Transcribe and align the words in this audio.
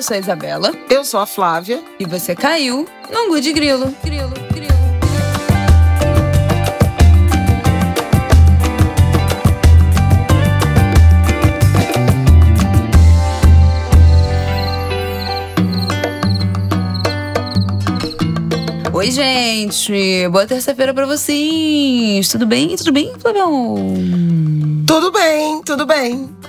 Eu 0.00 0.02
sou 0.02 0.16
a 0.16 0.18
Isabela. 0.18 0.72
Eu 0.88 1.04
sou 1.04 1.20
a 1.20 1.26
Flávia. 1.26 1.84
E 1.98 2.06
você 2.06 2.34
caiu 2.34 2.88
no 3.12 3.38
de 3.38 3.52
Grilo. 3.52 3.94
Grilo, 4.02 4.32
grilo. 4.50 4.72
Oi, 18.94 19.10
gente! 19.10 20.26
Boa 20.28 20.46
terça-feira 20.46 20.94
pra 20.94 21.04
vocês! 21.04 22.26
Tudo 22.26 22.46
bem? 22.46 22.74
Tudo 22.74 22.90
bem, 22.90 23.12
Flavião? 23.18 23.74
Tudo 24.86 25.12
bem, 25.12 25.62
tudo 25.62 25.84
bem. 25.84 26.39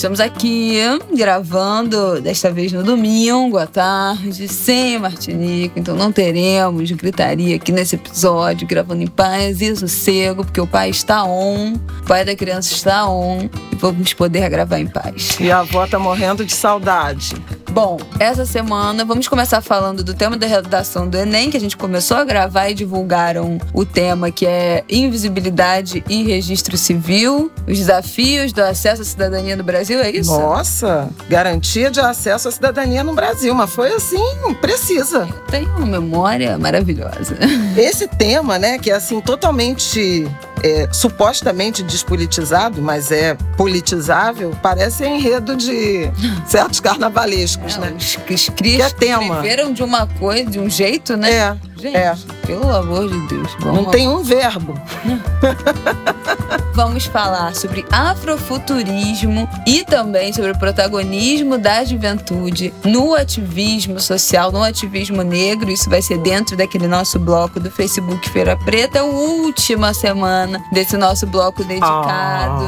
Estamos 0.00 0.18
aqui 0.18 0.78
gravando, 1.14 2.22
desta 2.22 2.50
vez 2.50 2.72
no 2.72 2.82
domingo 2.82 3.58
à 3.58 3.66
tarde, 3.66 4.48
sem 4.48 4.98
Martinico, 4.98 5.78
então 5.78 5.94
não 5.94 6.10
teremos 6.10 6.90
gritaria 6.92 7.56
aqui 7.56 7.70
nesse 7.70 7.96
episódio, 7.96 8.66
gravando 8.66 9.02
em 9.02 9.06
paz 9.06 9.60
e 9.60 9.76
sossego, 9.76 10.42
porque 10.42 10.58
o 10.58 10.66
pai 10.66 10.88
está 10.88 11.22
on, 11.24 11.74
o 11.74 12.04
pai 12.06 12.24
da 12.24 12.34
criança 12.34 12.72
está 12.72 13.06
on, 13.06 13.50
e 13.70 13.76
vamos 13.76 14.14
poder 14.14 14.48
gravar 14.48 14.78
em 14.78 14.86
paz. 14.86 15.36
E 15.38 15.50
a 15.50 15.58
avó 15.58 15.86
tá 15.86 15.98
morrendo 15.98 16.46
de 16.46 16.54
saudade. 16.54 17.34
Bom, 17.72 17.98
essa 18.18 18.44
semana 18.44 19.04
vamos 19.04 19.28
começar 19.28 19.60
falando 19.60 20.02
do 20.02 20.12
tema 20.12 20.36
da 20.36 20.44
redação 20.44 21.08
do 21.08 21.16
Enem, 21.16 21.50
que 21.52 21.56
a 21.56 21.60
gente 21.60 21.76
começou 21.76 22.16
a 22.16 22.24
gravar 22.24 22.68
e 22.68 22.74
divulgaram 22.74 23.58
o 23.72 23.84
tema 23.84 24.30
que 24.32 24.44
é 24.44 24.82
invisibilidade 24.88 26.02
e 26.08 26.24
registro 26.24 26.76
civil, 26.76 27.50
os 27.68 27.78
desafios 27.78 28.52
do 28.52 28.60
acesso 28.60 29.02
à 29.02 29.04
cidadania 29.04 29.54
no 29.54 29.62
Brasil, 29.62 30.00
é 30.00 30.10
isso? 30.10 30.32
Nossa, 30.32 31.08
garantia 31.28 31.92
de 31.92 32.00
acesso 32.00 32.48
à 32.48 32.50
cidadania 32.50 33.04
no 33.04 33.14
Brasil, 33.14 33.54
mas 33.54 33.70
foi 33.70 33.92
assim, 33.94 34.18
precisa. 34.60 35.28
Tem 35.48 35.64
uma 35.68 35.86
memória 35.86 36.58
maravilhosa. 36.58 37.38
Esse 37.78 38.08
tema, 38.08 38.58
né, 38.58 38.78
que 38.78 38.90
é 38.90 38.94
assim 38.94 39.20
totalmente 39.20 40.28
é, 40.62 40.88
supostamente 40.92 41.82
despolitizado, 41.82 42.80
mas 42.82 43.10
é 43.10 43.34
politizável, 43.56 44.54
parece 44.62 45.04
enredo 45.04 45.56
de 45.56 46.10
certos 46.46 46.80
carnavalescos, 46.80 47.59
é, 47.64 47.78
né? 47.78 47.92
Os, 47.96 48.16
os 48.16 48.92
tema. 48.92 49.22
escreveram 49.22 49.72
de 49.72 49.82
uma 49.82 50.06
coisa, 50.06 50.50
de 50.50 50.58
um 50.58 50.68
jeito, 50.68 51.16
né? 51.16 51.30
É. 51.30 51.56
Gente, 51.80 51.96
é. 51.96 52.14
pelo 52.46 52.70
amor 52.70 53.08
de 53.08 53.18
Deus. 53.26 53.50
Vamos... 53.60 53.84
Não 53.84 53.90
tem 53.90 54.06
um 54.06 54.22
verbo. 54.22 54.74
Vamos 56.74 57.06
falar 57.06 57.54
sobre 57.54 57.84
afrofuturismo 57.90 59.48
e 59.66 59.82
também 59.84 60.32
sobre 60.32 60.50
o 60.50 60.58
protagonismo 60.58 61.56
da 61.56 61.82
juventude 61.84 62.72
no 62.84 63.14
ativismo 63.14 63.98
social, 63.98 64.52
no 64.52 64.62
ativismo 64.62 65.22
negro. 65.22 65.70
Isso 65.70 65.88
vai 65.88 66.02
ser 66.02 66.18
dentro 66.18 66.56
daquele 66.56 66.86
nosso 66.86 67.18
bloco 67.18 67.58
do 67.58 67.70
Facebook 67.70 68.28
Feira 68.28 68.56
Preta, 68.58 69.00
a 69.00 69.04
última 69.04 69.94
semana 69.94 70.62
desse 70.72 70.96
nosso 70.96 71.26
bloco 71.26 71.64
dedicado 71.64 72.64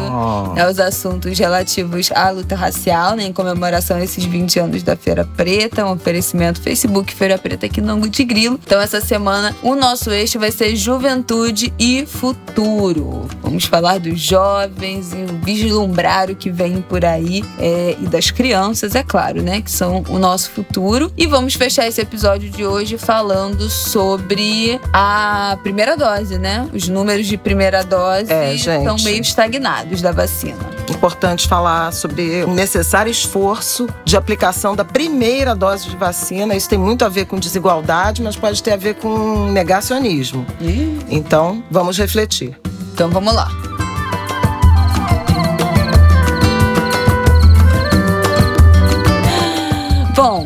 oh. 0.57 0.61
aos 0.61 0.79
assuntos 0.79 1.39
relativos 1.39 2.11
à 2.13 2.31
luta 2.31 2.57
racial, 2.57 3.15
né, 3.15 3.25
em 3.25 3.33
comemoração 3.33 3.99
a 3.99 4.05
esses 4.05 4.25
20 4.25 4.59
anos 4.59 4.83
da 4.83 4.97
Feira 4.97 5.29
Preta, 5.37 5.85
um 5.85 5.93
oferecimento 5.93 6.63
Facebook 6.63 7.15
Feira 7.15 7.37
Preta 7.37 7.67
aqui 7.67 7.81
no 7.81 7.93
Angu 7.93 8.09
de 8.09 8.25
Grilo. 8.25 8.59
Então, 8.65 8.81
essa 8.81 9.02
semana 9.03 9.55
o 9.63 9.75
nosso 9.75 10.11
eixo 10.11 10.39
vai 10.39 10.51
ser 10.51 10.75
juventude 10.77 11.73
e 11.79 12.07
futuro. 12.07 13.27
Vamos 13.43 13.65
falar 13.65 13.99
dos 13.99 14.21
jovens 14.21 15.13
e 15.13 15.25
vislumbrar 15.45 16.31
o 16.31 16.37
que 16.37 16.51
vem 16.51 16.81
por 16.81 17.05
aí 17.05 17.45
é, 17.59 17.97
e 18.01 18.07
das 18.07 18.31
crianças, 18.31 18.95
é 18.95 19.03
claro, 19.03 19.43
né? 19.43 19.61
Que 19.61 19.71
são 19.71 20.03
o 20.09 20.19
nosso 20.19 20.51
futuro. 20.51 21.13
E 21.17 21.27
vamos 21.27 21.55
fechar 21.55 21.87
esse 21.87 22.01
episódio 22.01 22.51
de 22.51 22.65
hoje 22.65 22.97
falando 22.97 23.69
sobre 23.69 24.81
a 24.93 25.59
primeira 25.63 25.97
dose, 25.97 26.39
né? 26.39 26.69
Os 26.73 26.89
números 26.89 27.27
de 27.27 27.37
primeira 27.37 27.85
dose 27.85 28.33
é, 28.33 28.55
estão 28.55 28.97
meio 29.03 29.21
estagnados 29.21 30.01
da 30.01 30.13
vacina. 30.13 30.82
Importante 30.89 31.49
falar 31.49 31.93
sobre 31.93 32.45
o 32.45 32.55
necessário 32.55 33.11
esforço 33.11 33.89
de 34.05 34.17
aplicação 34.17 34.77
da 34.77 34.85
primeira 34.85 35.55
dose 35.55 35.89
de 35.89 35.97
vacina. 35.97 36.55
Isso 36.55 36.69
tem 36.69 36.79
muito 36.79 37.05
a 37.05 37.09
ver 37.09 37.27
com 37.27 37.39
desigualdade, 37.39 38.23
mas 38.23 38.37
pode 38.37 38.63
ter 38.63 38.73
a 38.73 38.77
ver 38.77 38.95
com 38.95 39.51
negacionismo. 39.51 40.47
Então, 41.09 41.63
vamos 41.71 41.99
refletir. 41.99 42.59
Então, 42.93 43.11
vamos 43.11 43.35
lá. 43.35 43.49
Bom, 50.15 50.45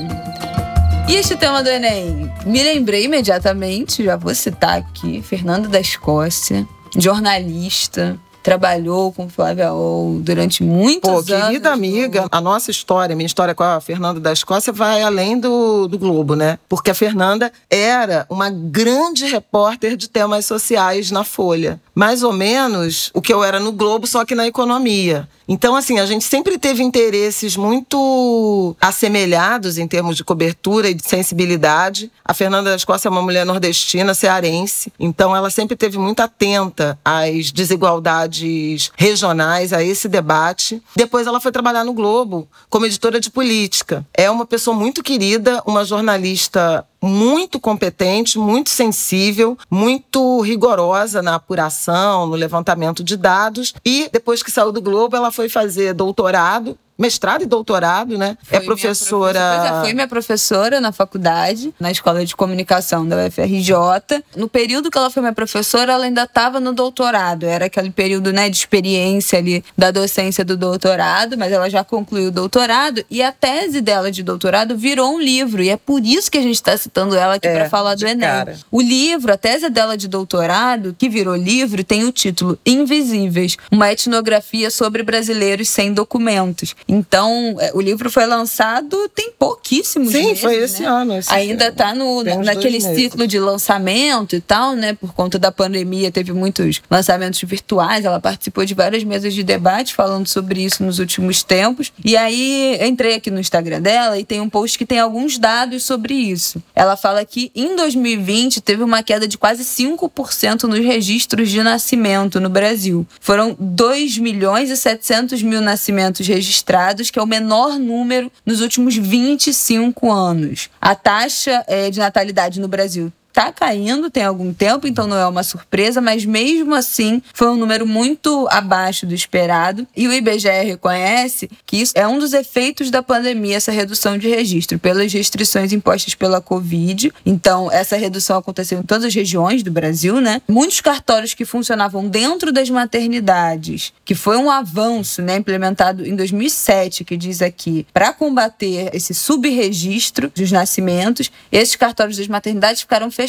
e 1.08 1.16
este 1.16 1.36
tema 1.36 1.62
do 1.62 1.68
Enem? 1.68 2.32
Me 2.46 2.62
lembrei 2.62 3.04
imediatamente, 3.04 4.04
já 4.04 4.16
vou 4.16 4.34
citar 4.34 4.78
aqui, 4.78 5.20
Fernando 5.20 5.68
da 5.68 5.80
Escócia, 5.80 6.66
jornalista, 6.96 8.18
trabalhou 8.46 9.12
com 9.12 9.28
Flávia 9.28 9.72
Ol 9.72 10.20
durante 10.20 10.62
muitos 10.62 11.10
Pô, 11.10 11.16
anos. 11.16 11.48
Querida 11.48 11.72
amiga, 11.72 12.28
a 12.30 12.40
nossa 12.40 12.70
história, 12.70 13.16
minha 13.16 13.26
história 13.26 13.56
com 13.56 13.64
a 13.64 13.80
Fernanda 13.80 14.20
da 14.20 14.32
Escócia 14.32 14.72
vai 14.72 15.02
além 15.02 15.36
do, 15.36 15.88
do 15.88 15.98
Globo, 15.98 16.36
né? 16.36 16.56
Porque 16.68 16.92
a 16.92 16.94
Fernanda 16.94 17.50
era 17.68 18.24
uma 18.30 18.48
grande 18.48 19.26
repórter 19.26 19.96
de 19.96 20.08
temas 20.08 20.46
sociais 20.46 21.10
na 21.10 21.24
Folha. 21.24 21.80
Mais 21.96 22.22
ou 22.22 22.30
menos 22.30 23.10
o 23.14 23.22
que 23.22 23.32
eu 23.32 23.42
era 23.42 23.58
no 23.58 23.72
Globo, 23.72 24.06
só 24.06 24.22
que 24.22 24.34
na 24.34 24.46
economia. 24.46 25.26
Então, 25.48 25.74
assim, 25.74 25.98
a 25.98 26.04
gente 26.04 26.26
sempre 26.26 26.58
teve 26.58 26.82
interesses 26.82 27.56
muito 27.56 28.76
assemelhados 28.78 29.78
em 29.78 29.88
termos 29.88 30.14
de 30.14 30.22
cobertura 30.22 30.90
e 30.90 30.94
de 30.94 31.08
sensibilidade. 31.08 32.10
A 32.22 32.34
Fernanda 32.34 32.68
da 32.68 32.76
Escócia 32.76 33.08
é 33.08 33.10
uma 33.10 33.22
mulher 33.22 33.46
nordestina, 33.46 34.12
cearense, 34.12 34.92
então 35.00 35.34
ela 35.34 35.48
sempre 35.48 35.74
teve 35.74 35.96
muito 35.96 36.20
atenta 36.20 36.98
às 37.02 37.50
desigualdades 37.50 38.90
regionais, 38.94 39.72
a 39.72 39.82
esse 39.82 40.06
debate. 40.06 40.82
Depois 40.94 41.26
ela 41.26 41.40
foi 41.40 41.50
trabalhar 41.50 41.84
no 41.84 41.94
Globo 41.94 42.46
como 42.68 42.84
editora 42.84 43.18
de 43.18 43.30
política. 43.30 44.04
É 44.12 44.30
uma 44.30 44.44
pessoa 44.44 44.76
muito 44.76 45.02
querida, 45.02 45.62
uma 45.64 45.82
jornalista 45.82 46.84
muito 47.06 47.58
competente, 47.58 48.38
muito 48.38 48.70
sensível, 48.70 49.56
muito 49.70 50.40
rigorosa 50.40 51.22
na 51.22 51.36
apuração, 51.36 52.26
no 52.26 52.34
levantamento 52.34 53.02
de 53.02 53.16
dados. 53.16 53.74
E 53.84 54.08
depois 54.12 54.42
que 54.42 54.50
saiu 54.50 54.72
do 54.72 54.82
Globo, 54.82 55.16
ela 55.16 55.30
foi 55.30 55.48
fazer 55.48 55.94
doutorado 55.94 56.78
mestrado 56.98 57.42
e 57.42 57.46
doutorado, 57.46 58.16
né? 58.16 58.36
Foi 58.42 58.58
é 58.58 58.60
professora. 58.60 59.58
Minha 59.60 59.78
é, 59.78 59.80
foi 59.80 59.92
minha 59.94 60.08
professora 60.08 60.80
na 60.80 60.92
faculdade, 60.92 61.74
na 61.78 61.90
escola 61.90 62.24
de 62.24 62.34
comunicação 62.34 63.06
da 63.06 63.26
UFRJ. 63.26 64.22
No 64.36 64.48
período 64.48 64.90
que 64.90 64.98
ela 64.98 65.10
foi 65.10 65.20
minha 65.20 65.34
professora, 65.34 65.92
ela 65.92 66.04
ainda 66.04 66.22
estava 66.22 66.60
no 66.60 66.72
doutorado. 66.72 67.44
Era 67.44 67.66
aquele 67.66 67.90
período, 67.90 68.32
né, 68.32 68.48
de 68.48 68.56
experiência 68.56 69.38
ali 69.38 69.64
da 69.76 69.90
docência 69.90 70.44
do 70.44 70.56
doutorado, 70.56 71.36
mas 71.36 71.52
ela 71.52 71.68
já 71.68 71.84
concluiu 71.84 72.28
o 72.28 72.30
doutorado 72.30 73.04
e 73.10 73.22
a 73.22 73.32
tese 73.32 73.80
dela 73.80 74.10
de 74.10 74.22
doutorado 74.22 74.76
virou 74.76 75.14
um 75.14 75.20
livro 75.20 75.62
e 75.62 75.68
é 75.68 75.76
por 75.76 76.04
isso 76.04 76.30
que 76.30 76.38
a 76.38 76.42
gente 76.42 76.54
está 76.54 76.76
citando 76.76 77.14
ela 77.14 77.34
aqui 77.34 77.48
é, 77.48 77.54
para 77.54 77.68
falar 77.68 77.94
do 77.94 78.06
Enem. 78.06 78.20
Cara. 78.20 78.56
O 78.70 78.80
livro, 78.80 79.32
a 79.32 79.36
tese 79.36 79.68
dela 79.68 79.96
de 79.96 80.08
doutorado, 80.08 80.94
que 80.98 81.08
virou 81.08 81.36
livro, 81.36 81.82
tem 81.84 82.04
o 82.04 82.12
título 82.12 82.58
Invisíveis, 82.64 83.56
uma 83.70 83.92
etnografia 83.92 84.70
sobre 84.70 85.02
brasileiros 85.02 85.68
sem 85.68 85.92
documentos. 85.92 86.74
Então, 86.88 87.56
é, 87.58 87.72
o 87.74 87.80
livro 87.80 88.10
foi 88.10 88.26
lançado 88.26 89.08
tem 89.14 89.32
pouquíssimos 89.36 90.12
Sim, 90.12 90.18
meses. 90.18 90.38
Sim, 90.38 90.42
foi 90.42 90.56
esse 90.56 90.82
né? 90.82 90.88
ano. 90.88 91.16
Esse 91.16 91.32
Ainda 91.32 91.68
está 91.68 91.94
no, 91.94 92.22
naquele 92.22 92.80
ciclo 92.80 93.26
de 93.26 93.38
lançamento 93.38 94.36
e 94.36 94.40
tal, 94.40 94.74
né? 94.74 94.94
Por 94.94 95.12
conta 95.12 95.38
da 95.38 95.50
pandemia, 95.50 96.10
teve 96.10 96.32
muitos 96.32 96.80
lançamentos 96.90 97.40
virtuais. 97.42 98.04
Ela 98.04 98.20
participou 98.20 98.64
de 98.64 98.74
várias 98.74 99.02
mesas 99.02 99.34
de 99.34 99.42
debate 99.42 99.94
falando 99.94 100.28
sobre 100.28 100.62
isso 100.62 100.84
nos 100.84 100.98
últimos 100.98 101.42
tempos. 101.42 101.92
E 102.04 102.16
aí, 102.16 102.78
entrei 102.80 103.14
aqui 103.14 103.30
no 103.30 103.40
Instagram 103.40 103.80
dela 103.80 104.18
e 104.18 104.24
tem 104.24 104.40
um 104.40 104.48
post 104.48 104.78
que 104.78 104.86
tem 104.86 105.00
alguns 105.00 105.38
dados 105.38 105.82
sobre 105.84 106.14
isso. 106.14 106.62
Ela 106.74 106.96
fala 106.96 107.24
que 107.24 107.50
em 107.54 107.74
2020 107.74 108.60
teve 108.60 108.82
uma 108.82 109.02
queda 109.02 109.26
de 109.26 109.36
quase 109.36 109.64
5% 109.64 110.64
nos 110.64 110.84
registros 110.84 111.50
de 111.50 111.62
nascimento 111.62 112.40
no 112.40 112.48
Brasil. 112.48 113.06
Foram 113.20 113.56
2 113.58 114.18
milhões 114.18 114.70
e 114.70 114.76
700 114.76 115.42
mil 115.42 115.60
nascimentos 115.60 116.26
registrados 116.26 116.75
que 117.10 117.18
é 117.18 117.22
o 117.22 117.26
menor 117.26 117.78
número 117.78 118.30
nos 118.44 118.60
últimos 118.60 118.96
25 118.96 120.10
anos. 120.12 120.68
A 120.80 120.94
taxa 120.94 121.64
é, 121.66 121.90
de 121.90 121.98
natalidade 121.98 122.60
no 122.60 122.68
Brasil 122.68 123.12
está 123.36 123.52
caindo 123.52 124.10
tem 124.10 124.24
algum 124.24 124.54
tempo, 124.54 124.86
então 124.86 125.06
não 125.06 125.16
é 125.16 125.26
uma 125.26 125.42
surpresa, 125.42 126.00
mas 126.00 126.24
mesmo 126.24 126.74
assim 126.74 127.20
foi 127.34 127.48
um 127.48 127.56
número 127.56 127.86
muito 127.86 128.48
abaixo 128.50 129.04
do 129.04 129.14
esperado. 129.14 129.86
E 129.94 130.08
o 130.08 130.12
IBGE 130.12 130.48
reconhece 130.64 131.50
que 131.66 131.76
isso 131.76 131.92
é 131.94 132.08
um 132.08 132.18
dos 132.18 132.32
efeitos 132.32 132.90
da 132.90 133.02
pandemia, 133.02 133.56
essa 133.56 133.70
redução 133.70 134.16
de 134.16 134.26
registro, 134.26 134.78
pelas 134.78 135.12
restrições 135.12 135.70
impostas 135.72 136.14
pela 136.14 136.40
Covid. 136.40 137.12
Então, 137.26 137.70
essa 137.70 137.96
redução 137.96 138.38
aconteceu 138.38 138.78
em 138.78 138.82
todas 138.82 139.04
as 139.04 139.14
regiões 139.14 139.62
do 139.62 139.70
Brasil, 139.70 140.18
né? 140.18 140.40
Muitos 140.48 140.80
cartórios 140.80 141.34
que 141.34 141.44
funcionavam 141.44 142.08
dentro 142.08 142.50
das 142.50 142.70
maternidades, 142.70 143.92
que 144.02 144.14
foi 144.14 144.38
um 144.38 144.50
avanço, 144.50 145.20
né, 145.20 145.36
implementado 145.36 146.06
em 146.06 146.16
2007, 146.16 147.04
que 147.04 147.16
diz 147.16 147.42
aqui, 147.42 147.86
para 147.92 148.14
combater 148.14 148.90
esse 148.94 149.12
subregistro 149.12 150.32
dos 150.34 150.50
nascimentos, 150.50 151.30
esses 151.52 151.76
cartórios 151.76 152.16
das 152.16 152.28
maternidades 152.28 152.80
ficaram 152.80 153.10
fechados 153.10 153.25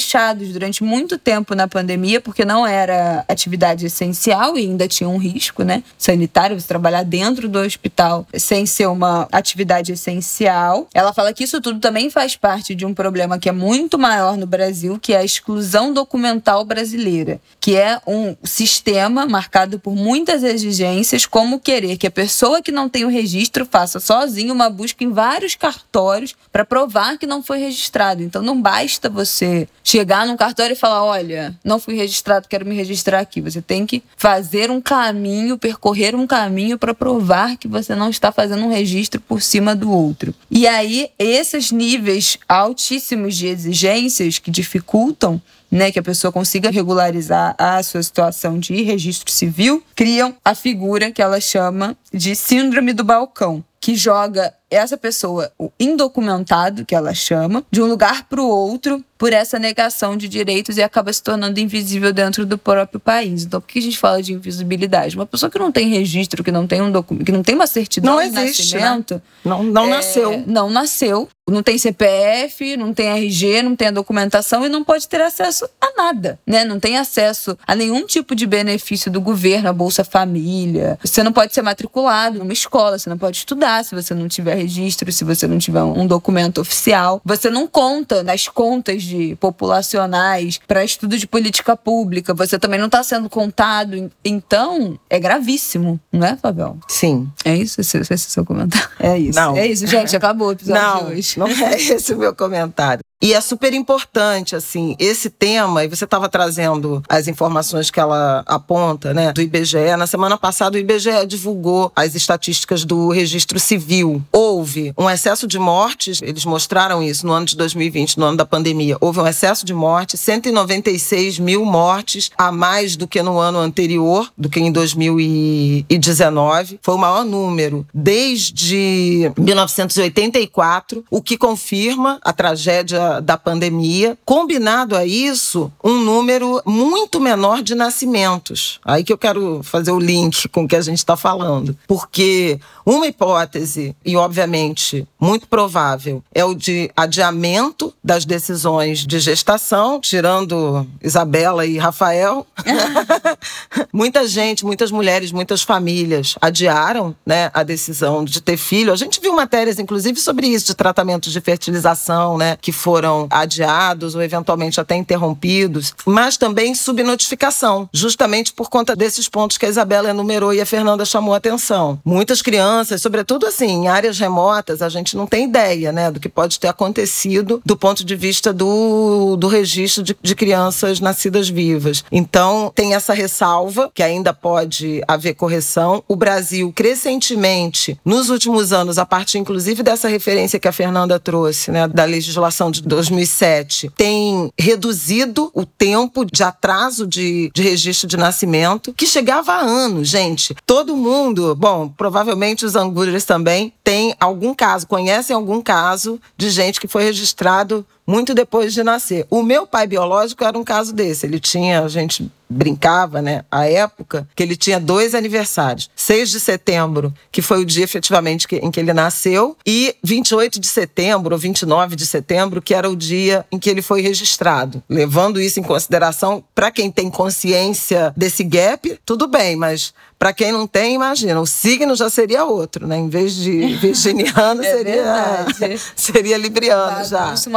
durante 0.52 0.84
muito 0.84 1.18
tempo 1.18 1.56
na 1.56 1.68
pandemia, 1.68 2.22
porque 2.22 2.46
não 2.46 2.66
era 2.66 3.26
atividade 3.28 3.86
essencial 3.86 4.58
e 4.58 4.62
ainda 4.62 4.88
tinha 4.88 5.10
um 5.10 5.18
risco, 5.18 5.64
né, 5.64 5.84
sanitário, 5.98 6.60
você 6.60 6.68
trabalhar 6.68 7.04
dentro 7.04 7.48
do 7.48 7.60
hospital 7.60 8.28
sem 8.36 8.66
ser 8.66 8.88
uma 8.88 9.28
atividade 9.32 9.92
essencial. 9.92 10.88
Ela 10.94 11.14
fala 11.14 11.34
que 11.34 11.44
isso 11.44 11.62
tudo 11.62 11.80
também 11.80 12.10
faz 12.10 12.36
parte 12.36 12.76
de 12.76 12.86
um 12.86 12.94
problema 12.94 13.40
que 13.40 13.50
é 13.50 13.52
muito 13.52 13.98
maior 13.98 14.38
no 14.38 14.46
Brasil, 14.46 15.00
que 15.00 15.14
é 15.14 15.18
a 15.18 15.24
exclusão 15.24 15.94
documental 15.94 16.64
brasileira, 16.66 17.40
que 17.60 17.76
é 17.76 18.00
um 18.08 18.36
sistema 18.44 19.26
marcado 19.26 19.80
por 19.80 19.96
muitas 19.96 20.44
exigências, 20.44 21.26
como 21.26 21.60
querer 21.60 21.98
que 21.98 22.08
a 22.08 22.12
pessoa 22.12 22.62
que 22.62 22.72
não 22.72 22.90
tem 22.90 23.06
o 23.06 23.10
registro 23.10 23.66
faça 23.66 24.00
sozinho 24.00 24.54
uma 24.54 24.70
busca 24.70 25.04
em 25.04 25.12
vários 25.12 25.56
cartórios 25.56 26.36
para 26.52 26.66
provar 26.66 27.18
que 27.18 27.26
não 27.26 27.44
foi 27.44 27.60
registrado. 27.60 28.24
Então 28.24 28.42
não 28.42 28.62
basta 28.62 29.10
você 29.10 29.68
chegar 29.88 30.28
num 30.28 30.36
cartório 30.36 30.74
e 30.74 30.76
falar: 30.76 31.04
olha, 31.04 31.58
não 31.64 31.80
fui 31.80 31.96
registrado, 31.96 32.48
quero 32.50 32.66
me 32.66 32.76
registrar 32.76 33.20
aqui. 33.20 33.40
Você 33.40 33.62
tem 33.62 33.86
que 33.86 34.04
fazer 34.18 34.70
um 34.70 34.82
caminho, 34.82 35.58
percorrer 35.58 36.14
um 36.14 36.28
caminho 36.28 36.78
para 36.78 36.94
provar 36.94 37.56
que 37.56 37.68
você 37.68 37.96
não 37.96 38.10
está 38.10 38.32
fazendo 38.32 38.66
um 38.66 38.70
registro 38.70 39.22
por 39.22 39.42
cima 39.42 39.74
do 39.74 39.90
outro. 39.90 40.36
E 40.52 40.68
aí, 40.68 41.10
esses 41.18 41.72
níveis 41.72 42.38
altíssimos 42.50 43.36
de 43.38 43.48
exigências 43.48 44.40
que 44.40 44.52
dificultam 44.52 45.42
né, 45.70 45.92
que 45.92 46.00
a 46.00 46.04
pessoa 46.04 46.32
consiga 46.32 46.70
regularizar 46.70 47.56
a 47.58 47.82
sua 47.84 48.02
situação 48.02 48.58
de 48.58 48.82
registro 48.84 49.32
civil, 49.32 49.84
criam 49.96 50.34
a 50.44 50.56
figura 50.56 51.12
que 51.12 51.22
ela 51.22 51.42
chama 51.42 51.96
de 52.14 52.36
síndrome 52.36 52.94
do 52.94 53.04
balcão, 53.04 53.64
que 53.80 53.96
joga 53.96 54.54
essa 54.70 54.98
pessoa, 54.98 55.52
o 55.58 55.72
indocumentado, 55.80 56.86
que 56.86 56.96
ela 56.96 57.14
chama, 57.14 57.64
de 57.72 57.82
um 57.82 57.86
lugar 57.88 58.24
para 58.24 58.42
o 58.42 58.48
outro 58.48 59.04
por 59.18 59.34
essa 59.34 59.58
negação 59.58 60.16
de 60.16 60.28
direitos 60.28 60.78
e 60.78 60.84
acaba 60.84 61.12
se 61.12 61.24
tornando 61.24 61.60
invisível 61.60 62.14
dentro 62.14 62.46
do 62.46 62.58
próprio 62.58 63.00
país. 63.00 63.44
Então, 63.44 63.60
por 63.60 63.68
que 63.68 63.80
a 63.80 63.82
gente 63.82 63.98
fala 63.98 64.22
de 64.22 64.34
invisibilidade? 64.34 65.16
Uma 65.16 65.26
pessoa 65.26 65.50
que 65.50 65.58
não 65.58 65.72
tem 65.72 65.90
registro, 65.90 66.44
que 66.44 66.52
não 66.52 66.68
tem 66.68 66.82
um 66.82 66.92
documento, 66.92 67.26
que 67.26 67.32
não 67.32 67.42
tem 67.42 67.56
uma 67.56 67.68
certidão 67.68 68.16
não 68.16 68.22
de 68.22 68.28
existe, 68.28 68.76
nascimento, 68.76 69.16
né? 69.16 69.22
não, 69.44 69.64
não 69.64 69.86
é, 69.86 69.90
nasceu, 69.90 70.44
não 70.46 70.70
nasceu, 70.70 71.28
não 71.50 71.64
tem 71.64 71.78
CPF, 71.78 72.78
não 72.78 72.94
tem 72.94 73.08
RG, 73.08 73.64
não 73.64 73.76
tem 73.76 73.88
a 73.88 73.92
documentação 73.92 74.66
e 74.66 74.70
não 74.70 74.84
pode 74.84 75.08
ter 75.08 75.22
acesso 75.22 75.68
a 75.80 75.94
nada, 75.96 76.38
né? 76.46 76.66
Não 76.66 76.80
tem 76.80 76.98
acesso 76.98 77.58
a 77.66 77.74
nenhum 77.74 78.06
tipo 78.06 78.36
de 78.36 78.46
benefício 78.46 79.10
do 79.10 79.22
governo, 79.22 79.70
a 79.70 79.74
Bolsa 79.74 80.04
Família. 80.04 81.00
Você 81.04 81.24
não 81.24 81.32
pode 81.32 81.54
ser 81.54 81.62
matriculado 81.62 82.38
numa 82.38 82.54
escola, 82.54 83.00
você 83.00 83.10
não 83.10 83.18
pode 83.18 83.38
estudar 83.38 83.84
se 83.84 83.96
você 83.96 84.14
não 84.14 84.28
tiver 84.28 84.57
registro, 84.58 85.12
se 85.12 85.24
você 85.24 85.48
não 85.48 85.58
tiver 85.58 85.84
um 85.84 86.06
documento 86.06 86.60
oficial. 86.60 87.22
Você 87.24 87.50
não 87.50 87.68
conta 87.68 88.24
nas 88.24 88.48
contas 88.48 89.04
de 89.04 89.36
populacionais 89.36 90.60
para 90.68 90.84
estudo 90.84 91.18
de 91.18 91.28
política 91.28 91.76
pública. 91.76 92.34
Você 92.34 92.58
também 92.60 92.80
não 92.80 92.88
está 92.88 93.04
sendo 93.04 93.30
contado. 93.30 94.12
Então, 94.24 95.00
é 95.10 95.20
gravíssimo, 95.20 96.00
não 96.12 96.28
é, 96.28 96.36
Fabião? 96.36 96.78
Sim. 96.88 97.30
É 97.46 97.56
isso? 97.56 97.80
Esse, 97.82 97.98
esse 97.98 98.14
é 98.14 98.16
o 98.16 98.18
seu 98.18 98.46
comentário? 98.46 98.90
É 99.00 99.18
isso. 99.18 99.40
Não. 99.40 99.56
É 99.56 99.66
isso, 99.68 99.86
gente. 99.88 100.16
Acabou 100.16 100.50
o 100.50 100.52
episódio 100.52 100.82
Não, 100.82 101.06
de 101.06 101.14
hoje. 101.14 101.40
não 101.40 101.48
é 101.48 101.76
esse 101.76 102.14
o 102.14 102.18
meu 102.18 102.36
comentário. 102.36 103.04
E 103.20 103.34
é 103.34 103.42
super 103.42 103.74
importante, 103.74 104.56
assim, 104.56 104.96
esse 105.00 105.28
tema, 105.28 105.84
e 105.84 105.88
você 105.88 106.06
estava 106.06 106.30
trazendo 106.30 107.02
as 107.10 107.28
informações 107.28 107.90
que 107.90 108.00
ela 108.00 108.44
aponta, 108.46 109.12
né, 109.12 109.34
do 109.34 109.42
IBGE. 109.42 109.96
Na 109.98 110.06
semana 110.06 110.38
passada, 110.38 110.78
o 110.78 110.80
IBGE 110.80 111.26
divulgou 111.28 111.92
as 111.96 112.14
estatísticas 112.14 112.86
do 112.86 113.10
registro 113.10 113.60
civil. 113.60 114.24
Houve 114.32 114.94
um 114.96 115.10
excesso 115.10 115.48
de 115.48 115.58
mortes, 115.58 116.22
eles 116.22 116.46
mostraram 116.46 117.02
isso 117.02 117.26
no 117.26 117.34
ano 117.34 117.48
de 117.48 117.58
2020, 117.58 118.20
no 118.20 118.28
ano 118.28 118.38
da 118.38 118.46
pandemia. 118.46 118.98
Houve 119.02 119.20
um 119.20 119.28
excesso 119.28 119.66
de 119.66 119.74
mortes, 119.74 120.20
196 120.20 121.40
mil 121.40 121.66
mortes 121.66 122.30
a 122.38 122.52
mais 122.52 122.96
do 122.96 123.08
que 123.08 123.24
no 123.24 123.40
ano 123.40 123.58
anterior, 123.58 124.32
do 124.38 124.48
que 124.48 124.60
em 124.60 124.72
2019. 124.72 126.80
Foi 126.84 126.94
o 126.94 127.00
maior 127.00 127.26
número 127.26 127.84
desde 127.92 129.32
1984, 129.36 131.04
o 131.10 131.20
que 131.20 131.36
confirma 131.36 132.20
a 132.22 132.32
tragédia 132.32 133.07
da 133.22 133.38
pandemia, 133.38 134.18
combinado 134.24 134.96
a 134.96 135.06
isso, 135.06 135.72
um 135.84 136.00
número 136.00 136.62
muito 136.66 137.20
menor 137.20 137.62
de 137.62 137.76
nascimentos. 137.76 138.80
Aí 138.84 139.04
que 139.04 139.14
eu 139.14 139.18
quero 139.18 139.62
fazer 139.64 139.92
o 139.92 140.00
link 140.00 140.48
com 140.50 140.64
o 140.64 140.68
que 140.68 140.76
a 140.76 140.82
gente 140.82 141.00
está 141.00 141.16
falando. 141.18 141.78
Porque 141.88 142.60
uma 142.86 143.08
hipótese, 143.08 143.96
e 144.06 144.16
obviamente 144.16 145.06
muito 145.20 145.48
provável, 145.48 146.24
é 146.34 146.46
o 146.46 146.54
de 146.54 146.90
adiamento 146.96 147.94
das 148.04 148.24
decisões 148.24 149.06
de 149.06 149.20
gestação, 149.20 150.00
tirando 150.00 150.88
Isabela 151.04 151.66
e 151.66 151.78
Rafael. 151.78 152.48
Muita 153.92 154.28
gente, 154.28 154.66
muitas 154.66 154.92
mulheres, 154.92 155.32
muitas 155.32 155.62
famílias 155.62 156.36
adiaram 156.42 157.16
né, 157.26 157.50
a 157.54 157.64
decisão 157.64 158.24
de 158.24 158.42
ter 158.42 158.58
filho. 158.58 158.94
A 158.94 158.96
gente 158.96 159.20
viu 159.20 159.34
matérias, 159.36 159.80
inclusive, 159.80 160.20
sobre 160.20 160.48
isso, 160.48 160.68
de 160.68 160.76
tratamentos 160.76 161.32
de 161.34 161.42
fertilização, 161.42 162.38
né, 162.38 162.58
que 162.62 162.72
foram 162.72 162.97
foram 162.98 163.28
adiados 163.30 164.16
ou 164.16 164.24
eventualmente 164.24 164.82
até 164.82 164.96
interrompidos, 164.96 165.94
mas 166.04 166.36
também 166.36 166.74
subnotificação, 166.74 167.88
justamente 167.94 168.52
por 168.52 168.72
conta 168.72 168.96
desses 168.96 169.30
pontos 169.30 169.56
que 169.56 169.68
a 169.68 169.70
Isabela 169.70 170.10
enumerou 170.10 170.52
e 170.52 170.60
a 170.60 170.66
Fernanda 170.66 171.06
chamou 171.06 171.36
a 171.36 171.38
atenção. 171.38 172.00
Muitas 172.04 172.42
crianças, 172.42 173.00
sobretudo 173.00 173.46
assim, 173.46 173.68
em 173.68 173.88
áreas 173.88 174.18
remotas, 174.18 174.82
a 174.82 174.90
gente 174.90 175.16
não 175.16 175.28
tem 175.28 175.46
ideia, 175.46 175.92
né, 175.92 176.10
do 176.10 176.20
que 176.20 176.28
pode 176.28 176.60
ter 176.60 176.70
acontecido 176.70 177.62
do 177.64 177.78
ponto 177.78 178.04
de 178.04 178.16
vista 178.16 178.52
do, 178.52 179.36
do 179.38 179.48
registro 179.48 180.02
de, 180.02 180.18
de 180.20 180.34
crianças 180.34 181.00
nascidas 181.00 181.48
vivas. 181.48 182.04
Então, 182.12 182.72
tem 182.74 182.96
essa 182.96 183.14
ressalva, 183.14 183.92
que 183.94 184.02
ainda 184.02 184.34
pode 184.34 185.04
haver 185.08 185.36
correção. 185.36 186.04
O 186.08 186.16
Brasil, 186.16 186.74
crescentemente, 186.76 188.00
nos 188.04 188.32
últimos 188.32 188.74
anos, 188.74 188.98
a 188.98 189.06
partir 189.06 189.38
inclusive 189.38 189.84
dessa 189.84 190.08
referência 190.08 190.60
que 190.60 190.68
a 190.68 190.72
Fernanda 190.72 191.20
trouxe, 191.20 191.70
né, 191.70 191.88
da 191.88 192.06
legislação 192.06 192.72
de 192.72 192.87
2007 192.88 193.92
tem 193.96 194.52
reduzido 194.58 195.52
o 195.54 195.66
tempo 195.66 196.26
de 196.26 196.44
atraso 196.44 197.06
de, 197.06 197.52
de 197.54 197.62
registro 197.62 198.08
de 198.08 198.18
nascimento, 198.18 198.94
que 198.94 199.06
chegava 199.06 199.54
a 199.54 199.62
anos, 199.62 200.08
gente. 200.08 200.56
Todo 200.66 200.96
mundo, 200.96 201.56
bom, 201.56 201.90
provavelmente 201.90 202.66
os 202.66 202.76
angúrias 202.76 203.26
também, 203.26 203.74
tem 203.84 204.16
algum 204.20 204.54
caso, 204.54 204.88
conhecem 204.88 205.36
algum 205.36 205.62
caso 205.62 206.20
de 206.36 206.50
gente 206.50 206.80
que 206.80 206.88
foi 206.88 207.04
registrado 207.04 207.86
muito 208.08 208.34
depois 208.34 208.74
de 208.74 208.82
nascer. 208.82 209.28
O 209.30 209.44
meu 209.44 209.68
pai 209.68 209.86
biológico 209.86 210.44
era 210.46 210.58
um 210.58 210.64
caso 210.64 210.94
desse. 210.94 211.26
Ele 211.26 211.40
tinha, 211.40 211.82
a 211.82 211.90
gente 211.90 212.32
brincava, 212.50 213.22
né, 213.22 213.44
a 213.52 213.66
época, 213.68 214.28
que 214.36 214.42
ele 214.42 214.56
tinha 214.56 214.80
dois 214.80 215.14
aniversários. 215.14 215.90
6 215.96 216.30
de 216.30 216.40
setembro, 216.40 217.14
que 217.32 217.42
foi 217.42 217.60
o 217.60 217.66
dia 217.66 217.84
efetivamente 217.84 218.48
que, 218.48 218.56
em 218.58 218.72
que 218.72 218.80
ele 218.80 218.94
nasceu, 218.94 219.58
e 219.66 219.96
28 220.04 220.60
de 220.60 220.68
setembro 220.68 221.36
ou 221.36 221.40
29 221.40 221.96
de 221.96 222.06
setembro, 222.06 222.62
que 222.62 222.74
era 222.74 222.90
o 222.90 222.96
dia 222.96 223.46
em 223.52 223.60
que 223.60 223.70
ele 223.70 223.82
foi 223.82 224.02
registrado. 224.02 224.82
Levando 224.90 225.42
isso 225.42 225.60
em 225.60 225.64
consideração, 225.64 226.44
para 226.56 226.72
quem 226.72 226.90
tem 226.90 227.10
consciência 227.10 228.14
desse 228.16 228.44
gap, 228.44 228.98
tudo 229.06 229.28
bem, 229.28 229.56
mas 229.56 229.94
para 230.18 230.34
quem 230.34 230.52
não 230.52 230.66
tem, 230.66 230.96
imagina, 230.96 231.40
o 231.40 231.46
signo 231.46 231.96
já 231.96 232.10
seria 232.10 232.44
outro, 232.44 232.88
né? 232.88 232.98
Em 232.98 233.08
vez 233.08 233.36
de 233.36 233.76
virginiano, 233.76 234.64
É 234.68 234.78
seria, 234.78 234.94
verdade. 234.94 235.82
seria 235.96 236.38
libriano 236.38 237.06
já. 237.06 237.34
Isso 237.34 237.50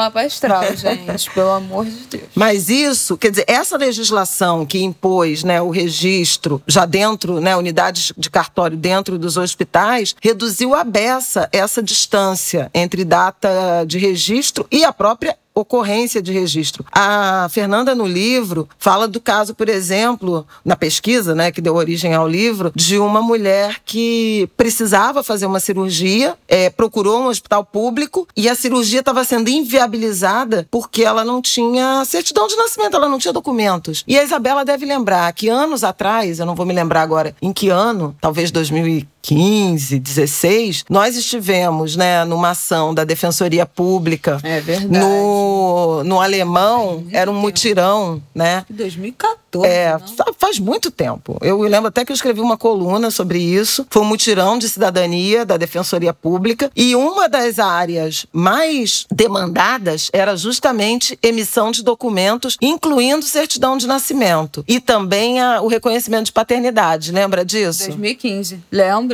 gente. 0.77 1.31
Pelo 1.31 1.51
amor 1.51 1.85
de 1.85 1.93
Deus. 1.93 2.25
Mas 2.35 2.69
isso, 2.69 3.17
quer 3.17 3.31
dizer, 3.31 3.45
essa 3.47 3.77
legislação 3.77 4.65
que 4.65 4.83
impôs 4.83 5.45
né, 5.45 5.61
o 5.61 5.71
registro 5.71 6.63
já 6.67 6.87
dentro, 6.87 7.41
né, 7.41 7.57
unidades 7.57 8.13
de 8.17 8.31
cartório 8.31 8.77
dentro 8.77 9.19
dos 9.19 9.37
hospitais, 9.37 10.15
reduziu 10.23 10.75
a 10.75 10.85
beça 10.85 11.49
essa 11.53 11.83
distância 11.83 12.71
entre 12.75 13.05
data 13.05 13.85
de 13.87 13.99
registro 13.99 14.67
e 14.71 14.85
a 14.85 14.93
própria 14.93 15.37
ocorrência 15.55 16.23
de 16.23 16.33
registro. 16.33 16.85
A 16.93 17.49
Fernanda, 17.51 17.95
no 17.95 18.07
livro, 18.07 18.69
fala 18.79 19.07
do 19.07 19.21
caso, 19.21 19.55
por 19.55 19.69
exemplo, 19.69 20.47
na 20.65 20.77
pesquisa, 20.77 21.35
né, 21.35 21.51
que 21.51 21.61
deu 21.61 21.75
origem 21.75 22.15
ao 22.15 22.29
livro, 22.29 22.73
de 22.75 22.99
uma 22.99 23.21
mulher 23.21 23.81
que 23.85 24.49
precisava 24.57 25.23
fazer 25.23 25.47
uma 25.47 25.61
cirurgia, 25.61 26.37
é, 26.49 26.71
procurou 26.71 27.23
um 27.23 27.27
hospital 27.27 27.65
público 27.65 28.27
e 28.37 28.49
a 28.49 28.55
cirurgia 28.55 29.01
estava 29.01 29.25
sendo 29.25 29.49
inviabilizada 29.49 30.67
porque 30.71 31.03
ela 31.03 31.25
não 31.25 31.43
tinha 31.43 32.05
certidão 32.05 32.47
de 32.47 32.57
nascimento, 32.57 32.97
ela 32.97 33.09
não 33.09 33.19
tinha 33.19 33.33
documentos. 33.33 34.05
E 34.07 34.19
a 34.19 34.23
Isabela 34.23 34.65
deve 34.65 34.87
lembrar 34.87 35.33
que 35.33 35.49
anos 35.49 35.85
atrás, 35.85 36.39
eu 36.39 36.47
não 36.47 36.55
vou 36.55 36.67
me 36.67 36.75
lembrar 36.75 37.03
agora 37.03 37.35
em 37.43 37.53
que 37.53 37.69
ano, 37.69 38.17
talvez 38.21 38.51
2015, 38.51 39.20
15, 39.23 39.99
16, 39.99 40.85
nós 40.89 41.17
estivemos 41.17 41.97
né, 41.97 42.25
numa 42.25 42.51
ação 42.51 42.95
da 42.95 43.05
Defensoria 43.05 43.67
Pública. 43.67 44.41
É 44.43 44.61
verdade. 44.61 44.89
No, 44.89 46.03
no 46.05 46.21
Alemão, 46.21 47.05
era 47.13 47.31
um 47.31 47.35
mutirão, 47.35 48.23
né? 48.35 48.65
2014. 48.71 49.41
É, 49.65 49.99
não? 49.99 50.35
faz 50.39 50.59
muito 50.59 50.91
tempo. 50.91 51.37
Eu 51.41 51.61
lembro 51.63 51.89
até 51.89 52.05
que 52.05 52.13
eu 52.13 52.15
escrevi 52.15 52.41
uma 52.41 52.57
coluna 52.57 53.11
sobre 53.11 53.41
isso. 53.41 53.85
Foi 53.91 54.03
um 54.03 54.05
mutirão 54.05 54.59
de 54.59 54.69
cidadania 54.69 55.45
da 55.45 55.57
Defensoria 55.57 56.15
Pública. 56.15 56.71
E 56.77 56.95
uma 56.95 57.29
das 57.29 57.59
áreas 57.59 58.27
mais 58.33 59.07
demandadas 59.11 60.09
era 60.13 60.37
justamente 60.37 61.19
emissão 61.23 61.73
de 61.73 61.83
documentos, 61.83 62.57
incluindo 62.63 63.25
certidão 63.25 63.77
de 63.77 63.89
nascimento. 63.89 64.65
E 64.69 64.79
também 64.79 65.41
a, 65.41 65.61
o 65.61 65.67
reconhecimento 65.67 66.27
de 66.27 66.33
paternidade. 66.33 67.11
Lembra 67.11 67.45
disso? 67.45 67.87
2015. 67.87 68.61
Lembro 68.71 69.10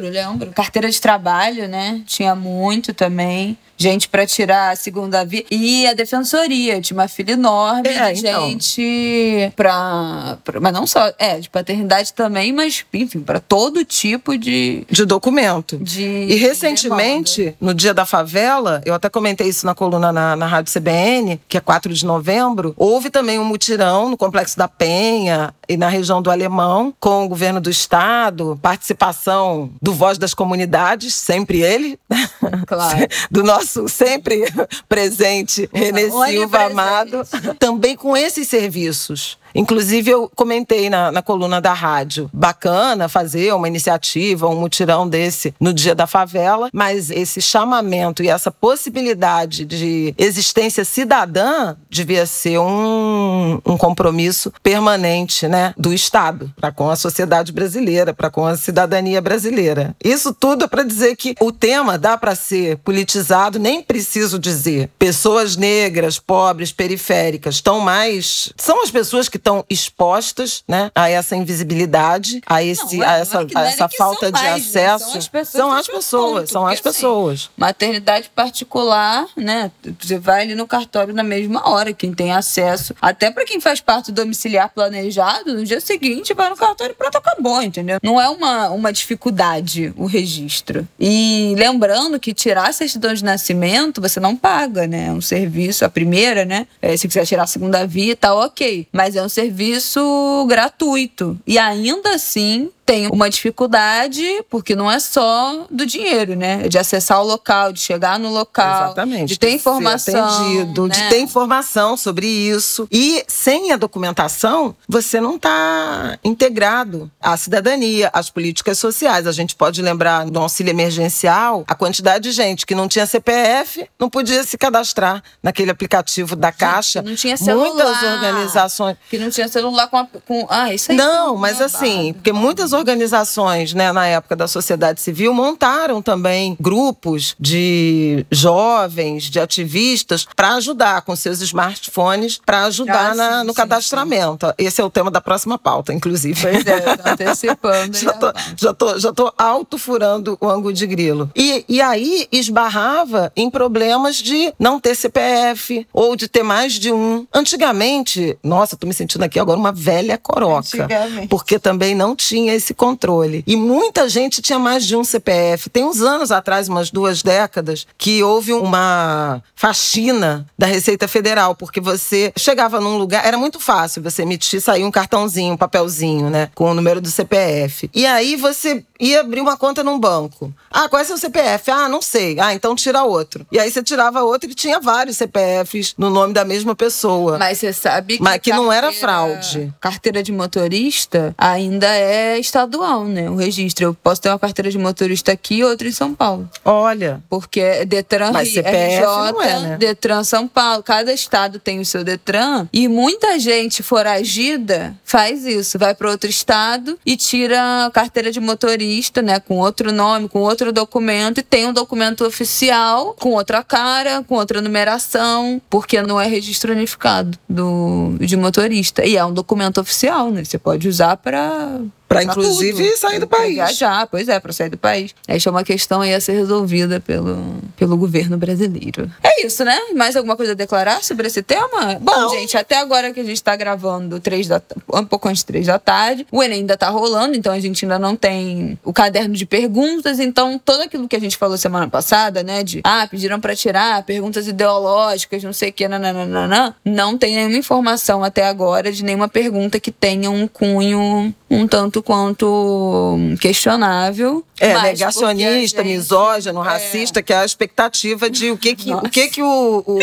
Carteira 0.53 0.91
de 0.91 1.01
trabalho, 1.01 1.69
né? 1.69 2.03
Tinha 2.07 2.35
muito 2.35 2.93
também 2.95 3.57
gente 3.77 4.09
para 4.09 4.27
tirar 4.27 4.71
a 4.71 4.77
segunda 4.77 5.25
via. 5.25 5.45
E 5.51 5.87
a 5.87 5.95
defensoria, 5.95 6.81
tinha 6.81 6.99
uma 6.99 7.09
filha 7.09 7.33
enorme 7.33 7.89
é, 7.89 8.13
de 8.13 8.21
então. 8.21 8.49
gente 8.49 9.53
pra, 9.55 10.39
pra, 10.45 10.61
Mas 10.61 10.73
não 10.73 10.87
só, 10.87 11.13
é, 11.19 11.39
de 11.39 11.51
paternidade 11.51 12.13
também, 12.13 12.53
mas, 12.53 12.85
enfim, 12.93 13.21
para 13.21 13.41
todo 13.41 13.85
tipo 13.85 14.37
de. 14.37 14.87
De 14.91 15.05
documento. 15.05 15.79
De, 15.79 16.03
e 16.03 16.35
recentemente, 16.37 17.55
no 17.61 17.75
dia 17.75 17.93
da 17.93 18.07
favela, 18.07 18.81
eu 18.85 18.95
até 18.95 19.09
comentei 19.09 19.49
isso 19.49 19.67
na 19.67 19.75
coluna 19.75 20.13
na, 20.13 20.37
na 20.37 20.47
Rádio 20.47 20.73
CBN, 20.73 21.41
que 21.49 21.57
é 21.57 21.61
4 21.61 21.93
de 21.93 22.07
novembro, 22.07 22.75
houve 22.77 23.11
também 23.11 23.39
um 23.39 23.45
mutirão 23.45 24.09
no 24.09 24.17
Complexo 24.17 24.57
da 24.57 24.69
Penha 24.69 25.55
e 25.69 25.77
na 25.77 25.89
região 25.89 26.23
do 26.23 26.31
Alemão, 26.31 26.95
com 26.99 27.25
o 27.25 27.29
governo 27.29 27.61
do 27.61 27.69
estado, 27.69 28.59
participação 28.63 29.71
do 29.83 29.93
Voz 29.93 30.17
das 30.17 30.33
Comunidades, 30.33 31.15
sempre 31.15 31.63
ele, 31.63 31.99
claro. 32.67 33.07
do 33.31 33.43
nosso 33.43 33.66
nosso 33.67 33.89
sempre 33.89 34.45
presente 34.89 35.69
Renê 35.73 36.11
Silva 36.11 36.65
Amado, 36.67 37.23
também 37.59 37.97
com 37.97 38.17
esses 38.17 38.49
serviços. 38.49 39.39
Inclusive, 39.57 40.11
eu 40.11 40.31
comentei 40.35 40.91
na, 40.91 41.11
na 41.11 41.23
coluna 41.23 41.61
da 41.61 41.73
rádio. 41.73 42.31
Bacana 42.33 43.09
fazer 43.09 43.55
uma 43.55 43.69
iniciativa, 43.69 44.47
um 44.49 44.61
mutirão 44.61 45.09
desse 45.09 45.55
no 45.59 45.73
dia 45.73 45.95
da 45.95 46.07
favela, 46.07 46.69
mas 46.73 47.11
esse 47.11 47.41
chamamento 47.41 48.23
e 48.23 48.29
essa 48.29 48.51
possibilidade 48.51 49.65
de 49.65 50.15
existência 50.19 50.85
cidadã 50.85 51.75
devia 51.89 52.27
ser 52.27 52.59
um, 52.59 53.61
um 53.65 53.77
compromisso 53.77 54.53
permanente 54.63 55.49
né, 55.49 55.73
do 55.77 55.93
Estado 55.93 56.53
para 56.57 56.71
com 56.71 56.91
a 56.91 56.97
sociedade 56.97 57.53
brasileira, 57.53 58.13
para 58.13 58.31
com 58.31 58.45
a 58.45 58.57
cidadania 58.57 59.21
brasileira. 59.21 59.97
Isso 60.05 60.35
tudo 60.35 60.65
é 60.65 60.69
para 60.69 60.83
dizer 60.83 61.17
que 61.17 61.35
o 61.41 61.51
tema 61.51 61.99
dá 61.99 62.19
para 62.19 62.35
ser 62.35 62.77
politizado, 62.79 63.59
nem 63.59 63.83
preciso 63.83 64.39
dizer. 64.39 64.91
Pessoas 64.99 65.57
negras, 65.57 66.19
pobres, 66.19 66.73
periféricas, 66.73 67.57
estão 67.57 67.81
mais. 67.81 68.53
São 68.57 68.83
as 68.83 68.91
pessoas 68.91 69.29
que 69.29 69.39
estão 69.47 69.65
expostas 69.71 70.65
né, 70.67 70.91
a 70.93 71.09
essa 71.09 71.37
invisibilidade, 71.37 72.43
a, 72.45 72.65
esse, 72.65 72.97
não, 72.97 73.05
é, 73.05 73.07
a 73.07 73.19
essa, 73.19 73.47
a 73.55 73.65
essa 73.65 73.89
falta 73.89 74.33
de 74.33 74.43
mais, 74.43 74.67
acesso. 74.67 75.15
Né? 75.15 75.21
São 75.21 75.21
as 75.21 75.29
pessoas. 75.29 75.51
São 75.57 75.73
as 75.73 75.87
pessoas, 75.87 76.33
ponto, 76.41 76.51
são 76.51 76.67
as 76.67 76.81
pessoas. 76.81 77.35
Assim, 77.35 77.51
maternidade 77.57 78.31
particular, 78.35 79.27
né? 79.37 79.71
Você 80.01 80.19
vai 80.19 80.43
ali 80.43 80.55
no 80.57 80.67
cartório 80.67 81.15
na 81.15 81.23
mesma 81.23 81.69
hora, 81.69 81.93
quem 81.93 82.13
tem 82.13 82.33
acesso. 82.33 82.95
Até 83.01 83.31
para 83.31 83.45
quem 83.45 83.61
faz 83.61 83.81
parte 83.81 84.11
do 84.11 84.17
domiciliar 84.17 84.71
planejado, 84.75 85.55
no 85.55 85.65
dia 85.65 85.81
seguinte 85.81 86.35
vai 86.35 86.51
no 86.51 86.57
cartório 86.57 86.93
e 86.93 86.97
pronto, 86.97 87.17
acabou, 87.17 87.63
entendeu? 87.63 87.99
Não 88.03 88.21
é 88.21 88.29
uma, 88.29 88.71
uma 88.71 88.93
dificuldade 88.93 89.95
o 89.97 90.07
registro. 90.07 90.87
E 90.99 91.55
lembrando 91.57 92.19
que 92.19 92.35
tirar 92.35 92.71
a 92.71 92.73
certidão 92.73 93.15
de 93.15 93.23
nascimento, 93.23 94.01
você 94.01 94.19
não 94.19 94.35
paga, 94.35 94.89
né? 94.89 95.07
É 95.07 95.13
um 95.13 95.21
serviço, 95.21 95.85
a 95.85 95.89
primeira, 95.89 96.45
né? 96.45 96.67
É, 96.83 96.97
se 96.97 97.07
quiser 97.07 97.25
tirar 97.25 97.45
a 97.45 97.47
segunda 97.47 97.87
via, 97.87 98.17
tá 98.17 98.35
ok. 98.35 98.89
Mas 98.91 99.15
é 99.15 99.23
um 99.23 99.29
serviço 99.37 100.47
gratuito. 100.49 101.39
E 101.47 101.59
ainda 101.59 102.15
assim, 102.15 102.71
tem 102.87 103.09
uma 103.09 103.29
dificuldade, 103.29 104.25
porque 104.49 104.77
não 104.77 104.89
é 104.89 105.01
só 105.01 105.67
do 105.69 105.85
dinheiro, 105.85 106.37
né? 106.37 106.69
De 106.69 106.79
acessar 106.79 107.21
o 107.21 107.27
local, 107.27 107.73
de 107.73 107.81
chegar 107.81 108.17
no 108.17 108.31
local, 108.31 108.93
Exatamente. 108.93 109.31
de 109.31 109.39
ter 109.39 109.51
informação. 109.51 110.25
Atendido, 110.25 110.87
né? 110.87 110.95
De 110.95 111.09
ter 111.09 111.19
informação 111.19 111.97
sobre 111.97 112.29
isso. 112.29 112.87
E 112.93 113.25
sem 113.27 113.73
a 113.73 113.77
documentação, 113.77 114.77
você 114.89 115.21
não 115.21 115.35
está 115.35 116.17
integrado 116.23 117.11
à 117.21 117.37
cidadania, 117.37 118.09
às 118.13 118.31
políticas 118.31 118.79
sociais. 118.79 119.27
A 119.27 119.33
gente 119.33 119.57
pode 119.57 119.83
lembrar 119.83 120.27
do 120.27 120.39
auxílio 120.39 120.71
emergencial, 120.71 121.65
a 121.67 121.75
quantidade 121.75 122.23
de 122.25 122.33
gente 122.33 122.65
que 122.65 122.75
não 122.75 122.87
tinha 122.87 123.05
CPF 123.05 123.89
não 123.99 124.09
podia 124.09 124.45
se 124.45 124.57
cadastrar 124.57 125.23
naquele 125.43 125.73
aplicativo 125.73 126.37
da 126.37 126.53
Caixa. 126.53 127.03
Que 127.03 127.09
não 127.09 127.17
tinha 127.17 127.37
celular. 127.37 127.69
Muitas 127.69 128.03
organizações. 128.03 128.97
Que 129.11 129.19
não 129.19 129.29
tinha 129.29 129.49
celular 129.49 129.89
com. 129.89 129.97
A, 129.97 130.07
com 130.25 130.47
ah, 130.49 130.73
isso 130.73 130.93
aí. 130.93 130.97
Não, 130.97 131.37
mas 131.37 131.61
assim, 131.61 132.13
porque 132.13 132.33
muitas 132.33 132.73
organizações, 132.77 133.75
né, 133.75 133.93
na 133.93 134.07
época 134.07 134.37
da 134.37 134.47
sociedade 134.47 135.01
civil, 135.01 135.33
montaram 135.35 136.01
também 136.01 136.57
grupos 136.61 137.35
de 137.39 138.25
jovens, 138.31 139.25
de 139.25 139.41
ativistas, 139.41 140.27
para 140.37 140.55
ajudar 140.55 141.03
com 141.03 141.17
seus 141.17 141.41
smartphones, 141.41 142.41
para 142.45 142.65
ajudar 142.65 143.13
ah, 143.13 143.15
na, 143.15 143.45
no 143.45 143.51
sim, 143.51 143.57
cadastramento. 143.57 144.47
Sim. 144.47 144.53
Esse 144.59 144.81
é 144.81 144.85
o 144.85 144.91
tema 144.91 145.11
da 145.11 145.21
próxima 145.21 145.59
pauta, 145.59 145.93
inclusive. 145.93 146.41
Pois 146.41 146.67
é, 146.67 146.97
antecipando. 147.11 147.97
já, 147.97 148.13
tô, 148.13 148.33
já, 148.57 148.75
tô, 148.75 148.99
já 148.99 149.13
tô 149.13 149.33
auto-furando 149.37 150.37
o 150.41 150.49
ângulo 150.49 150.73
de 150.73 150.87
grilo. 150.87 151.31
E, 151.35 151.65
e 151.69 151.81
aí 151.81 152.27
esbarrava 152.31 153.33
em 153.37 153.51
problemas 153.51 154.17
de 154.17 154.53
não 154.59 154.79
ter 154.79 154.95
CPF 154.95 155.87
ou 155.93 156.17
de 156.17 156.29
ter 156.29 156.43
mais 156.43 156.75
de 156.75 156.93
um. 156.93 157.27
Antigamente, 157.33 158.39
nossa, 158.43 158.77
tô 158.77 158.87
me 158.87 158.95
sentindo 158.95 159.23
aqui 159.23 159.39
agora 159.39 159.59
uma 159.59 159.73
velha 159.73 160.19
coroca. 160.19 160.89
Porque 161.29 161.59
também 161.59 161.95
não 161.95 162.15
tinha 162.15 162.55
esse 162.55 162.66
esse 162.67 162.75
controle. 162.75 163.45
E 163.47 163.55
muita 163.57 164.09
gente 164.09 164.43
tinha 164.43 164.59
mais 164.59 164.85
de 164.85 164.97
um 164.97 165.05
CPF. 165.05 165.71
Tem 165.71 165.85
uns 165.85 166.01
anos 166.01 166.33
atrás, 166.33 166.69
umas 166.69 166.91
duas 166.91 167.23
décadas, 167.23 167.87
que 167.97 168.23
houve 168.23 168.53
uma 168.53 169.41
faxina 169.55 170.47
da 170.59 170.67
Receita 170.67 171.07
Federal, 171.07 171.55
porque 171.55 171.81
você 171.81 172.33
chegava 172.37 172.81
num 172.81 172.99
lugar, 172.99 173.25
era 173.25 173.39
muito 173.39 173.61
fácil 173.61 174.03
você 174.03 174.23
emitir, 174.23 174.61
sair 174.61 174.85
um 174.85 174.91
cartãozinho, 174.91 175.55
um 175.55 175.57
papelzinho, 175.57 176.29
né, 176.29 176.51
com 176.55 176.71
o 176.71 176.75
número 176.75 177.01
do 177.01 177.11
CPF. 177.11 177.89
E 177.95 178.05
aí 178.05 178.37
você 178.37 178.85
ia 178.99 179.21
abrir 179.21 179.41
uma 179.41 179.57
conta 179.57 179.85
num 179.85 179.99
banco. 179.99 180.53
Ah, 180.71 180.89
qual 180.89 181.01
é 181.01 181.05
seu 181.05 181.19
CPF? 181.19 181.71
Ah, 181.71 181.89
não 181.89 182.03
sei. 182.03 182.39
Ah, 182.41 182.55
então 182.55 182.75
tira 182.75 183.05
outro. 183.05 183.47
E 183.53 183.59
aí 183.59 183.71
você 183.71 183.83
tirava 183.83 184.23
outro 184.23 184.51
e 184.51 184.55
tinha 184.55 184.81
vários 184.81 185.17
CPFs 185.17 185.95
no 185.97 186.11
nome 186.11 186.33
da 186.33 186.45
mesma 186.45 186.75
pessoa. 186.75 187.39
Mas 187.39 187.59
você 187.59 187.73
sabe 187.73 188.17
que. 188.17 188.23
Mas 188.23 188.41
que 188.41 188.53
não 188.53 188.73
era 188.73 188.93
fraude. 188.93 189.73
Carteira 189.81 190.23
de 190.23 190.33
motorista 190.33 191.35
ainda 191.37 191.87
é 191.87 192.39
estadual, 192.57 193.05
né? 193.05 193.29
O 193.29 193.37
registro. 193.37 193.85
Eu 193.85 193.95
posso 193.95 194.23
ter 194.23 194.31
uma 194.31 194.39
carteira 194.39 194.71
de 194.71 194.79
motorista 194.79 195.33
aqui 195.33 195.57
e 195.57 195.65
outra 195.65 195.87
em 195.87 195.93
São 195.93 196.15
Paulo. 196.15 196.49
Olha. 196.65 197.23
Porque 197.29 197.61
é 197.61 197.85
Detran 197.85 198.33
Mas 198.33 198.53
CPF 198.53 198.97
RJ, 198.97 199.03
não 199.05 199.43
é, 199.43 199.61
né? 199.61 199.77
Detran 199.77 200.25
São 200.25 200.49
Paulo. 200.49 200.83
Cada 200.83 201.13
estado 201.13 201.59
tem 201.59 201.81
o 201.81 201.85
seu 201.85 202.03
Detran. 202.03 202.67
E 202.73 202.89
muita 202.89 203.39
gente 203.39 203.83
foragida 203.83 204.97
faz 205.05 205.45
isso. 205.45 205.79
Vai 205.79 205.95
para 205.95 206.11
outro 206.11 206.31
estado 206.31 206.99
e 207.05 207.17
tira 207.17 207.87
a 207.87 207.91
carteira 207.91 208.33
de 208.33 208.41
motorista, 208.41 209.21
né? 209.21 209.39
Com 209.39 209.59
outro 209.59 209.93
nome, 209.93 210.29
com 210.29 210.41
outro 210.41 210.73
documento. 210.73 211.39
E 211.39 211.43
tem 211.43 211.67
um 211.67 211.73
documento 211.73 212.25
oficial 212.25 213.15
com 213.21 213.33
outra 213.33 213.63
cara, 213.63 214.25
com 214.27 214.37
outra 214.37 214.63
numeração. 214.63 215.61
Porque 215.69 216.01
não 216.01 216.21
é 216.21 216.27
registro 216.27 216.73
unificado 216.73 217.39
do, 217.49 218.17
de 218.21 218.37
motorista. 218.37 219.05
E 219.05 219.17
é 219.17 219.25
um 219.25 219.33
documento 219.33 219.81
oficial, 219.81 220.31
né? 220.31 220.43
Você 220.43 220.59
pode 220.59 220.89
usar 220.89 221.17
para 221.17 221.81
Para 222.09 222.23
inclusive 222.23 222.85
tudo. 222.85 222.97
sair 222.99 223.19
do 223.19 223.27
Pra 223.27 223.39
país. 223.41 223.55
Viajar, 223.55 224.07
pois 224.07 224.29
é, 224.29 224.39
para 224.39 224.53
sair 224.53 224.71
do 224.71 224.79
país. 224.79 225.15
Esta 225.27 225.49
é 225.49 225.51
uma 225.51 225.65
questão 225.65 226.01
aí 226.01 226.15
a 226.15 226.21
ser 226.21 226.33
resolvida 226.33 227.01
pelo, 227.01 227.57
pelo 227.77 227.97
governo 227.97 228.37
brasileiro. 228.39 229.11
É 229.23 229.45
isso, 229.45 229.65
né? 229.65 229.77
Mais 229.95 230.15
alguma 230.17 230.37
coisa 230.37 230.53
a 230.53 230.55
declarar 230.55 231.03
sobre 231.03 231.27
esse 231.27 231.43
tema? 231.43 231.97
Bom, 232.01 232.13
Não. 232.13 232.31
gente, 232.31 232.57
até 232.57 232.77
agora 232.79 233.13
que 233.13 233.21
a 233.21 233.25
gente 233.25 233.43
tá 233.43 233.57
gravando 233.57 234.21
três 234.21 234.47
da, 234.47 234.63
um 234.95 235.05
pouco 235.05 235.29
antes 235.29 235.41
de 235.43 235.47
três 235.47 235.67
da 235.67 235.79
tarde, 235.79 236.27
o 236.31 236.43
Enem 236.43 236.61
ainda 236.61 236.77
tá 236.77 236.89
rolando, 236.89 237.37
então 237.37 237.53
a 237.53 237.61
gente 237.61 237.85
ainda 237.85 237.99
não 237.99 238.15
tem 238.17 238.79
o 238.85 238.93
caderno 238.93 239.35
de 239.35 239.45
perguntas, 239.45 240.21
então 240.21 240.61
tudo 240.65 240.83
aquilo 240.83 241.09
que 241.09 241.17
a 241.17 241.21
gente 241.21 241.37
falou 241.37 241.57
semana 241.59 241.89
passada, 241.89 242.43
né, 242.43 242.63
de 242.63 242.81
ah, 242.85 243.07
pediram 243.11 243.41
para 243.41 243.55
tirar 243.57 244.03
perguntas 244.05 244.47
ideológicas, 244.49 245.43
não 245.43 245.53
sei 245.53 245.71
o 245.71 245.73
que, 245.73 245.87
nananana, 245.89 246.75
não 246.85 247.19
tem 247.19 247.35
nenhuma 247.35 247.57
informação 247.59 248.23
até 248.25 248.47
agora 248.47 248.91
de 248.93 249.05
nenhuma 249.05 249.29
pergunta 249.29 249.79
que 249.81 249.91
tenha 249.91 250.31
um 250.31 250.47
cunho 250.47 251.35
um 251.49 251.67
tanto 251.67 252.03
quanto 252.03 253.17
questionável. 253.41 254.45
É, 254.59 254.81
negacionista, 254.83 255.83
gente- 255.83 255.93
misógino, 255.97 256.61
racista, 256.61 257.23
que 257.23 257.33
é 257.33 257.37
a 257.37 257.45
expectativa 257.45 258.29
de 258.29 258.51
o 258.51 258.59
que, 258.59 258.75
que, 258.75 258.91
Nossa. 258.91 259.07
o, 259.07 259.11
que, 259.11 259.29
que 259.29 259.43
o, 259.43 259.85
o 259.87 259.99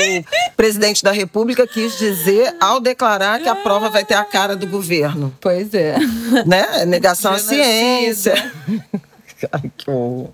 presidente 0.56 1.04
da 1.04 1.12
República 1.12 1.68
quis 1.68 1.98
dizer 1.98 2.56
ao 2.60 2.80
declarar 2.80 3.42
que 3.42 3.50
a 3.50 3.56
prova 3.56 3.90
vai 3.90 4.06
ter 4.06 4.14
a 4.14 4.24
cara 4.24 4.56
do 4.56 4.68
governo. 4.68 5.34
Pois 5.42 5.74
é. 5.74 5.98
Né? 6.46 6.86
Negação 6.86 7.34
à 7.34 7.40
ciência. 7.40 8.34
Ai, 9.52 9.70
que 9.78 9.90
horror. 9.90 10.30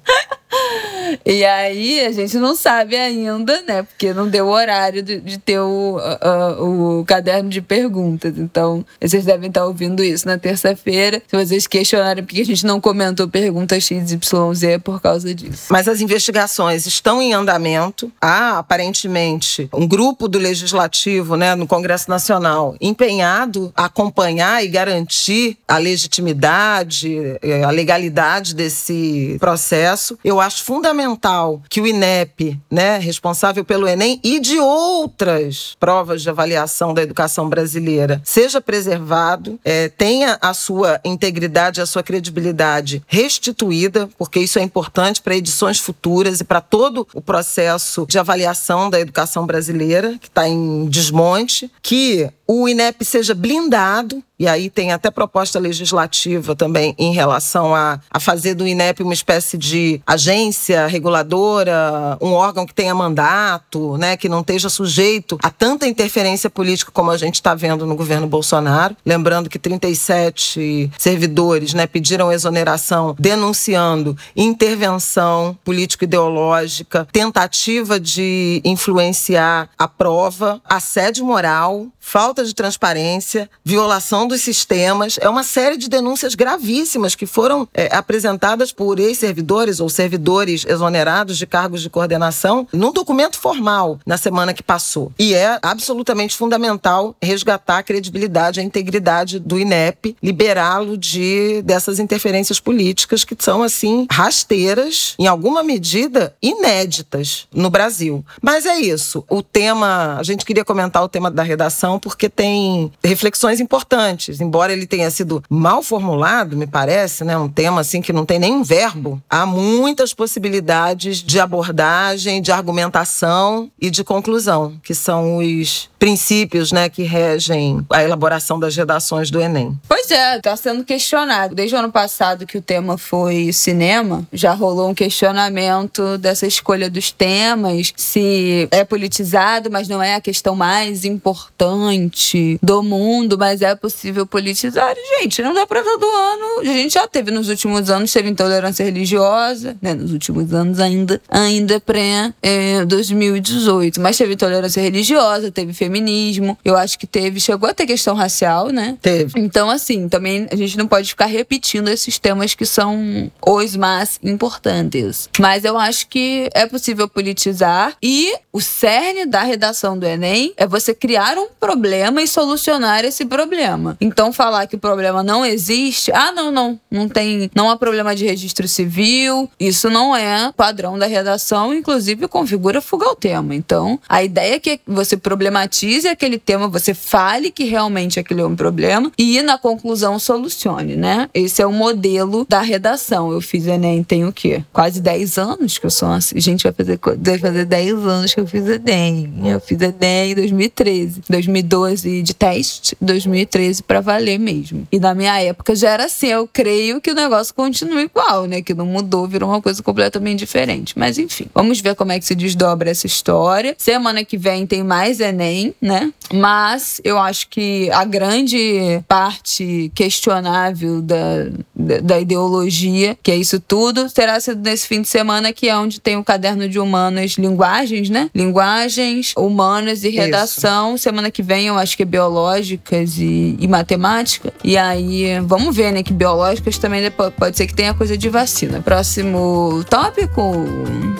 E 1.26 1.44
aí 1.44 2.06
a 2.06 2.12
gente 2.12 2.38
não 2.38 2.56
sabe 2.56 2.96
ainda, 2.96 3.62
né? 3.68 3.84
Porque 3.84 4.14
não 4.14 4.28
deu 4.28 4.46
o 4.46 4.50
horário 4.52 5.02
de, 5.02 5.20
de 5.20 5.38
ter 5.38 5.60
o, 5.60 5.98
a- 6.00 6.58
o 6.62 7.04
caderno 7.06 7.50
de 7.50 7.62
perguntas. 7.62 8.38
Então, 8.38 8.86
vocês 9.02 9.26
devem 9.26 9.48
estar 9.50 9.66
ouvindo 9.66 10.04
isso 10.04 10.28
na 10.28 10.38
terça-feira. 10.38 11.22
Se 11.28 11.36
vocês 11.36 11.66
questionarem 11.68 12.24
por 12.24 12.34
que 12.34 12.42
a 12.42 12.46
gente 12.46 12.66
não 12.66 12.80
comentou 12.80 13.28
pergunta 13.28 13.80
XYZ 13.80 14.64
é 14.64 14.78
por 14.78 15.02
causa 15.02 15.34
disso. 15.34 15.66
Mas 15.70 15.88
as 15.88 16.00
investigações 16.02 16.86
estão 16.86 17.22
em 17.22 17.34
andamento. 17.34 18.12
Há, 18.22 18.60
aparentemente, 18.60 19.68
um 19.74 19.88
grupo 19.88 20.28
do 20.28 20.38
Legislativo, 20.38 21.36
né, 21.36 21.56
no 21.56 21.66
Congresso 21.68 22.10
Nacional, 22.10 22.76
empenhado 22.80 23.72
a 23.76 23.86
acompanhar 23.86 24.64
e 24.64 24.68
garantir 24.68 25.58
a 25.68 25.78
legitimidade, 25.78 27.18
eh, 27.42 27.64
a 27.64 27.70
legalidade 27.72 28.54
desse 28.56 29.38
processo. 29.40 30.18
Eu 30.24 30.40
acho 30.40 30.49
fundamental 30.58 31.62
que 31.70 31.82
o 31.82 31.88
INEP, 31.88 32.60
né, 32.70 32.98
responsável 32.98 33.64
pelo 33.64 33.88
Enem 33.88 34.20
e 34.24 34.40
de 34.40 34.58
outras 34.58 35.76
provas 35.80 36.22
de 36.22 36.30
avaliação 36.30 36.94
da 36.94 37.02
educação 37.02 37.50
brasileira, 37.50 38.22
seja 38.24 38.62
preservado, 38.62 39.60
eh, 39.64 39.90
tenha 39.90 40.38
a 40.42 40.54
sua 40.54 41.00
integridade, 41.04 41.82
a 41.82 41.86
sua 41.86 42.04
credibilidade 42.04 43.04
restituída, 43.08 44.10
porque 44.18 44.40
isso 44.40 44.60
é 44.60 44.62
importante 44.62 45.22
para 45.22 45.36
edições 45.36 45.80
futuras 45.80 46.40
e 46.40 46.44
para 46.44 46.62
todo 46.62 47.08
o 47.14 47.22
processo 47.22 48.06
de 48.08 48.18
avaliação 48.18 48.90
da 48.90 49.00
educação 49.00 49.46
brasileira, 49.46 50.18
que 50.20 50.28
está 50.28 50.48
em 50.48 50.86
desmonte, 50.88 51.72
que 51.82 52.30
o 52.48 52.68
INEP 52.68 53.06
seja 53.06 53.36
blindado, 53.36 54.24
e 54.40 54.48
aí 54.48 54.70
tem 54.70 54.94
até 54.94 55.12
proposta 55.12 55.60
legislativa 55.60 56.56
também 56.56 56.96
em 56.98 57.14
relação 57.14 57.76
a, 57.76 58.00
a 58.10 58.20
fazer 58.20 58.54
do 58.54 58.66
INEP 58.66 59.04
uma 59.04 59.14
espécie 59.14 59.58
de 59.58 60.02
agência 60.08 60.88
reguladora, 60.88 62.18
um 62.22 62.32
órgão 62.32 62.66
que 62.66 62.74
tenha 62.74 62.96
mandato, 62.96 63.98
né, 63.98 64.16
que 64.16 64.30
não 64.30 64.40
esteja 64.40 64.70
sujeito 64.70 65.38
a 65.44 65.50
tanta 65.50 65.86
interferência 65.86 66.50
política 66.50 66.92
como 66.92 67.12
a 67.12 67.18
gente 67.18 67.36
está 67.36 67.54
vendo 67.54 67.86
no 67.86 67.96
governo 67.96 68.28
Bolsonaro. 68.28 68.96
Lembrando 69.06 69.50
que 69.50 69.60
37 69.60 70.90
servidores 70.98 71.74
né, 71.74 71.86
pediram 71.86 72.32
exoneração 72.32 73.16
denunciando 73.20 74.16
intervenção 74.36 75.58
político-ideológica, 75.66 77.06
tentativa 77.12 78.00
de 78.00 78.62
influenciar 78.64 79.70
a 79.78 79.88
prova, 79.88 80.62
assédio 80.64 81.26
moral, 81.26 81.88
falta 82.00 82.46
de 82.46 82.56
transparência, 82.56 83.50
violação 83.64 84.29
dos 84.30 84.42
sistemas. 84.42 85.20
É 85.20 85.28
uma 85.28 85.44
série 85.44 85.76
de 85.76 85.90
denúncias 85.90 86.36
gravíssimas 86.36 87.16
que 87.16 87.26
foram 87.26 87.68
é, 87.74 87.94
apresentadas 87.94 88.72
por 88.72 88.98
ex-servidores 88.98 89.82
ou 89.82 89.90
servidores 89.90 90.66
exonerados 90.66 91.38
de 91.38 91.46
cargos 91.46 91.82
de 91.82 91.90
coordenação 91.90 92.66
num 92.72 92.94
documento 92.94 93.38
formal 93.38 94.00
na 94.06 94.18
semana 94.18 94.54
que 94.54 94.64
passou. 94.64 95.12
E 95.20 95.34
é 95.34 95.60
absolutamente 95.62 96.36
fundamental 96.36 97.16
resgatar 97.22 97.80
a 97.80 97.84
credibilidade, 97.84 98.60
a 98.60 98.64
integridade 98.64 99.40
do 99.40 99.60
INEP, 99.60 100.16
liberá-lo 100.24 100.98
de 100.98 101.62
dessas 101.64 102.00
interferências 102.00 102.60
políticas 102.60 103.24
que 103.24 103.36
são 103.38 103.64
assim 103.64 104.08
rasteiras, 104.12 105.16
em 105.18 105.28
alguma 105.28 105.64
medida 105.64 106.36
inéditas 106.42 107.48
no 107.52 107.70
Brasil. 107.70 108.24
Mas 108.42 108.66
é 108.66 108.80
isso. 108.80 109.24
O 109.30 109.42
tema, 109.42 110.18
a 110.20 110.24
gente 110.24 110.46
queria 110.46 110.64
comentar 110.64 111.04
o 111.04 111.10
tema 111.10 111.32
da 111.32 111.44
redação 111.44 112.00
porque 112.00 112.30
tem 112.30 112.92
reflexões 113.04 113.60
importantes, 113.60 114.19
embora 114.28 114.74
ele 114.74 114.86
tenha 114.86 115.10
sido 115.10 115.44
mal 115.50 115.82
formulado, 115.82 116.58
me 116.58 116.68
parece, 116.68 117.24
né, 117.24 117.38
um 117.38 117.48
tema 117.48 117.82
assim 117.82 118.02
que 118.02 118.12
não 118.12 118.26
tem 118.26 118.40
nem 118.40 118.62
verbo. 118.64 119.22
Há 119.30 119.46
muitas 119.46 120.14
possibilidades 120.14 121.18
de 121.18 121.40
abordagem, 121.40 122.42
de 122.42 122.52
argumentação 122.52 123.72
e 123.80 123.90
de 123.90 124.04
conclusão, 124.04 124.74
que 124.84 124.94
são 124.94 125.38
os 125.38 125.90
princípios, 125.98 126.72
né, 126.72 126.90
que 126.90 127.04
regem 127.04 127.86
a 127.90 128.04
elaboração 128.04 128.60
das 128.60 128.76
redações 128.76 129.30
do 129.30 129.40
Enem. 129.40 129.78
Pois 129.88 130.10
é, 130.12 130.40
tá 130.40 130.56
sendo 130.56 130.84
questionado. 130.84 131.54
Desde 131.54 131.76
o 131.76 131.80
ano 131.80 131.92
passado 131.92 132.46
que 132.46 132.58
o 132.58 132.62
tema 132.62 132.98
foi 132.98 133.52
cinema, 133.52 134.26
já 134.32 134.54
rolou 134.54 134.90
um 134.90 134.94
questionamento 134.94 136.18
dessa 136.18 136.48
escolha 136.48 136.90
dos 136.90 137.12
temas, 137.12 137.94
se 137.96 138.68
é 138.72 138.84
politizado, 138.84 139.70
mas 139.70 139.88
não 139.88 140.02
é 140.02 140.16
a 140.16 140.22
questão 140.22 140.56
mais 140.56 141.04
importante 141.06 142.58
do 142.62 142.82
mundo, 142.82 143.38
mas 143.38 143.62
é 143.62 143.76
possível 143.76 144.09
politizar. 144.26 144.94
E, 144.98 145.10
Gente, 145.20 145.42
não 145.42 145.54
dá 145.54 145.66
pra 145.66 145.84
todo 145.84 146.06
ano. 146.06 146.62
A 146.62 146.74
gente 146.74 146.94
já 146.94 147.08
teve 147.08 147.32
nos 147.32 147.50
últimos 147.50 147.90
anos, 147.90 148.12
teve 148.12 148.30
intolerância 148.30 148.84
religiosa, 148.84 149.76
né? 149.82 149.94
Nos 149.94 150.12
últimos 150.12 150.54
anos 150.54 150.80
ainda, 150.80 151.22
ainda 151.30 151.80
pré 151.80 152.34
é, 152.42 152.86
2018. 152.86 154.00
Mas 154.00 154.18
teve 154.18 154.34
intolerância 154.34 154.82
religiosa, 154.82 155.52
teve 155.52 155.74
feminismo. 155.74 156.58
Eu 156.64 156.78
acho 156.78 156.98
que 156.98 157.08
teve, 157.08 157.40
chegou 157.40 157.70
a 157.70 157.74
ter 157.74 157.86
questão 157.86 158.16
racial, 158.16 158.70
né? 158.70 158.98
Teve. 159.02 159.40
Então, 159.40 159.70
assim, 159.70 160.08
também 160.08 160.48
a 160.52 160.56
gente 160.56 160.78
não 160.78 160.88
pode 160.88 161.10
ficar 161.10 161.26
repetindo 161.26 161.90
esses 161.90 162.18
temas 162.18 162.54
que 162.54 162.66
são 162.66 163.32
os 163.46 163.76
mais 163.76 164.20
importantes. 164.24 165.30
Mas 165.40 165.66
eu 165.66 165.78
acho 165.78 166.08
que 166.08 166.50
é 166.54 166.66
possível 166.66 167.08
politizar 167.08 167.96
e 168.02 168.34
o 168.52 168.62
cerne 168.62 169.26
da 169.26 169.42
redação 169.42 169.98
do 169.98 170.06
Enem 170.06 170.54
é 170.58 170.68
você 170.68 170.94
criar 170.94 171.38
um 171.38 171.48
problema 171.60 172.22
e 172.22 172.28
solucionar 172.28 173.04
esse 173.06 173.26
problema. 173.26 173.98
Então, 174.02 174.32
falar 174.32 174.68
que 174.68 174.76
o 174.76 174.80
problema 174.80 175.22
não 175.22 175.46
existe, 175.46 176.12
ah, 176.14 176.32
não, 176.32 176.52
não, 176.52 176.80
não 176.90 177.10
tem, 177.10 177.50
não 177.54 177.70
há 177.70 177.78
problema 177.78 178.16
de 178.16 178.26
registro 178.26 178.68
civil, 178.68 179.50
isso 179.60 179.90
não 179.90 180.16
é 180.16 180.52
padrão 180.56 180.98
da 180.98 181.06
redação, 181.06 181.74
inclusive 181.74 182.28
configura 182.28 182.82
fuga 182.82 183.06
ao 183.06 183.16
tema. 183.16 183.54
Então, 183.56 184.00
a 184.08 184.24
ideia 184.24 184.56
é 184.56 184.60
que 184.60 184.80
você 184.88 185.18
problematize 185.18 186.08
aquele 186.08 186.38
tema, 186.38 186.68
você 186.68 186.94
fale 186.94 187.52
que 187.52 187.66
realmente 187.66 188.20
aquele 188.20 188.42
é 188.42 188.46
um 188.46 188.56
problema 188.56 189.12
e 189.18 189.42
na 189.42 189.58
conclusão 189.58 190.18
solucione, 190.18 190.96
né? 190.96 191.30
Esse 191.34 191.62
é 191.62 191.66
o 191.66 191.72
modelo 191.72 192.46
da 192.48 192.62
redação. 192.62 193.32
Eu 193.32 193.42
fiz 193.42 193.68
Enem 193.68 194.04
tem 194.04 194.26
o 194.26 194.32
quê? 194.32 194.64
Quase 194.72 195.02
10 195.02 195.38
anos 195.38 195.78
que 195.78 195.86
eu 195.86 195.92
sou 195.92 196.10
assim. 196.10 196.40
Gente, 196.40 196.64
vai 196.64 196.74
fazer, 196.74 197.00
vai 197.18 197.38
fazer 197.38 197.66
10 197.66 197.94
anos 197.94 198.34
que 198.34 198.40
eu 198.40 198.48
fiz 198.48 198.68
Enem. 198.68 199.34
Eu 199.46 199.60
fiz 199.60 199.80
Enem 199.82 200.32
em 200.32 200.36
2013. 200.36 201.22
2012 201.30 202.22
de 202.22 202.34
teste, 202.34 202.98
2013 203.02 203.79
pra 203.84 204.02
valer 204.02 204.40
mesmo. 204.40 204.88
E 204.92 205.00
na 205.00 205.14
minha 205.14 205.40
época 205.42 205.76
já 205.76 205.92
era 205.92 206.06
assim. 206.06 206.28
Eu 206.28 206.48
creio 206.52 207.02
que 207.02 207.12
o 207.12 207.16
negócio 207.16 207.54
continua 207.54 208.02
igual, 208.02 208.46
né? 208.46 208.62
Que 208.62 208.74
não 208.74 208.86
mudou, 208.86 209.28
virou 209.28 209.50
uma 209.50 209.62
coisa 209.62 209.82
completamente 209.82 210.40
diferente. 210.40 210.98
Mas 210.98 211.18
enfim, 211.18 211.48
vamos 211.54 211.82
ver 211.82 211.96
como 211.96 212.12
é 212.12 212.20
que 212.20 212.26
se 212.26 212.36
desdobra 212.36 212.90
essa 212.90 213.08
história. 213.08 213.76
Semana 213.78 214.24
que 214.24 214.38
vem 214.38 214.66
tem 214.66 214.84
mais 214.84 215.20
Enem, 215.20 215.74
né? 215.82 216.12
Mas 216.34 217.02
eu 217.04 217.18
acho 217.18 217.48
que 217.50 217.90
a 217.92 218.06
grande 218.06 219.02
parte 219.08 219.92
questionável 219.96 221.02
da, 221.02 221.46
da, 221.76 221.98
da 222.02 222.20
ideologia, 222.20 223.18
que 223.22 223.32
é 223.32 223.36
isso 223.36 223.60
tudo, 223.60 224.10
terá 224.10 224.40
sido 224.40 224.62
nesse 224.62 224.88
fim 224.88 225.02
de 225.02 225.08
semana, 225.08 225.52
que 225.52 225.68
é 225.68 225.78
onde 225.78 226.00
tem 226.00 226.18
o 226.18 226.24
caderno 226.24 226.68
de 226.68 226.80
humanas, 226.80 227.32
linguagens, 227.32 228.10
né? 228.10 228.30
Linguagens, 228.34 229.34
humanas 229.38 230.04
e 230.04 230.10
redação. 230.10 230.98
Semana 230.98 231.32
que 231.32 231.42
vem 231.42 231.68
eu 231.68 231.78
acho 231.78 231.96
que 231.96 232.04
é 232.04 232.06
biológicas 232.06 233.18
e, 233.18 233.56
e 233.60 233.68
matemática. 233.70 234.52
E 234.64 234.78
aí, 234.78 235.40
vamos 235.42 235.76
ver, 235.76 235.92
né? 235.92 236.04
Que 236.04 236.14
biológicas 236.14 236.78
também 236.78 237.10
pode 237.38 237.58
ser 237.58 237.68
que 237.68 237.74
tenha 237.74 237.94
coisa 237.94 238.18
de 238.18 238.30
vacina. 238.30 238.82
Próximo 238.82 239.84
tópico. 239.90 240.66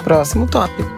Próximo 0.04 0.48
tópico. 0.48 0.90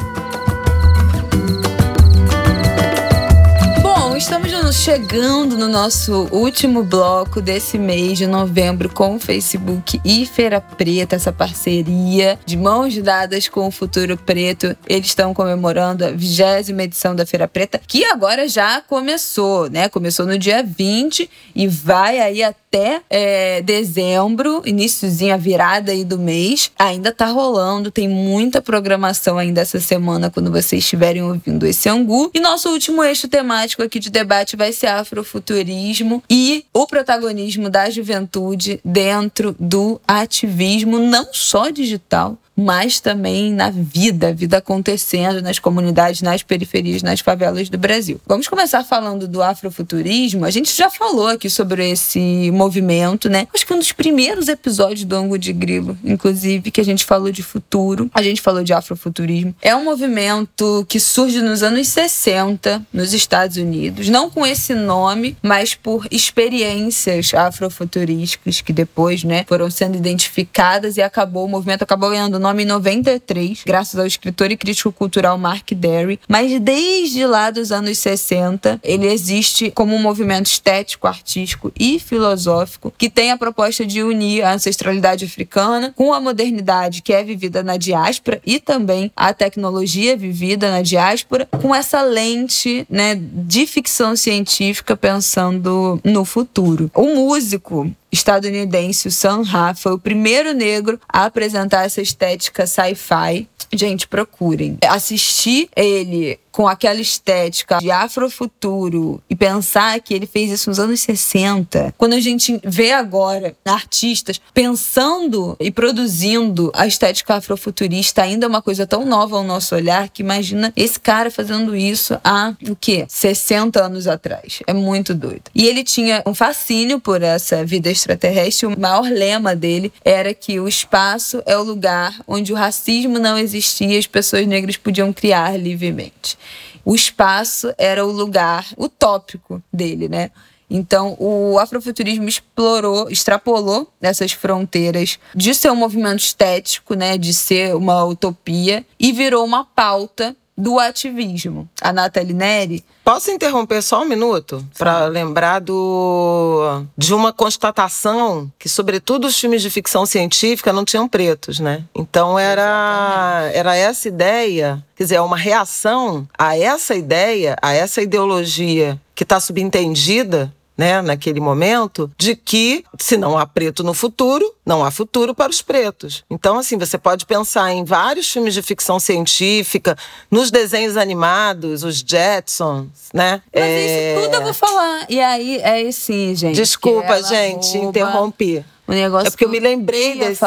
Estamos 4.21 4.51
chegando 4.75 5.57
no 5.57 5.67
nosso 5.67 6.27
último 6.31 6.83
bloco 6.83 7.41
desse 7.41 7.79
mês 7.79 8.19
de 8.19 8.27
novembro 8.27 8.87
com 8.87 9.15
o 9.15 9.19
Facebook 9.19 9.99
e 10.05 10.27
Feira 10.27 10.61
Preta, 10.61 11.15
essa 11.15 11.33
parceria 11.33 12.37
de 12.45 12.55
mãos 12.55 12.95
dadas 12.99 13.49
com 13.49 13.67
o 13.67 13.71
Futuro 13.71 14.15
Preto. 14.15 14.77
Eles 14.87 15.07
estão 15.07 15.33
comemorando 15.33 16.05
a 16.05 16.11
vigésima 16.11 16.83
edição 16.83 17.15
da 17.15 17.25
Feira 17.25 17.47
Preta, 17.47 17.81
que 17.85 18.05
agora 18.05 18.47
já 18.47 18.79
começou, 18.79 19.67
né? 19.71 19.89
Começou 19.89 20.27
no 20.27 20.37
dia 20.37 20.63
20 20.63 21.27
e 21.55 21.67
vai 21.67 22.19
aí 22.19 22.43
até 22.43 22.60
é, 23.09 23.61
dezembro, 23.61 24.61
iníciozinho, 24.65 25.33
a 25.33 25.37
virada 25.37 25.91
aí 25.91 26.03
do 26.03 26.17
mês. 26.17 26.71
Ainda 26.77 27.11
tá 27.11 27.27
rolando, 27.27 27.91
tem 27.91 28.07
muita 28.07 28.61
programação 28.61 29.37
ainda 29.37 29.61
essa 29.61 29.79
semana 29.79 30.29
quando 30.29 30.51
vocês 30.51 30.83
estiverem 30.83 31.21
ouvindo 31.21 31.65
esse 31.65 31.89
angu. 31.89 32.31
E 32.33 32.39
nosso 32.39 32.69
último 32.69 33.03
eixo 33.03 33.27
temático 33.27 33.83
aqui 33.83 33.99
de 33.99 34.09
debate 34.09 34.55
vai 34.55 34.71
ser 34.71 34.87
afrofuturismo 34.87 36.23
e 36.29 36.65
o 36.73 36.87
protagonismo 36.87 37.69
da 37.69 37.89
juventude 37.89 38.79
dentro 38.83 39.55
do 39.59 39.99
ativismo, 40.07 40.99
não 40.99 41.27
só 41.31 41.69
digital, 41.69 42.37
mas 42.61 42.99
também 42.99 43.53
na 43.53 43.69
vida, 43.71 44.29
a 44.29 44.31
vida 44.31 44.57
acontecendo 44.57 45.41
nas 45.41 45.59
comunidades, 45.59 46.21
nas 46.21 46.43
periferias, 46.43 47.01
nas 47.01 47.19
favelas 47.19 47.69
do 47.69 47.77
Brasil. 47.77 48.19
Vamos 48.25 48.47
começar 48.47 48.83
falando 48.83 49.27
do 49.27 49.41
afrofuturismo. 49.41 50.45
A 50.45 50.51
gente 50.51 50.75
já 50.75 50.89
falou 50.89 51.27
aqui 51.27 51.49
sobre 51.49 51.89
esse 51.89 52.51
movimento, 52.51 53.29
né? 53.29 53.47
Acho 53.53 53.65
que 53.65 53.73
um 53.73 53.79
dos 53.79 53.91
primeiros 53.91 54.47
episódios 54.47 55.05
do 55.05 55.15
Ango 55.15 55.37
de 55.37 55.53
Grilo, 55.53 55.97
inclusive, 56.03 56.71
que 56.71 56.81
a 56.81 56.85
gente 56.85 57.05
falou 57.05 57.31
de 57.31 57.41
futuro, 57.41 58.09
a 58.13 58.21
gente 58.21 58.41
falou 58.41 58.63
de 58.63 58.73
afrofuturismo. 58.73 59.55
É 59.61 59.75
um 59.75 59.83
movimento 59.83 60.85
que 60.87 60.99
surge 60.99 61.41
nos 61.41 61.63
anos 61.63 61.87
60 61.87 62.85
nos 62.93 63.13
Estados 63.13 63.57
Unidos, 63.57 64.09
não 64.09 64.29
com 64.29 64.45
esse 64.45 64.73
nome, 64.73 65.37
mas 65.41 65.73
por 65.73 66.05
experiências 66.11 67.33
afrofuturísticas 67.33 68.61
que 68.61 68.73
depois, 68.73 69.23
né, 69.23 69.45
foram 69.47 69.69
sendo 69.71 69.97
identificadas 69.97 70.97
e 70.97 71.01
acabou 71.01 71.45
o 71.45 71.49
movimento 71.49 71.83
acabou 71.83 72.09
ganhando 72.09 72.39
nome 72.39 72.50
em 72.59 72.65
93, 72.65 73.63
graças 73.65 73.99
ao 73.99 74.05
escritor 74.05 74.51
e 74.51 74.57
crítico 74.57 74.91
cultural 74.91 75.37
Mark 75.37 75.71
Derry, 75.71 76.19
mas 76.27 76.59
desde 76.59 77.25
lá 77.25 77.49
dos 77.49 77.71
anos 77.71 77.97
60, 77.99 78.79
ele 78.83 79.07
existe 79.07 79.71
como 79.71 79.95
um 79.95 80.01
movimento 80.01 80.47
estético, 80.47 81.07
artístico 81.07 81.71
e 81.79 81.99
filosófico 81.99 82.93
que 82.97 83.09
tem 83.09 83.31
a 83.31 83.37
proposta 83.37 83.85
de 83.85 84.03
unir 84.03 84.43
a 84.43 84.53
ancestralidade 84.53 85.25
africana 85.25 85.93
com 85.95 86.13
a 86.13 86.19
modernidade 86.19 87.01
que 87.01 87.13
é 87.13 87.23
vivida 87.23 87.63
na 87.63 87.77
diáspora 87.77 88.41
e 88.45 88.59
também 88.59 89.11
a 89.15 89.33
tecnologia 89.33 90.17
vivida 90.17 90.69
na 90.69 90.81
diáspora 90.81 91.47
com 91.61 91.73
essa 91.73 92.01
lente, 92.01 92.85
né, 92.89 93.15
de 93.15 93.65
ficção 93.65 94.15
científica 94.15 94.95
pensando 94.95 95.99
no 96.03 96.25
futuro. 96.25 96.89
O 96.93 97.15
músico 97.15 97.91
estadunidense, 98.11 99.07
o 99.07 99.11
Sam 99.11 99.43
Ra, 99.43 99.73
foi 99.73 99.93
o 99.93 99.99
primeiro 99.99 100.53
negro 100.53 100.99
a 101.07 101.25
apresentar 101.25 101.85
essa 101.85 102.01
estética 102.01 102.67
sci-fi. 102.67 103.47
Gente, 103.73 104.07
procurem. 104.07 104.77
Assistir 104.85 105.69
ele 105.75 106.37
com 106.51 106.67
aquela 106.67 106.99
estética 106.99 107.77
de 107.77 107.89
afrofuturo 107.89 109.21
e 109.29 109.35
pensar 109.35 109.99
que 110.01 110.13
ele 110.13 110.25
fez 110.25 110.51
isso 110.51 110.69
nos 110.69 110.79
anos 110.79 111.01
60, 111.01 111.93
quando 111.97 112.13
a 112.13 112.19
gente 112.19 112.59
vê 112.63 112.91
agora 112.91 113.55
artistas 113.65 114.41
pensando 114.53 115.55
e 115.59 115.71
produzindo 115.71 116.71
a 116.75 116.85
estética 116.85 117.35
afrofuturista, 117.35 118.21
ainda 118.21 118.45
é 118.45 118.49
uma 118.49 118.61
coisa 118.61 118.85
tão 118.85 119.05
nova 119.05 119.37
ao 119.37 119.43
nosso 119.43 119.75
olhar 119.75 120.09
que 120.09 120.21
imagina 120.21 120.73
esse 120.75 120.99
cara 120.99 121.31
fazendo 121.31 121.75
isso 121.75 122.19
há 122.23 122.53
o 122.69 122.75
quê? 122.75 123.05
60 123.07 123.83
anos 123.83 124.07
atrás. 124.07 124.59
É 124.67 124.73
muito 124.73 125.13
doido. 125.13 125.43
E 125.55 125.65
ele 125.65 125.83
tinha 125.83 126.21
um 126.25 126.33
fascínio 126.33 126.99
por 126.99 127.21
essa 127.21 127.63
vida 127.63 127.89
extraterrestre. 127.89 128.67
O 128.67 128.79
maior 128.79 129.09
lema 129.09 129.55
dele 129.55 129.91
era 130.03 130.33
que 130.33 130.59
o 130.59 130.67
espaço 130.67 131.41
é 131.45 131.57
o 131.57 131.63
lugar 131.63 132.19
onde 132.27 132.51
o 132.51 132.55
racismo 132.55 133.19
não 133.19 133.37
existia 133.37 133.95
e 133.95 133.97
as 133.97 134.07
pessoas 134.07 134.45
negras 134.45 134.77
podiam 134.77 135.13
criar 135.13 135.57
livremente 135.57 136.40
o 136.83 136.95
espaço 136.95 137.73
era 137.77 138.05
o 138.05 138.11
lugar 138.11 138.67
utópico 138.77 139.61
dele, 139.71 140.07
né? 140.07 140.31
Então, 140.73 141.17
o 141.19 141.59
afrofuturismo 141.59 142.29
explorou, 142.29 143.09
extrapolou 143.09 143.91
essas 144.01 144.31
fronteiras 144.31 145.19
de 145.35 145.53
ser 145.53 145.69
um 145.69 145.75
movimento 145.75 146.19
estético, 146.19 146.93
né, 146.93 147.17
de 147.17 147.33
ser 147.33 147.75
uma 147.75 148.05
utopia, 148.05 148.85
e 148.97 149.11
virou 149.11 149.43
uma 149.43 149.65
pauta 149.65 150.33
do 150.61 150.77
ativismo. 150.79 151.67
A 151.81 151.91
Nathalie 151.91 152.33
Neri. 152.33 152.85
Posso 153.03 153.31
interromper 153.31 153.81
só 153.81 154.03
um 154.03 154.05
minuto 154.05 154.63
para 154.77 155.07
lembrar 155.07 155.59
do, 155.59 156.83
de 156.95 157.15
uma 157.15 157.33
constatação 157.33 158.51
que, 158.59 158.69
sobretudo, 158.69 159.25
os 159.25 159.39
filmes 159.39 159.63
de 159.63 159.71
ficção 159.71 160.05
científica 160.05 160.71
não 160.71 160.85
tinham 160.85 161.07
pretos, 161.07 161.59
né? 161.59 161.83
Então 161.95 162.37
era, 162.37 163.49
era 163.53 163.75
essa 163.75 164.07
ideia, 164.07 164.85
quer 164.95 165.03
dizer, 165.03 165.15
é 165.15 165.21
uma 165.21 165.35
reação 165.35 166.27
a 166.37 166.55
essa 166.55 166.93
ideia, 166.93 167.55
a 167.59 167.73
essa 167.73 168.01
ideologia 168.01 169.01
que 169.15 169.23
está 169.23 169.39
subentendida 169.39 170.53
né, 170.77 171.01
naquele 171.01 171.39
momento, 171.39 172.11
de 172.17 172.35
que 172.35 172.83
se 172.97 173.17
não 173.17 173.37
há 173.37 173.45
preto 173.45 173.83
no 173.83 173.93
futuro, 173.93 174.53
não 174.65 174.83
há 174.83 174.89
futuro 174.89 175.35
para 175.35 175.51
os 175.51 175.61
pretos. 175.61 176.23
Então, 176.29 176.57
assim, 176.57 176.77
você 176.77 176.97
pode 176.97 177.25
pensar 177.25 177.71
em 177.71 177.83
vários 177.83 178.31
filmes 178.31 178.53
de 178.53 178.61
ficção 178.61 178.99
científica, 178.99 179.97
nos 180.29 180.49
desenhos 180.49 180.97
animados, 180.97 181.83
os 181.83 181.99
Jetsons, 181.99 182.87
né? 183.13 183.41
Mas 183.53 183.63
é... 183.63 184.13
isso 184.13 184.23
tudo 184.23 184.35
eu 184.35 184.43
vou 184.43 184.53
falar. 184.53 185.05
E 185.09 185.19
aí, 185.19 185.57
é 185.57 185.87
assim, 185.87 186.35
gente. 186.35 186.55
Desculpa, 186.55 187.21
gente, 187.23 187.73
rouba... 187.73 187.89
interrompi. 187.89 188.65
O 188.91 188.93
negócio 188.93 189.27
é 189.27 189.31
porque 189.31 189.45
eu 189.45 189.49
me 189.49 189.59
lembrei 189.59 190.19
desse. 190.19 190.43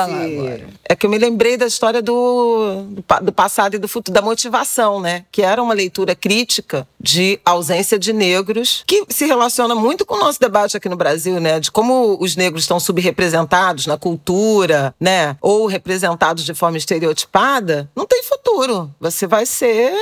É 0.85 0.94
que 0.94 1.07
eu 1.07 1.11
me 1.11 1.16
lembrei 1.16 1.57
da 1.57 1.66
história 1.66 2.02
do, 2.02 2.85
do 3.22 3.33
passado 3.33 3.74
e 3.74 3.78
do 3.78 3.88
futuro, 3.88 4.14
da 4.14 4.20
motivação, 4.20 5.00
né? 5.00 5.24
Que 5.33 5.40
era 5.40 5.62
uma 5.62 5.72
leitura 5.72 6.14
crítica 6.14 6.87
de 7.00 7.40
ausência 7.42 7.98
de 7.98 8.12
negros, 8.12 8.85
que 8.87 9.02
se 9.09 9.24
relaciona 9.24 9.74
muito 9.74 10.04
com 10.04 10.16
o 10.16 10.18
nosso 10.18 10.38
debate 10.38 10.76
aqui 10.76 10.90
no 10.90 10.96
Brasil, 10.96 11.40
né? 11.40 11.59
De 11.59 11.72
como 11.72 12.18
os 12.20 12.37
negros 12.37 12.64
estão 12.64 12.78
subrepresentados 12.78 13.87
na 13.87 13.96
cultura, 13.96 14.94
né? 15.00 15.38
Ou 15.40 15.64
representados 15.64 16.44
de 16.44 16.52
forma 16.52 16.76
estereotipada. 16.76 17.90
Não 17.96 18.04
tem 18.04 18.22
futuro. 18.24 18.94
Você 19.00 19.26
vai 19.26 19.46
ser. 19.46 19.94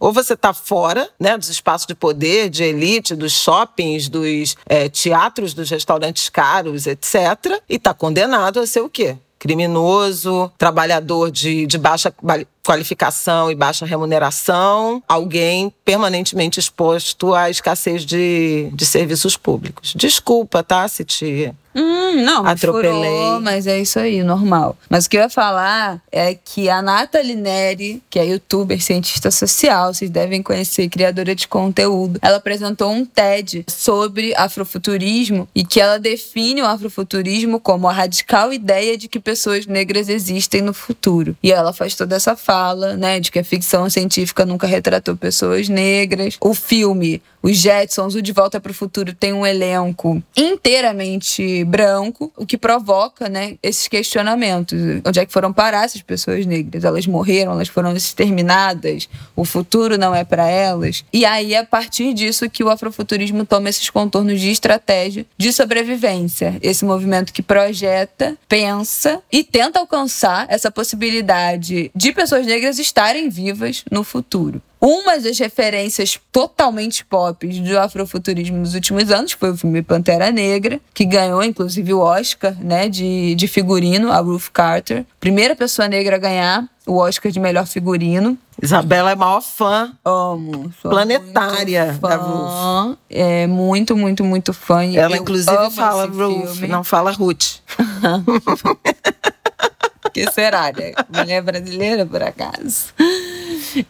Ou 0.00 0.14
você 0.14 0.32
está 0.32 0.54
fora, 0.54 1.10
né? 1.20 1.36
Dos 1.36 1.50
espaços 1.50 1.86
de 1.86 1.94
poder, 1.94 2.48
de 2.48 2.64
elite, 2.64 3.14
dos 3.14 3.34
shoppings, 3.34 4.08
dos 4.08 4.56
é, 4.64 4.88
teatros, 4.88 5.52
dos 5.52 5.68
restaurantes 5.68 6.30
caros, 6.30 6.86
etc 6.86 7.65
e 7.68 7.76
está 7.76 7.92
condenado 7.92 8.60
a 8.60 8.66
ser 8.66 8.80
o 8.80 8.88
quê? 8.88 9.16
Criminoso, 9.38 10.50
trabalhador 10.56 11.30
de, 11.30 11.66
de 11.66 11.78
baixa 11.78 12.12
qualificação 12.66 13.50
e 13.50 13.54
baixa 13.54 13.86
remuneração, 13.86 15.02
alguém 15.08 15.72
permanentemente 15.84 16.58
exposto 16.58 17.32
à 17.32 17.48
escassez 17.48 18.04
de, 18.04 18.68
de 18.72 18.84
serviços 18.84 19.36
públicos. 19.36 19.94
Desculpa, 19.94 20.62
tá, 20.64 20.88
se 20.88 21.04
te 21.04 21.54
Hum, 21.76 22.24
não, 22.24 22.46
atropelei. 22.46 22.92
Furou, 22.92 23.40
mas 23.42 23.66
é 23.66 23.78
isso 23.78 23.98
aí, 23.98 24.22
normal. 24.22 24.78
Mas 24.88 25.04
o 25.04 25.10
que 25.10 25.18
eu 25.18 25.20
ia 25.20 25.28
falar 25.28 26.00
é 26.10 26.34
que 26.34 26.70
a 26.70 26.80
Nathalie 26.80 27.36
Neri, 27.36 28.02
que 28.08 28.18
é 28.18 28.24
youtuber, 28.24 28.80
cientista 28.80 29.30
social, 29.30 29.92
vocês 29.92 30.08
devem 30.10 30.42
conhecer, 30.42 30.88
criadora 30.88 31.34
de 31.34 31.46
conteúdo, 31.46 32.18
ela 32.22 32.38
apresentou 32.38 32.90
um 32.90 33.04
TED 33.04 33.66
sobre 33.68 34.34
afrofuturismo 34.36 35.46
e 35.54 35.66
que 35.66 35.78
ela 35.78 35.98
define 35.98 36.62
o 36.62 36.66
afrofuturismo 36.66 37.60
como 37.60 37.86
a 37.86 37.92
radical 37.92 38.54
ideia 38.54 38.96
de 38.96 39.06
que 39.06 39.20
pessoas 39.20 39.66
negras 39.66 40.08
existem 40.08 40.62
no 40.62 40.72
futuro. 40.72 41.36
E 41.42 41.52
ela 41.52 41.74
faz 41.74 41.94
toda 41.94 42.16
essa 42.16 42.34
fala, 42.34 42.55
né, 42.96 43.20
de 43.20 43.30
que 43.30 43.38
a 43.38 43.44
ficção 43.44 43.88
científica 43.90 44.44
nunca 44.44 44.66
retratou 44.66 45.16
pessoas 45.16 45.68
negras. 45.68 46.36
O 46.40 46.54
filme 46.54 47.22
os 47.46 47.58
Jetsons, 47.58 48.16
o 48.16 48.22
De 48.22 48.32
Volta 48.32 48.60
para 48.60 48.72
o 48.72 48.74
Futuro 48.74 49.14
tem 49.14 49.32
um 49.32 49.46
elenco 49.46 50.20
inteiramente 50.36 51.62
branco, 51.62 52.32
o 52.36 52.44
que 52.44 52.58
provoca, 52.58 53.28
né, 53.28 53.56
esses 53.62 53.86
questionamentos. 53.86 54.76
Onde 55.06 55.20
é 55.20 55.24
que 55.24 55.32
foram 55.32 55.52
parar 55.52 55.84
essas 55.84 56.02
pessoas 56.02 56.44
negras? 56.44 56.82
Elas 56.82 57.06
morreram, 57.06 57.52
elas 57.52 57.68
foram 57.68 57.94
exterminadas, 57.94 59.08
o 59.36 59.44
futuro 59.44 59.96
não 59.96 60.12
é 60.12 60.24
para 60.24 60.48
elas. 60.48 61.04
E 61.12 61.24
aí, 61.24 61.54
a 61.54 61.64
partir 61.64 62.14
disso, 62.14 62.50
que 62.50 62.64
o 62.64 62.70
afrofuturismo 62.70 63.46
toma 63.46 63.68
esses 63.68 63.90
contornos 63.90 64.40
de 64.40 64.50
estratégia 64.50 65.24
de 65.38 65.52
sobrevivência. 65.52 66.58
Esse 66.60 66.84
movimento 66.84 67.32
que 67.32 67.42
projeta, 67.42 68.36
pensa 68.48 69.22
e 69.30 69.44
tenta 69.44 69.78
alcançar 69.78 70.46
essa 70.48 70.70
possibilidade 70.70 71.92
de 71.94 72.12
pessoas 72.12 72.45
negras 72.46 72.78
estarem 72.78 73.28
vivas 73.28 73.84
no 73.90 74.02
futuro. 74.02 74.62
Uma 74.80 75.18
das 75.18 75.38
referências 75.38 76.18
totalmente 76.30 77.04
pop 77.04 77.46
do 77.46 77.78
afrofuturismo 77.78 78.58
nos 78.58 78.74
últimos 78.74 79.10
anos 79.10 79.32
foi 79.32 79.50
o 79.50 79.56
filme 79.56 79.82
Pantera 79.82 80.30
Negra, 80.30 80.80
que 80.94 81.04
ganhou 81.04 81.42
inclusive 81.42 81.92
o 81.92 82.00
Oscar 82.00 82.54
né, 82.62 82.88
de, 82.88 83.34
de 83.34 83.48
figurino, 83.48 84.12
a 84.12 84.18
Ruth 84.18 84.48
Carter. 84.52 85.04
Primeira 85.18 85.56
pessoa 85.56 85.88
negra 85.88 86.16
a 86.16 86.18
ganhar 86.18 86.68
o 86.86 86.98
Oscar 86.98 87.32
de 87.32 87.40
melhor 87.40 87.66
figurino. 87.66 88.38
Isabela 88.62 89.10
é 89.10 89.16
maior 89.16 89.40
fã. 89.40 89.92
Amo. 90.04 90.72
Planetária 90.82 91.98
fã, 92.00 92.08
da 92.08 92.16
Ruth. 92.16 92.98
É 93.10 93.46
muito, 93.46 93.96
muito, 93.96 94.24
muito 94.24 94.52
fã. 94.52 94.84
Ela, 94.84 95.16
inclusive, 95.16 95.70
fala 95.72 96.06
Ruth, 96.06 96.60
não 96.68 96.84
fala 96.84 97.10
Ruth. 97.10 97.56
que 100.16 100.32
será, 100.32 100.72
né? 100.72 100.92
Mulher 101.14 101.42
brasileira, 101.42 102.06
por 102.06 102.22
acaso. 102.22 102.94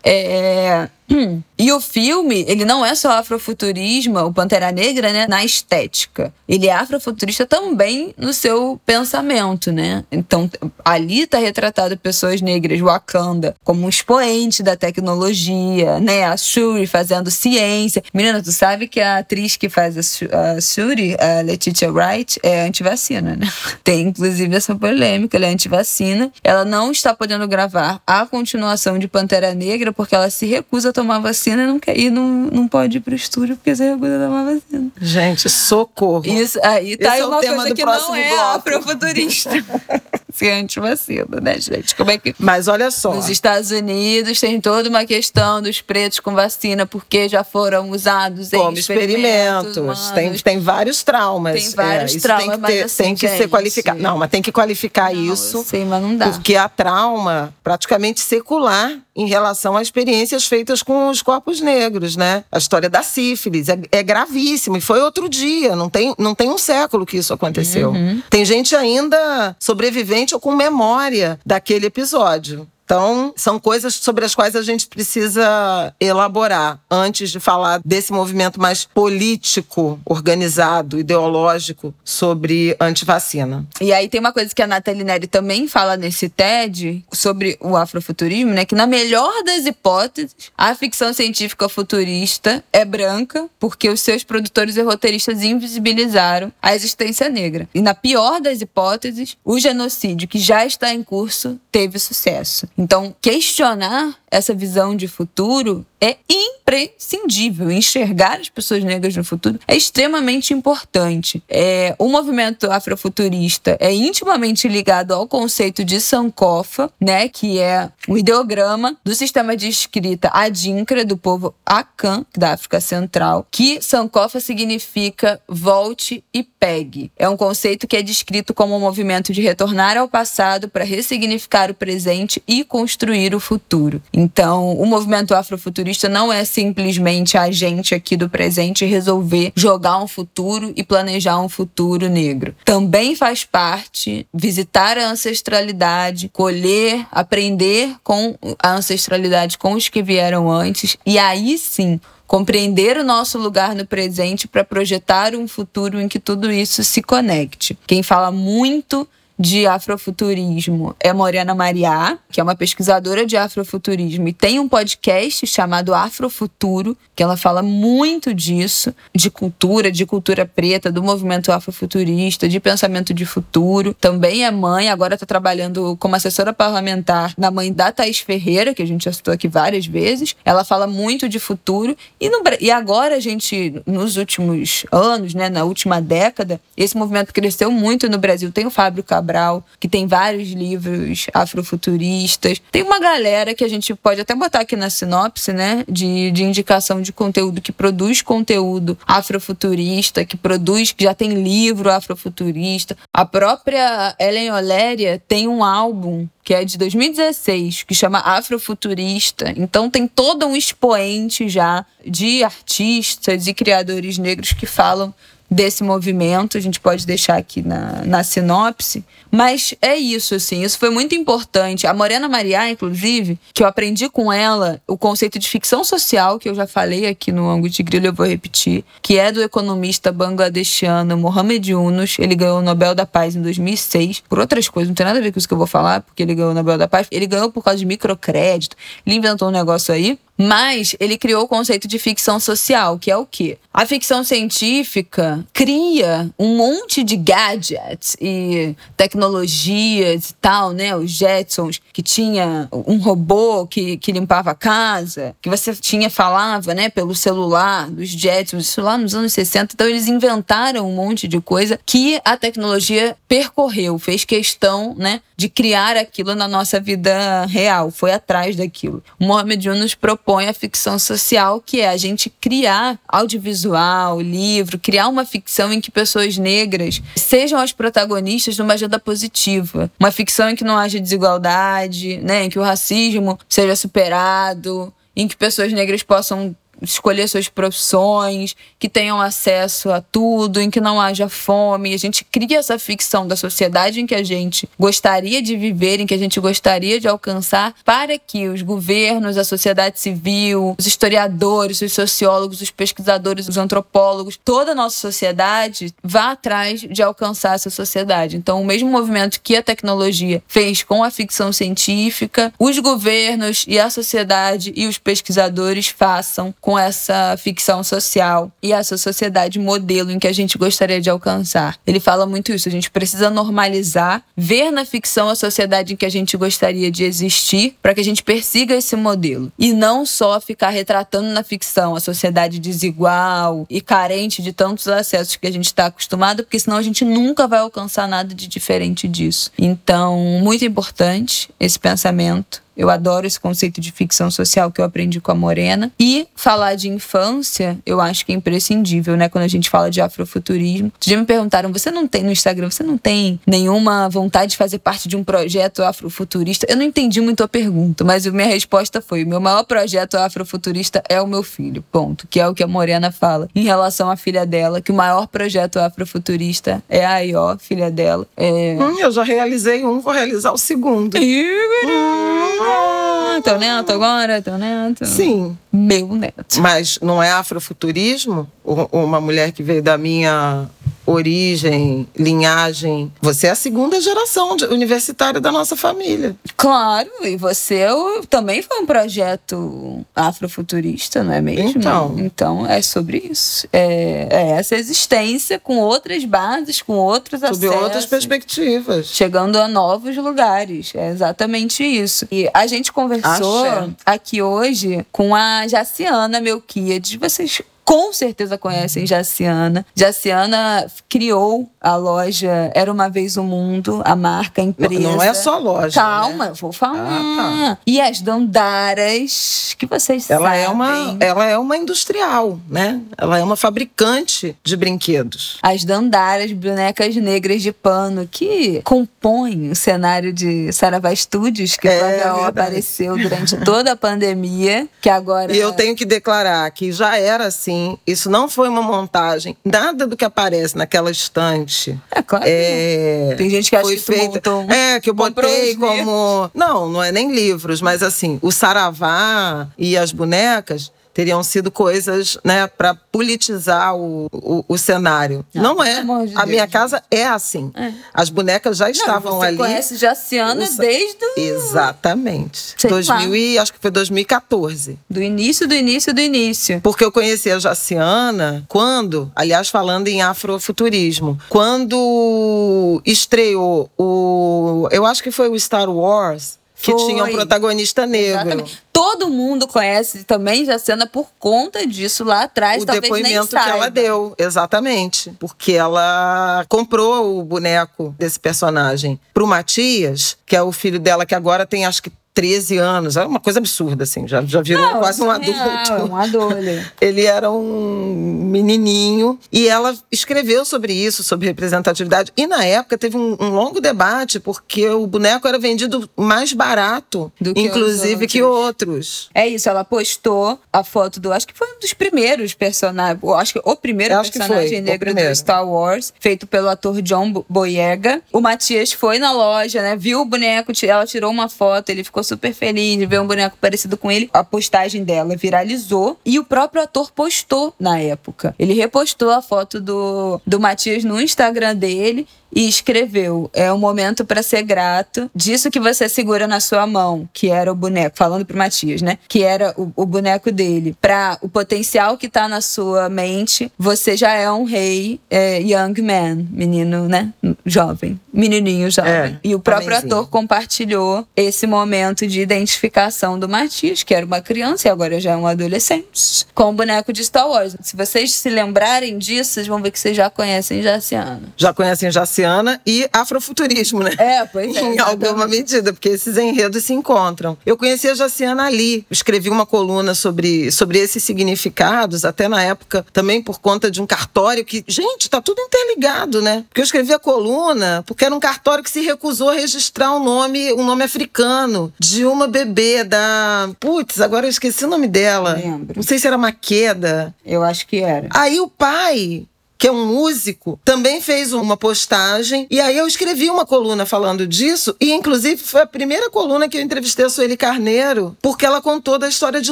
É, 0.05 0.89
e 1.59 1.73
o 1.73 1.81
filme, 1.81 2.45
ele 2.49 2.65
não 2.65 2.85
é 2.85 2.95
só 2.95 3.13
afrofuturismo, 3.13 4.19
o 4.21 4.33
Pantera 4.33 4.73
Negra, 4.73 5.13
né, 5.13 5.27
na 5.27 5.45
estética. 5.45 6.33
Ele 6.49 6.67
é 6.67 6.73
afrofuturista 6.73 7.47
também 7.47 8.15
no 8.17 8.33
seu 8.33 8.81
pensamento, 8.85 9.73
né? 9.73 10.05
Então, 10.11 10.51
ali 10.85 11.23
está 11.23 11.39
retratado 11.39 11.97
pessoas 11.97 12.41
negras, 12.41 12.81
Wakanda, 12.81 13.55
como 13.65 13.87
um 13.87 13.89
expoente 13.89 14.63
da 14.63 14.77
tecnologia, 14.77 15.99
né? 16.01 16.25
A 16.25 16.37
Shuri 16.37 16.87
fazendo 16.87 17.31
ciência. 17.31 18.03
Menina, 18.13 18.43
tu 18.43 18.53
sabe 18.53 18.89
que 18.89 19.01
a 19.01 19.19
atriz 19.19 19.57
que 19.57 19.69
faz 19.69 19.97
a 19.97 20.61
Shuri, 20.61 21.17
a 21.19 21.43
Letitia 21.43 21.91
Wright, 21.91 22.39
é 22.43 22.63
antivacina, 22.63 23.37
né? 23.37 23.51
Tem, 23.83 24.09
inclusive, 24.09 24.55
essa 24.55 24.75
polêmica, 24.75 25.37
ela 25.37 25.47
é 25.47 25.51
antivacina. 25.51 26.31
Ela 26.43 26.65
não 26.65 26.91
está 26.91 27.15
podendo 27.15 27.47
gravar 27.49 28.01
a 28.07 28.27
continuação 28.27 28.99
de 28.99 29.09
Pantera 29.09 29.55
Negra 29.57 29.93
porque 29.93 30.15
ela 30.15 30.31
se 30.31 30.47
recusa 30.47 30.91
a 30.91 30.93
tomar 30.93 31.19
vacina 31.19 31.65
e 31.65 31.67
não, 31.67 31.79
quer, 31.81 31.99
e 31.99 32.11
não, 32.11 32.49
não 32.53 32.69
pode 32.69 32.99
ir 32.99 33.01
pro 33.01 33.15
estúdio 33.15 33.57
porque 33.57 33.75
se 33.75 33.83
recusa 33.83 34.17
a 34.17 34.27
tomar 34.27 34.45
vacina. 34.45 34.91
Gente, 35.01 35.49
socorro. 35.49 36.27
Isso, 36.27 36.59
aí 36.63 36.97
tá 36.97 37.09
Esse 37.09 37.15
aí 37.15 37.21
é 37.21 37.27
uma 37.27 37.41
coisa 37.43 37.75
que 37.75 37.85
não 37.85 38.15
é 38.15 38.29
bloco. 38.29 38.43
afrofuturista. 38.43 39.51
se 40.37 40.51
anti-vacina, 40.51 41.41
né, 41.41 41.59
gente? 41.59 41.97
Como 41.97 42.11
é 42.11 42.19
que. 42.19 42.35
Mas 42.39 42.69
olha 42.69 42.91
só. 42.91 43.15
Nos 43.15 43.29
Estados 43.31 43.71
Unidos 43.71 44.39
tem 44.39 44.61
toda 44.61 44.89
uma 44.89 45.07
questão 45.07 45.63
dos 45.63 45.81
pretos 45.81 46.21
com 46.21 46.35
vacina 46.35 46.85
porque 46.85 47.29
já 47.29 47.43
foram 47.43 47.91
usados 47.91 48.51
Como 48.51 48.71
em 48.71 48.75
experimentos. 48.75 49.69
experimentos 49.69 50.11
tem, 50.11 50.33
tem 50.35 50.61
vários 50.61 51.03
traumas. 51.03 51.55
Tem 51.55 51.71
vários 51.71 52.17
é, 52.17 52.21
traumas, 52.21 52.49
tem 52.49 52.61
que, 52.61 52.67
ter, 52.67 52.83
assim, 52.83 53.03
tem 53.03 53.15
que 53.15 53.29
gente, 53.29 53.39
ser 53.39 53.49
qualificado. 53.49 53.99
Não, 53.99 54.19
mas 54.19 54.31
tem 54.31 54.43
que 54.43 54.53
qualificar 54.53 55.15
não, 55.15 55.33
isso. 55.33 55.65
Sim, 55.65 55.87
mas 55.87 56.03
não 56.03 56.17
dá. 56.17 56.29
Porque 56.29 56.55
a 56.55 56.69
trauma 56.69 57.55
praticamente 57.65 58.21
secular 58.21 58.93
em 59.17 59.27
relação 59.27 59.46
a 59.51 59.83
experiências 59.83 60.47
feitas 60.47 60.83
com 60.83 61.09
os 61.09 61.23
corpos 61.23 61.61
negros, 61.61 62.17
né? 62.17 62.45
A 62.51 62.59
história 62.59 62.89
da 62.89 63.03
sífilis 63.03 63.69
é, 63.69 63.79
é 63.93 64.03
gravíssimo. 64.03 64.77
E 64.77 64.81
foi 64.81 65.01
outro 65.01 65.29
dia, 65.29 65.77
não 65.77 65.89
tem, 65.89 66.15
não 66.19 66.35
tem 66.35 66.51
um 66.51 66.59
século 66.59 67.07
que 67.07 67.17
isso 67.17 67.33
aconteceu. 67.33 67.91
Uhum. 67.91 68.23
Tem 68.31 68.45
gente 68.45 68.75
ainda 68.75 69.57
sobrevivente 69.59 70.35
ou 70.35 70.41
com 70.41 70.55
memória 70.55 71.39
daquele 71.45 71.87
episódio. 71.87 72.67
Então, 72.87 73.35
são 73.37 73.59
coisas 73.59 73.97
sobre 73.97 74.25
as 74.25 74.33
quais 74.33 74.55
a 74.55 74.63
gente 74.63 74.87
precisa 74.87 75.93
elaborar 75.99 76.79
antes 76.89 77.33
de 77.33 77.41
falar 77.41 77.81
desse 77.85 78.13
movimento 78.13 78.61
mais 78.61 78.85
político, 78.85 79.99
organizado, 80.05 80.97
ideológico 80.97 81.93
sobre 82.05 82.77
antivacina. 82.79 83.67
E 83.81 83.93
aí 83.93 84.09
tem 84.09 84.21
uma 84.21 84.33
coisa 84.33 84.55
que 84.55 84.63
a 84.63 84.69
Nathalie 84.69 85.03
Neri 85.03 85.27
também 85.27 85.67
fala 85.67 85.97
nesse 85.97 86.29
TED 86.29 87.05
sobre 87.13 87.59
o 87.61 87.77
afrofuturismo, 87.77 88.53
né? 88.53 88.65
Que 88.65 88.77
na 88.77 88.87
melhor 88.87 89.43
das 89.43 89.67
hipóteses, 89.67 90.37
a 90.57 90.73
ficção 90.77 91.13
científica 91.13 91.69
futurista 91.69 92.63
é 92.73 92.85
branca 92.85 93.49
porque 93.59 93.89
os 93.89 94.01
seus 94.01 94.23
produtores 94.23 94.77
e 94.77 94.83
roteiristas 94.83 95.43
invisibilizaram 95.43 96.53
a 96.63 96.73
existência 96.77 97.29
negra. 97.29 97.69
E 97.75 97.83
na 97.83 97.95
pior 97.95 98.41
das 98.41 98.61
hipóteses, 98.61 99.37
o 99.45 99.59
genocídio 99.59 100.29
que 100.29 100.39
já 100.39 100.65
está 100.65 100.95
em 100.95 101.03
curso 101.03 101.59
teve 101.73 101.99
sucesso. 101.99 102.69
Então, 102.79 103.15
questionar 103.23 104.15
essa 104.37 104.55
visão 104.55 104.95
de 104.95 105.09
futuro 105.09 105.85
é 105.99 106.17
imprescindível. 106.29 107.71
Enxergar 107.71 108.39
as 108.39 108.51
pessoas 108.51 108.85
negras 108.85 109.17
no 109.17 109.25
futuro 109.25 109.59
é 109.67 109.75
extremamente 109.75 110.53
importante. 110.53 111.43
É, 111.49 111.95
o 111.99 112.07
movimento 112.09 112.71
afrofuturista 112.71 113.77
é 113.81 113.95
intimamente 113.95 114.69
ligado 114.69 115.13
ao 115.13 115.27
conceito 115.27 115.85
de 115.85 116.01
Sankofa, 116.01 116.93
né, 117.01 117.29
que 117.29 117.59
é 117.59 117.91
um 118.07 118.17
ideograma 118.17 118.97
do 119.03 119.15
sistema 119.15 119.57
de 119.57 119.69
escrita 119.69 120.31
Adinkra 120.35 121.05
do 121.05 121.17
povo 121.17 121.55
Akan, 121.65 122.27
da 122.37 122.53
África 122.53 122.81
Central, 122.81 123.47
que 123.51 123.81
Sankofa 123.81 124.39
significa 124.39 125.41
volte 125.49 126.23
e 126.33 126.43
pegue. 126.43 127.11
É 127.17 127.27
um 127.27 127.37
conceito 127.39 127.87
que 127.87 127.97
é 127.97 128.03
descrito 128.03 128.53
como 128.53 128.77
um 128.77 128.81
movimento 128.81 129.33
de 129.33 129.41
retornar 129.41 129.97
ao 129.97 130.09
passado 130.09 130.69
para 130.69 130.85
ressignificar 130.85 131.71
o 131.71 131.75
presente 131.75 132.43
e 132.47 132.65
construir 132.65 133.35
o 133.35 133.41
futuro. 133.41 134.03
Então, 134.27 134.73
o 134.73 134.85
movimento 134.85 135.35
afrofuturista 135.35 136.09
não 136.09 136.33
é 136.33 136.45
simplesmente 136.45 137.39
a 137.39 137.49
gente 137.53 137.95
aqui 137.95 138.17
do 138.17 138.29
presente 138.29 138.85
resolver 138.85 139.53
jogar 139.55 140.03
um 140.03 140.09
futuro 140.09 140.73
e 140.75 140.83
planejar 140.83 141.41
um 141.41 141.49
futuro 141.49 142.09
negro. 142.09 142.53
Também 142.65 143.15
faz 143.15 143.45
parte 143.45 144.27
visitar 144.35 144.99
a 144.99 145.09
ancestralidade, 145.09 146.29
colher, 146.33 147.07
aprender 147.13 147.95
com 148.03 148.37
a 148.59 148.75
ancestralidade 148.75 149.57
com 149.59 149.75
os 149.75 149.89
que 149.89 150.03
vieram 150.03 150.51
antes 150.51 150.97
e 151.07 151.21
aí 151.21 151.57
sim 151.57 152.01
compreender 152.27 152.97
o 152.97 153.05
nosso 153.05 153.39
lugar 153.39 153.77
no 153.77 153.87
presente 153.87 154.49
para 154.49 154.65
projetar 154.65 155.37
um 155.37 155.47
futuro 155.47 156.01
em 156.01 156.09
que 156.09 156.19
tudo 156.19 156.51
isso 156.51 156.83
se 156.83 157.01
conecte. 157.01 157.79
Quem 157.87 158.03
fala 158.03 158.33
muito 158.33 159.07
de 159.39 159.67
afrofuturismo 159.67 160.97
é 160.99 161.13
Morena 161.13 161.55
Mariá, 161.55 162.19
que 162.31 162.41
é 162.41 162.43
uma 162.43 162.55
pesquisadora 162.55 163.27
de 163.27 163.37
afrofuturismo 163.37 164.29
e 164.29 164.33
tem 164.33 164.59
um 164.59 164.69
podcast 164.69 165.47
chamado 165.47 165.95
Afrofuturo, 165.95 166.97
que 167.15 167.23
ela 167.23 167.37
fala 167.37 167.63
muito 167.63 168.33
disso, 168.33 168.95
de 169.15 169.31
cultura, 169.31 169.93
de 169.93 170.07
cultura 170.07 170.47
preta, 170.47 170.91
do 170.91 171.03
movimento 171.03 171.53
afrofuturista, 171.53 172.49
de 172.49 172.59
pensamento 172.61 173.13
de 173.13 173.27
futuro. 173.27 173.95
Também 173.95 174.45
é 174.45 174.51
mãe, 174.51 174.89
agora 174.89 175.15
está 175.15 175.27
trabalhando 175.27 175.97
como 175.99 176.17
assessora 176.17 176.53
parlamentar 176.53 177.35
na 177.37 177.51
mãe 177.51 177.73
da 177.73 177.93
Thaís 177.93 178.21
Ferreira, 178.21 178.75
que 178.75 178.83
a 178.83 178.87
gente 178.87 179.05
já 179.05 179.13
citou 179.13 179.33
aqui 179.33 179.49
várias 179.49 179.87
vezes. 179.87 180.35
Ela 180.45 180.65
fala 180.65 180.87
muito 180.87 181.29
de 181.29 181.39
futuro 181.39 181.97
e, 182.21 182.29
no, 182.29 182.43
e 182.61 182.71
agora 182.71 183.17
a 183.17 183.21
gente, 183.21 183.83
nos 183.87 184.17
últimos 184.17 184.85
anos, 184.91 185.35
né, 185.35 185.49
na 185.49 185.65
última 185.65 186.01
década, 186.01 186.61
esse 186.77 186.97
movimento 186.97 187.33
cresceu 187.33 187.71
muito 187.71 188.09
no 188.09 188.19
Brasil. 188.19 188.51
Tem 188.51 188.67
o 188.67 188.71
Fábio 188.71 189.05
Cabral 189.05 189.26
Cabral, 189.27 189.65
que 189.81 189.89
tem 189.89 190.07
vários 190.07 190.51
livros 190.51 191.27
afrofuturistas. 191.35 192.63
Tem 192.71 192.83
uma 192.83 193.01
galera 193.01 193.55
que 193.55 193.65
a 193.65 193.69
gente 193.69 193.93
pode 193.95 194.21
até 194.21 194.35
botar 194.35 194.61
aqui 194.61 194.77
na 194.77 194.89
sinopse, 194.89 195.53
né? 195.53 195.85
De, 195.89 196.31
de 196.31 196.45
indicação 196.45 197.03
de 197.03 197.13
conteúdo, 197.13 197.61
que 197.61 197.73
produz 197.73 198.23
conteúdo 198.23 198.97
afrofuturista, 199.07 200.25
que 200.25 200.37
produz, 200.37 200.93
que 200.93 201.05
já 201.05 201.15
tem 201.15 201.43
livro 201.43 201.91
afrofuturista. 201.91 202.97
A 203.13 203.25
própria 203.25 204.15
Ellen 204.21 204.53
Oléria 204.53 205.21
tem 205.27 205.49
um 205.49 205.65
álbum 205.65 206.29
que 206.45 206.55
é 206.55 206.65
de 206.65 206.79
2016, 206.79 207.83
que 207.83 207.93
chama 207.93 208.21
Afrofuturista. 208.21 209.53
Então 209.57 209.91
tem 209.91 210.07
todo 210.07 210.47
um 210.47 210.55
expoente 210.55 211.49
já 211.49 211.85
de 212.07 212.45
artistas 212.45 213.49
e 213.49 213.53
criadores 213.53 214.17
negros 214.17 214.53
que 214.53 214.65
falam 214.65 215.13
desse 215.51 215.83
movimento, 215.83 216.59
a 216.59 216.61
gente 216.61 216.81
pode 216.81 217.07
deixar 217.07 217.37
aqui 217.37 217.63
na, 217.63 218.03
na 218.05 218.25
sinopse. 218.25 219.05
Mas 219.31 219.75
é 219.83 219.97
isso, 219.97 220.35
assim, 220.35 220.63
isso 220.63 220.79
foi 220.79 220.91
muito 220.91 221.15
importante. 221.15 221.87
A 221.87 221.95
Morena 221.95 222.29
Mariá, 222.29 222.71
inclusive, 222.71 223.39
que 223.53 223.63
eu 223.63 223.67
aprendi 223.67 224.09
com 224.09 224.33
ela 224.33 224.81
o 224.87 224.97
conceito 224.97 225.39
de 225.39 225.49
ficção 225.49 225.85
social, 225.85 226.39
que 226.39 226.49
eu 226.49 226.55
já 226.55 226.67
falei 226.67 227.07
aqui 227.07 227.33
no 227.33 227.49
Ângulo 227.49 227.69
de 227.69 227.83
Grilo, 227.83 228.07
eu 228.07 228.13
vou 228.13 228.27
repetir, 228.27 228.85
que 229.03 229.19
é 229.19 229.31
do 229.31 229.43
economista 229.43 230.13
bangladeshiano 230.13 231.17
Mohamed 231.17 231.71
Yunus. 231.71 232.17
Ele 232.19 232.35
ganhou 232.35 232.61
o 232.61 232.63
Nobel 232.63 232.95
da 232.95 233.05
Paz 233.05 233.37
em 233.37 233.43
2006, 233.43 234.23
por 234.29 234.39
outras 234.39 234.69
coisas, 234.69 234.89
não 234.89 234.95
tem 234.95 235.07
nada 235.07 235.19
a 235.19 235.23
ver 235.23 235.33
com 235.33 235.39
isso 235.39 235.49
que 235.49 235.55
eu 235.55 235.59
vou 235.59 235.67
falar, 235.67 236.03
porque 236.03 236.23
ele 236.23 236.35
ganhou 236.35 236.53
o 236.53 236.55
Nobel 236.55 236.79
da 236.79 236.89
Paz. 236.89 237.07
Ele 237.11 237.27
ganhou 237.27 237.51
por 237.51 237.63
causa 237.63 237.79
de 237.79 237.87
microcrédito, 237.87 238.77
ele 239.07 239.17
inventou 239.17 239.49
um 239.49 239.53
negócio 239.53 239.93
aí. 239.93 240.19
Mas 240.37 240.95
ele 241.01 241.17
criou 241.17 241.45
o 241.45 241.49
conceito 241.49 241.89
de 241.89 241.99
ficção 241.99 242.39
social, 242.39 242.99
que 242.99 243.11
é 243.11 243.17
o 243.17 243.25
quê? 243.25 243.59
A 243.73 243.87
ficção 243.87 244.23
científica 244.23 245.45
cria 245.53 246.31
um 246.39 246.57
monte 246.57 247.03
de 247.03 247.17
gadgets 247.17 248.17
e 248.21 248.75
tecnologias 248.97 250.31
e 250.31 250.35
tal, 250.35 250.73
né? 250.73 250.95
Os 250.95 251.11
Jetsons, 251.11 251.81
que 251.93 252.03
tinha 252.03 252.69
um 252.73 252.99
robô 252.99 253.67
que, 253.67 253.97
que 253.97 254.13
limpava 254.13 254.51
a 254.51 254.55
casa, 254.55 255.35
que 255.41 255.49
você 255.49 255.75
tinha, 255.75 256.11
falava, 256.11 256.75
né, 256.75 256.89
pelo 256.89 257.15
celular, 257.15 257.91
dos 257.91 258.09
Jetsons, 258.11 258.67
isso 258.67 258.83
lá 258.83 258.99
nos 258.99 259.15
anos 259.15 259.33
60. 259.33 259.75
Então 259.75 259.87
eles 259.87 260.09
inventaram 260.09 260.89
um 260.89 260.95
monte 260.95 261.27
de 261.29 261.41
coisa 261.41 261.79
que 261.85 262.21
a 262.25 262.37
tecnologia 262.37 263.17
percorreu, 263.29 263.99
fez 263.99 264.25
questão, 264.25 264.95
né, 264.97 265.21
de 265.37 265.49
criar 265.49 265.97
aquilo 265.97 266.35
na 266.35 266.49
nossa 266.49 266.81
vida 266.81 267.45
real, 267.47 267.91
foi 267.91 268.13
atrás 268.13 268.57
daquilo. 268.57 269.03
O 269.19 269.25
Mohamed 269.27 269.69
Yunus 269.69 269.95
propõe 270.27 270.49
a 270.49 270.53
ficção 270.53 270.99
social, 270.99 271.63
que 271.65 271.81
é 271.81 271.89
a 271.89 271.97
gente 271.97 272.29
criar 272.29 272.99
audiovisual, 273.07 274.21
livro, 274.21 274.77
criar 274.77 275.07
uma 275.07 275.25
ficção 275.25 275.73
em 275.73 275.81
que 275.81 275.89
pessoas 275.89 276.37
negras 276.37 277.01
sejam 277.15 277.61
as 277.61 277.73
protagonistas 277.73 278.57
de 278.57 278.63
uma 278.63 278.75
agenda 278.75 278.99
positiva. 278.99 279.89
Uma 280.01 280.11
ficção 280.11 280.51
em 280.51 280.57
que 280.57 280.65
não 280.65 280.77
haja 280.77 280.99
desigualdade, 280.99 282.19
né, 282.19 282.45
em 282.45 282.51
que 282.51 282.59
o 282.59 282.63
racismo 282.63 283.39
seja 283.49 283.77
superado, 283.77 284.93
em 285.15 285.29
que 285.29 285.37
pessoas 285.37 285.73
negras 285.73 286.03
possam 286.03 286.55
escolher 286.83 287.29
suas 287.29 287.49
profissões, 287.49 288.55
que 288.79 288.89
tenham 288.89 289.21
acesso 289.21 289.91
a 289.91 290.01
tudo, 290.01 290.61
em 290.61 290.71
que 290.71 290.81
não 290.81 291.01
haja 291.01 291.29
fome. 291.29 291.95
A 291.95 291.99
gente 291.99 292.25
cria 292.25 292.59
essa 292.59 292.79
ficção 292.79 293.27
da 293.27 293.37
sociedade 293.37 294.01
em 294.01 294.07
que 294.07 294.15
a 294.15 294.23
gente 294.23 294.69
gostaria 294.79 295.43
de 295.43 295.57
viver, 295.57 296.01
em 296.01 296.07
que 296.07 296.15
a 296.15 296.19
gente 296.19 296.39
gostaria 296.41 297.01
de 297.01 297.09
alcançar, 297.09 297.75
para 297.85 298.19
que 298.19 298.49
os 298.49 298.63
governos, 298.63 299.37
a 299.37 299.45
sociedade 299.45 300.01
civil, 300.01 300.75
os 300.79 300.87
historiadores, 300.87 301.81
os 301.81 301.93
sociólogos, 301.93 302.61
os 302.61 302.71
pesquisadores, 302.71 303.49
os 303.49 303.57
antropólogos, 303.57 304.39
toda 304.43 304.73
a 304.73 304.75
nossa 304.75 304.99
sociedade 304.99 305.95
vá 306.03 306.33
atrás 306.33 306.81
de 306.81 307.03
alcançar 307.03 307.55
essa 307.55 307.71
sociedade. 307.71 308.37
Então, 308.37 308.61
o 308.61 308.65
mesmo 308.65 308.91
movimento 308.91 309.41
que 309.41 309.57
a 309.57 309.63
tecnologia 309.63 310.43
fez 310.47 310.83
com 310.83 311.03
a 311.03 311.11
ficção 311.11 311.53
científica, 311.53 312.53
os 312.59 312.79
governos 312.79 313.65
e 313.67 313.79
a 313.79 313.91
sociedade 313.91 314.73
e 314.77 314.87
os 314.87 314.99
pesquisadores 314.99 315.89
façam 315.89 316.55
com 316.67 316.77
essa 316.77 317.37
ficção 317.39 317.85
social 317.85 318.51
e 318.61 318.73
essa 318.73 318.99
sociedade 318.99 319.57
modelo 319.57 320.11
em 320.11 320.19
que 320.19 320.27
a 320.27 320.33
gente 320.33 320.59
gostaria 320.59 321.01
de 321.01 321.09
alcançar. 321.09 321.79
Ele 321.87 322.01
fala 322.01 322.27
muito 322.27 322.51
isso, 322.51 322.69
a 322.69 322.73
gente 322.73 322.91
precisa 322.91 323.31
normalizar, 323.31 324.21
ver 324.37 324.73
na 324.73 324.85
ficção 324.85 325.29
a 325.29 325.37
sociedade 325.37 325.93
em 325.93 325.97
que 325.97 326.05
a 326.05 326.09
gente 326.11 326.37
gostaria 326.37 326.91
de 326.91 327.05
existir, 327.05 327.77
para 327.81 327.95
que 327.95 328.01
a 328.01 328.05
gente 328.05 328.25
persiga 328.25 328.75
esse 328.75 328.97
modelo 328.97 329.53
e 329.57 329.73
não 329.73 330.05
só 330.05 330.41
ficar 330.41 330.71
retratando 330.71 331.29
na 331.29 331.45
ficção 331.45 331.95
a 331.95 332.01
sociedade 332.01 332.59
desigual 332.59 333.65
e 333.71 333.81
carente 333.81 334.43
de 334.43 334.53
tantos 334.53 334.89
acessos 334.89 335.37
que 335.37 335.47
a 335.47 335.53
gente 335.53 335.67
está 335.67 335.87
acostumado, 335.87 336.43
porque 336.43 336.59
senão 336.59 336.79
a 336.79 336.83
gente 336.83 337.05
nunca 337.05 337.47
vai 337.47 337.61
alcançar 337.61 338.09
nada 338.09 338.35
de 338.35 338.49
diferente 338.49 339.07
disso. 339.07 339.53
Então, 339.57 340.19
muito 340.43 340.65
importante 340.65 341.49
esse 341.61 341.79
pensamento 341.79 342.66
eu 342.77 342.91
adoro 342.91 343.27
esse 343.27 343.41
conceito 343.41 343.81
de 343.81 343.91
ficção 343.91 344.31
social 344.31 344.71
que 344.71 344.81
eu 344.81 344.85
aprendi 344.85 345.21
com 345.21 345.33
a 345.33 345.35
Morena. 345.35 345.91
E 345.99 346.29
falar 346.35 346.75
de 346.75 346.89
infância, 346.89 347.79
eu 347.87 348.01
acho 348.01 348.27
que 348.27 348.33
é 348.33 348.35
imprescindível, 348.35 349.17
né? 349.17 349.29
Quando 349.29 349.45
a 349.45 349.49
gente 349.49 349.71
fala 349.71 349.91
de 349.91 350.01
afrofuturismo. 350.01 350.93
Já 351.01 351.17
me 351.17 351.25
perguntaram: 351.25 351.73
você 351.73 351.91
não 351.91 352.07
tem 352.07 352.23
no 352.23 352.31
Instagram, 352.31 352.71
você 352.71 352.83
não 352.83 352.99
tem 352.99 353.41
nenhuma 353.47 354.09
vontade 354.09 354.53
de 354.53 354.57
fazer 354.57 354.79
parte 354.79 355.09
de 355.09 355.17
um 355.17 355.25
projeto 355.25 355.83
afrofuturista? 355.83 356.67
Eu 356.69 356.77
não 356.77 356.85
entendi 356.85 357.21
muito 357.21 357.43
a 357.43 357.49
pergunta, 357.49 358.05
mas 358.05 358.27
a 358.27 358.31
minha 358.31 358.49
resposta 358.49 359.01
foi: 359.01 359.25
o 359.25 359.29
meu 359.29 359.41
maior 359.41 359.65
projeto 359.65 360.17
afrofuturista 360.17 361.03
é 361.09 361.21
o 361.21 361.27
meu 361.27 361.43
filho. 361.43 361.85
Ponto. 361.91 362.27
Que 362.29 362.41
é 362.41 362.49
o 362.49 362.55
que 362.55 362.63
a 362.63 362.69
Morena 362.69 363.11
fala 363.11 363.49
em 363.55 363.63
relação 363.63 364.11
à 364.11 364.17
filha 364.17 364.45
dela, 364.45 364.81
que 364.81 364.93
o 364.93 364.95
maior 364.95 365.27
projeto 365.27 365.79
afrofuturista 365.79 366.83
é 366.89 367.05
a 367.05 367.21
Ió, 367.21 367.57
filha 367.59 367.91
dela. 367.91 368.27
É... 368.37 368.77
Hum, 368.79 368.99
eu 368.99 369.11
já 369.11 369.23
realizei 369.23 369.85
um, 369.85 370.01
vou 370.01 370.13
realizar 370.13 370.53
o 370.53 370.59
segundo. 370.59 371.17
Hum. 371.17 372.66
Ah, 372.69 373.41
teu 373.43 373.59
neto 373.59 373.93
agora, 373.93 374.43
teu 374.43 374.59
neto. 374.59 375.05
Sim. 375.05 375.57
Meu 375.73 376.09
neto. 376.15 376.61
Mas 376.61 376.99
não 377.01 377.23
é 377.23 377.31
afrofuturismo? 377.31 378.51
Uma 378.65 379.21
mulher 379.21 379.53
que 379.53 379.63
veio 379.63 379.83
da 379.83 379.97
minha 379.97 380.69
origem, 381.07 382.07
linhagem. 382.17 383.13
Você 383.23 383.47
é 383.47 383.51
a 383.51 383.55
segunda 383.55 384.01
geração 384.01 384.57
universitária 384.71 385.41
da 385.41 385.53
nossa 385.53 385.77
família. 385.77 386.37
Claro, 386.57 387.09
e 387.23 387.37
você 387.37 387.87
também 388.29 388.61
foi 388.63 388.81
um 388.81 388.87
projeto 388.87 390.05
afrofuturista, 390.15 391.23
não 391.23 391.33
é 391.33 391.41
mesmo? 391.41 391.79
Então, 391.79 392.15
então 392.19 392.67
é 392.67 392.83
sobre 392.83 393.19
isso. 393.31 393.69
É, 393.73 394.29
é 394.31 394.51
essa 394.59 394.75
existência 394.75 395.59
com 395.59 395.79
outras 395.79 396.25
bases, 396.25 396.83
com 396.83 396.95
outros 396.95 397.41
Sob 397.41 397.67
acessos. 397.67 397.83
outras 397.83 398.07
perspectivas. 398.07 399.07
Chegando 399.07 399.57
a 399.57 399.69
novos 399.69 400.17
lugares. 400.17 400.93
É 400.95 401.11
exatamente 401.11 401.85
isso. 401.85 402.27
E 402.31 402.49
a 402.53 402.67
gente 402.67 402.93
conversou 402.93 403.65
Axé. 403.65 403.91
aqui 404.05 404.43
hoje 404.43 405.07
com 405.13 405.35
a 405.35 405.67
Jaciana 405.69 406.41
Melquiades. 406.41 407.15
Vocês 407.15 407.63
com 407.87 408.13
certeza 408.13 408.59
conhecem 408.59 409.07
Jaciana. 409.07 409.87
Jaciana 409.95 410.87
criou 411.09 411.71
a 411.81 411.95
loja 411.97 412.71
Era 412.75 412.93
Uma 412.93 413.09
Vez 413.09 413.37
o 413.37 413.45
Mundo, 413.45 414.03
a 414.05 414.17
marca, 414.17 414.61
a 414.61 414.65
Não, 414.65 414.71
empresa. 414.71 415.01
não 415.01 415.23
é 415.23 415.33
só 415.33 415.57
loja. 415.57 415.99
Calma, 416.01 416.47
né? 416.47 416.53
vou 416.61 416.73
falar. 416.73 417.09
Ah, 417.23 417.79
E 417.87 418.01
as 418.01 418.21
Dandaras, 418.21 419.75
que 419.79 419.87
vocês 419.87 420.29
Ela 420.29 420.49
sabem. 420.49 420.65
é, 420.65 420.69
uma, 420.69 421.17
ela 421.21 421.45
é 421.47 421.57
uma 421.59 421.77
industrial, 421.77 422.59
né? 422.69 423.01
Ela 423.17 423.39
é 423.39 423.43
uma 423.45 423.57
fabricante 423.57 424.57
de 424.65 424.77
brinquedos. 424.77 425.59
As 425.63 425.85
Dandaras, 425.85 426.51
bonecas 426.53 427.15
negras 427.17 427.63
de 427.63 427.71
pano, 427.73 428.29
que 428.31 428.81
compõem 428.83 429.71
o 429.71 429.77
cenário 429.77 430.33
de 430.33 430.73
Saravá 430.73 431.15
Studios, 431.15 431.77
que 431.77 431.87
É, 431.89 432.33
o 432.33 432.45
apareceu 432.45 433.17
durante 433.17 433.57
toda 433.59 433.93
a 433.93 433.97
pandemia, 433.97 434.89
que 435.01 435.09
agora... 435.09 435.55
E 435.55 435.59
eu 435.59 435.73
tenho 435.73 435.95
que 435.95 436.05
declarar 436.05 436.69
que 436.73 436.91
já 436.91 437.17
era 437.17 437.47
assim, 437.47 437.76
isso 438.07 438.31
não 438.31 438.49
foi 438.49 438.69
uma 438.69 438.83
montagem. 438.83 439.57
Nada 439.65 440.07
do 440.07 440.17
que 440.17 440.25
aparece 440.25 440.77
naquela 440.77 441.11
estante. 441.11 441.99
É 442.11 442.23
claro. 442.23 442.45
É, 442.47 443.35
Tem 443.37 443.49
gente 443.51 443.71
que 443.71 443.77
acha 443.77 443.89
que 443.89 443.99
feita. 443.99 444.51
montou 444.51 444.67
É, 444.71 445.01
que 445.01 445.11
eu 445.11 445.15
botei 445.15 445.77
como. 445.77 446.51
Não, 446.55 446.89
não 446.89 447.03
é 447.03 447.11
nem 447.13 447.33
livros, 447.33 447.81
mas 447.81 448.03
assim, 448.03 448.39
o 448.43 448.51
saravá 448.51 449.69
e 449.79 449.97
as 449.97 450.13
bonecas 450.13 450.93
teriam 451.17 451.43
sido 451.43 451.71
coisas, 451.71 452.37
né, 452.45 452.67
para 452.67 452.95
politizar 452.95 453.97
o, 453.97 454.27
o, 454.31 454.63
o 454.69 454.77
cenário. 454.77 455.47
Não 455.55 455.77
pelo 455.77 455.89
é. 455.89 456.27
de 456.27 456.35
a 456.35 456.41
Deus. 456.41 456.49
minha 456.51 456.69
casa 456.69 457.03
é 457.11 457.27
assim. 457.27 457.73
É. 457.75 457.91
As 458.13 458.29
bonecas 458.29 458.77
já 458.77 458.85
Não, 458.85 458.93
estavam 458.93 459.39
você 459.39 459.47
ali. 459.47 459.57
conhece 459.57 459.97
Jaciana 459.97 460.69
desde 460.79 461.25
o 461.25 461.41
Exatamente. 461.41 462.75
Sei 462.77 462.91
2000 462.91 463.35
e 463.35 463.59
acho 463.59 463.73
que 463.73 463.79
foi 463.81 463.91
2014. 463.91 464.99
do 465.09 465.23
início, 465.23 465.67
do 465.67 465.75
início, 465.75 466.13
do 466.13 466.21
início. 466.21 466.83
Porque 466.83 467.03
eu 467.03 467.11
conheci 467.11 467.51
a 467.51 467.59
Jaciana 467.59 468.63
quando, 468.69 469.33
aliás, 469.35 469.71
falando 469.71 470.09
em 470.09 470.21
afrofuturismo, 470.21 471.39
quando 471.49 473.01
estreou 473.07 473.89
o. 473.97 474.87
Eu 474.91 475.07
acho 475.07 475.23
que 475.23 475.31
foi 475.31 475.49
o 475.49 475.59
Star 475.59 475.89
Wars, 475.89 476.59
que 476.79 476.93
Foi. 476.93 477.07
tinha 477.07 477.25
um 477.25 477.33
protagonista 477.33 478.05
negro. 478.07 478.41
Exatamente. 478.41 478.86
Todo 478.97 479.29
mundo 479.29 479.69
conhece 479.69 480.25
também 480.25 480.65
Jaciana 480.65 481.07
por 481.07 481.29
conta 481.39 481.87
disso 481.87 482.25
lá 482.25 482.45
atrás, 482.45 482.83
O 482.83 482.87
talvez 482.87 483.13
nem 483.13 483.23
depoimento 483.25 483.51
que 483.51 483.69
ela 483.69 483.91
deu, 483.91 484.35
exatamente. 484.39 485.37
Porque 485.39 485.73
ela 485.73 486.65
comprou 486.67 487.39
o 487.39 487.45
boneco 487.45 488.15
desse 488.19 488.41
personagem 488.41 489.21
pro 489.35 489.47
Matias, 489.47 490.39
que 490.47 490.57
é 490.57 490.63
o 490.63 490.73
filho 490.73 490.99
dela, 490.99 491.27
que 491.27 491.35
agora 491.35 491.67
tem 491.67 491.85
acho 491.85 492.03
que 492.03 492.11
13 492.37 492.77
anos. 492.77 493.17
É 493.17 493.25
uma 493.25 493.41
coisa 493.41 493.59
absurda, 493.59 494.05
assim. 494.05 494.29
Já, 494.29 494.43
já 494.45 494.61
virou 494.61 494.83
Não, 494.83 494.99
quase 495.01 495.23
um 495.23 495.33
é 495.33 495.37
adulto. 495.37 496.13
um 496.13 496.15
adulto. 496.17 496.57
Ele 497.01 497.25
era 497.25 497.51
um 497.51 498.45
menininho 498.51 499.39
e 499.51 499.67
ela 499.67 499.97
escreveu 500.13 500.65
sobre 500.67 500.93
isso, 500.93 501.23
sobre 501.25 501.47
representatividade. 501.47 502.31
E 502.37 502.47
na 502.47 502.63
época 502.63 502.99
teve 502.99 503.17
um, 503.17 503.37
um 503.41 503.49
longo 503.51 503.81
debate 503.81 504.39
porque 504.39 504.87
o 504.87 505.07
boneco 505.07 505.49
era 505.49 505.59
vendido 505.59 506.09
mais 506.15 506.53
barato, 506.53 507.33
Do 507.41 507.55
que 507.55 507.63
inclusive 507.63 508.27
que 508.27 508.43
outros. 508.43 509.31
É 509.35 509.49
isso, 509.49 509.69
ela 509.71 509.83
postou 509.83 510.61
a 510.71 510.85
foto 510.85 511.19
do. 511.19 511.33
Acho 511.33 511.47
que 511.47 511.57
foi 511.57 511.67
um 511.75 511.81
dos 511.81 511.95
primeiros 511.95 512.53
personagens. 512.53 513.19
Acho 513.39 513.55
que 513.55 513.61
o 513.65 513.77
primeiro 513.77 514.15
acho 514.19 514.31
personagem 514.31 514.69
foi, 514.69 514.81
negro 514.83 515.15
do 515.15 515.35
Star 515.35 515.67
Wars, 515.67 516.13
feito 516.21 516.47
pelo 516.47 516.69
ator 516.69 517.01
John 517.01 517.33
Bo- 517.33 517.47
Boyega. 517.49 518.21
O 518.31 518.43
Matias 518.43 518.93
foi 518.93 519.19
na 519.19 519.33
loja, 519.33 519.81
né? 519.81 519.97
Viu 519.97 520.21
o 520.21 520.25
boneco, 520.27 520.73
ela 520.83 521.07
tirou 521.07 521.31
uma 521.31 521.49
foto, 521.49 521.89
ele 521.89 522.05
ficou 522.05 522.23
super 522.27 522.53
feliz 522.53 522.99
de 522.99 523.07
ver 523.07 523.21
um 523.21 523.27
boneco 523.27 523.57
parecido 523.61 523.97
com 523.97 524.11
ele. 524.11 524.29
A 524.33 524.45
postagem 524.45 525.05
dela 525.05 525.37
viralizou 525.37 526.19
e 526.25 526.39
o 526.39 526.45
próprio 526.45 526.83
ator 526.83 527.11
postou 527.13 527.75
na 527.79 527.99
época. 527.99 528.55
Ele 528.59 528.75
repostou 528.75 529.31
a 529.31 529.41
foto 529.41 529.81
do, 529.81 530.41
do 530.47 530.61
Matias 530.61 531.05
no 531.05 531.21
Instagram 531.21 531.75
dele 531.75 532.27
e 532.55 532.69
escreveu: 532.69 533.51
É 533.53 533.73
um 533.73 533.79
momento 533.79 534.25
para 534.25 534.43
ser 534.43 534.63
grato 534.63 535.31
disso 535.35 535.71
que 535.71 535.81
você 535.81 536.09
segura 536.09 536.47
na 536.47 536.61
sua 536.61 536.87
mão, 536.87 537.29
que 537.33 537.49
era 537.49 537.71
o 537.71 537.75
boneco, 537.75 538.17
falando 538.17 538.45
pro 538.45 538.57
Matias, 538.57 539.03
né? 539.03 539.19
Que 539.29 539.43
era 539.43 539.75
o, 539.77 539.93
o 539.95 540.07
boneco 540.07 540.51
dele. 540.51 540.97
Para 541.01 541.39
o 541.41 541.49
potencial 541.49 542.17
que 542.17 542.29
tá 542.29 542.49
na 542.49 542.61
sua 542.61 543.09
mente, 543.09 543.71
você 543.79 544.17
já 544.17 544.33
é 544.33 544.51
um 544.51 544.65
rei 544.65 545.21
é, 545.31 545.61
young 545.61 546.01
man, 546.03 546.47
menino, 546.51 547.09
né? 547.09 547.33
Jovem, 547.65 548.19
menininho 548.33 548.91
jovem. 548.91 549.13
É, 549.13 549.37
e 549.43 549.55
o 549.55 549.61
próprio 549.61 549.97
ator 549.97 550.29
compartilhou 550.29 551.27
esse 551.37 551.67
momento 551.67 552.27
de 552.27 552.41
identificação 552.41 553.39
do 553.39 553.49
Matias, 553.49 554.03
que 554.03 554.15
era 554.15 554.25
uma 554.25 554.41
criança 554.41 554.89
e 554.89 554.91
agora 554.91 555.21
já 555.21 555.33
é 555.33 555.37
um 555.37 555.47
adolescente, 555.47 556.47
com 556.55 556.71
o 556.71 556.73
boneco 556.73 557.13
de 557.13 557.25
Star 557.25 557.49
Wars. 557.49 557.77
Se 557.83 557.97
vocês 557.97 558.35
se 558.35 558.49
lembrarem 558.49 559.19
disso, 559.19 559.53
vocês 559.53 559.67
vão 559.67 559.83
ver 559.83 559.91
que 559.91 559.99
vocês 559.99 560.17
já 560.17 560.31
conhecem 560.31 560.83
Jaciana. 560.83 561.43
Já 561.57 561.73
conhecem 561.73 562.11
Jaciana 562.37 562.81
e 562.87 563.09
afrofuturismo, 563.13 564.03
né? 564.03 564.13
É, 564.19 564.45
pois 564.45 564.75
é. 564.77 564.81
em 564.95 564.99
alguma 564.99 565.47
medida, 565.47 565.93
porque 565.93 566.11
esses 566.11 566.37
enredos 566.37 566.85
se 566.85 566.93
encontram. 566.93 567.57
Eu 567.65 567.77
conheci 567.77 568.09
a 568.09 568.15
Jaciana 568.15 568.67
ali, 568.67 569.07
escrevi 569.11 569.49
uma 569.49 569.65
coluna 569.65 570.15
sobre, 570.15 570.71
sobre 570.71 570.99
esses 570.99 571.23
significados, 571.23 572.25
até 572.25 572.49
na 572.49 572.63
época 572.63 573.05
também 573.13 573.43
por 573.43 573.59
conta 573.59 573.91
de 573.91 574.03
um 574.03 574.07
cartório 574.07 574.65
que, 574.65 574.85
gente, 574.87 575.31
tá 575.31 575.41
tudo 575.41 575.61
interligado, 575.61 576.43
né? 576.43 576.65
Porque 576.69 576.81
eu 576.81 576.85
escrevi 576.85 577.13
a 577.13 577.19
coluna 577.19 578.05
porque 578.07 578.25
era 578.25 578.35
um 578.35 578.41
cartório 578.41 578.85
que 578.85 578.91
se 578.91 579.01
recusou 579.01 579.51
a 579.51 579.55
registrar 579.55 580.15
um 580.15 580.23
nome, 580.23 580.73
um 580.75 580.85
nome 580.85 581.05
africano 581.05 581.93
de 581.99 582.25
uma 582.25 582.47
bebê 582.47 583.05
da. 583.05 583.71
Putz, 583.81 584.21
agora 584.21 584.47
eu 584.47 584.51
esqueci 584.51 584.85
o 584.85 584.89
nome 584.89 585.09
dela. 585.09 585.55
Lembro. 585.55 585.97
Não 585.97 586.03
sei 586.03 586.19
se 586.19 586.27
era 586.27 586.37
Maqueda. 586.37 587.35
Eu 587.45 587.63
acho 587.63 587.87
que 587.87 588.01
era. 588.01 588.29
Aí 588.33 588.61
o 588.61 588.69
pai 588.69 589.47
que 589.79 589.87
é 589.87 589.93
um 589.93 590.07
músico, 590.07 590.79
também 590.85 591.21
fez 591.21 591.53
uma 591.53 591.77
postagem. 591.77 592.67
E 592.71 592.81
aí 592.81 592.97
eu 592.97 593.07
escrevi 593.07 593.51
uma 593.51 593.67
coluna 593.67 594.07
falando 594.07 594.47
disso. 594.47 594.97
E, 595.01 595.13
inclusive, 595.13 595.63
foi 595.63 595.83
a 595.83 595.87
primeira 595.87 596.31
coluna 596.31 596.69
que 596.69 596.77
eu 596.77 596.83
entrevistei 596.83 597.27
a 597.27 597.29
Sueli 597.29 597.57
Carneiro, 597.57 598.37
porque 598.41 598.67
ela 598.67 598.81
contou 598.81 599.19
da 599.19 599.29
história 599.29 599.61
de 599.61 599.71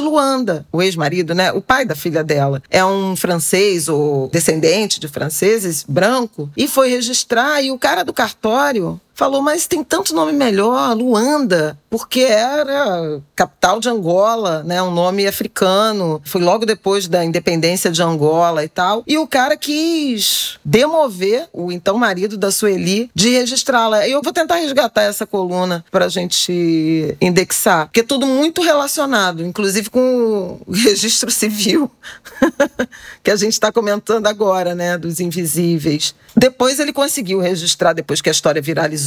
Luanda, 0.01 0.65
o 0.71 0.81
ex-marido, 0.81 1.33
né? 1.33 1.51
O 1.51 1.61
pai 1.61 1.85
da 1.85 1.95
filha 1.95 2.23
dela. 2.23 2.61
É 2.69 2.83
um 2.85 3.15
francês 3.15 3.87
ou 3.87 4.29
descendente 4.29 4.99
de 4.99 5.07
franceses, 5.07 5.85
branco, 5.87 6.49
e 6.55 6.67
foi 6.67 6.89
registrar. 6.89 7.61
E 7.61 7.71
o 7.71 7.79
cara 7.79 8.03
do 8.03 8.13
cartório 8.13 8.99
falou, 9.15 9.41
mas 9.41 9.65
tem 9.65 9.83
tanto 9.83 10.13
nome 10.13 10.33
melhor, 10.33 10.95
Luanda, 10.95 11.79
porque 11.89 12.19
era 12.19 13.21
capital 13.33 13.79
de 13.79 13.87
Angola, 13.87 14.61
né, 14.63 14.83
um 14.83 14.91
nome 14.91 15.25
africano. 15.25 16.21
Foi 16.25 16.41
logo 16.41 16.65
depois 16.65 17.07
da 17.07 17.23
independência 17.23 17.89
de 17.89 18.03
Angola 18.03 18.63
e 18.63 18.67
tal. 18.67 19.03
E 19.07 19.17
o 19.17 19.25
cara 19.25 19.55
quis 19.55 20.59
demover 20.63 21.47
o 21.53 21.71
então 21.71 21.97
marido 21.97 22.37
da 22.37 22.51
Sueli 22.51 23.09
de 23.15 23.29
registrá-la. 23.29 24.07
Eu 24.07 24.21
vou 24.21 24.33
tentar 24.33 24.55
resgatar 24.55 25.03
essa 25.03 25.25
coluna 25.25 25.85
para 25.89 26.05
a 26.05 26.09
gente 26.09 27.15
indexar, 27.21 27.85
porque 27.85 28.01
é 28.01 28.03
tudo 28.03 28.25
muito 28.25 28.61
relacionado, 28.61 29.45
inclusive 29.45 29.89
com 29.89 30.59
o 30.67 30.71
registro 30.73 31.31
civil 31.31 31.89
que 33.23 33.31
a 33.31 33.35
gente 33.37 33.53
está 33.53 33.71
comentando 33.71 34.27
agora, 34.27 34.75
né, 34.75 34.97
dos 34.97 35.21
invisíveis. 35.21 36.13
Depois 36.35 36.79
ele 36.79 36.91
conseguiu 36.91 37.39
registrar, 37.39 37.93
depois 37.93 38.21
que 38.21 38.27
a 38.27 38.31
história 38.31 38.61
viralizou, 38.61 39.04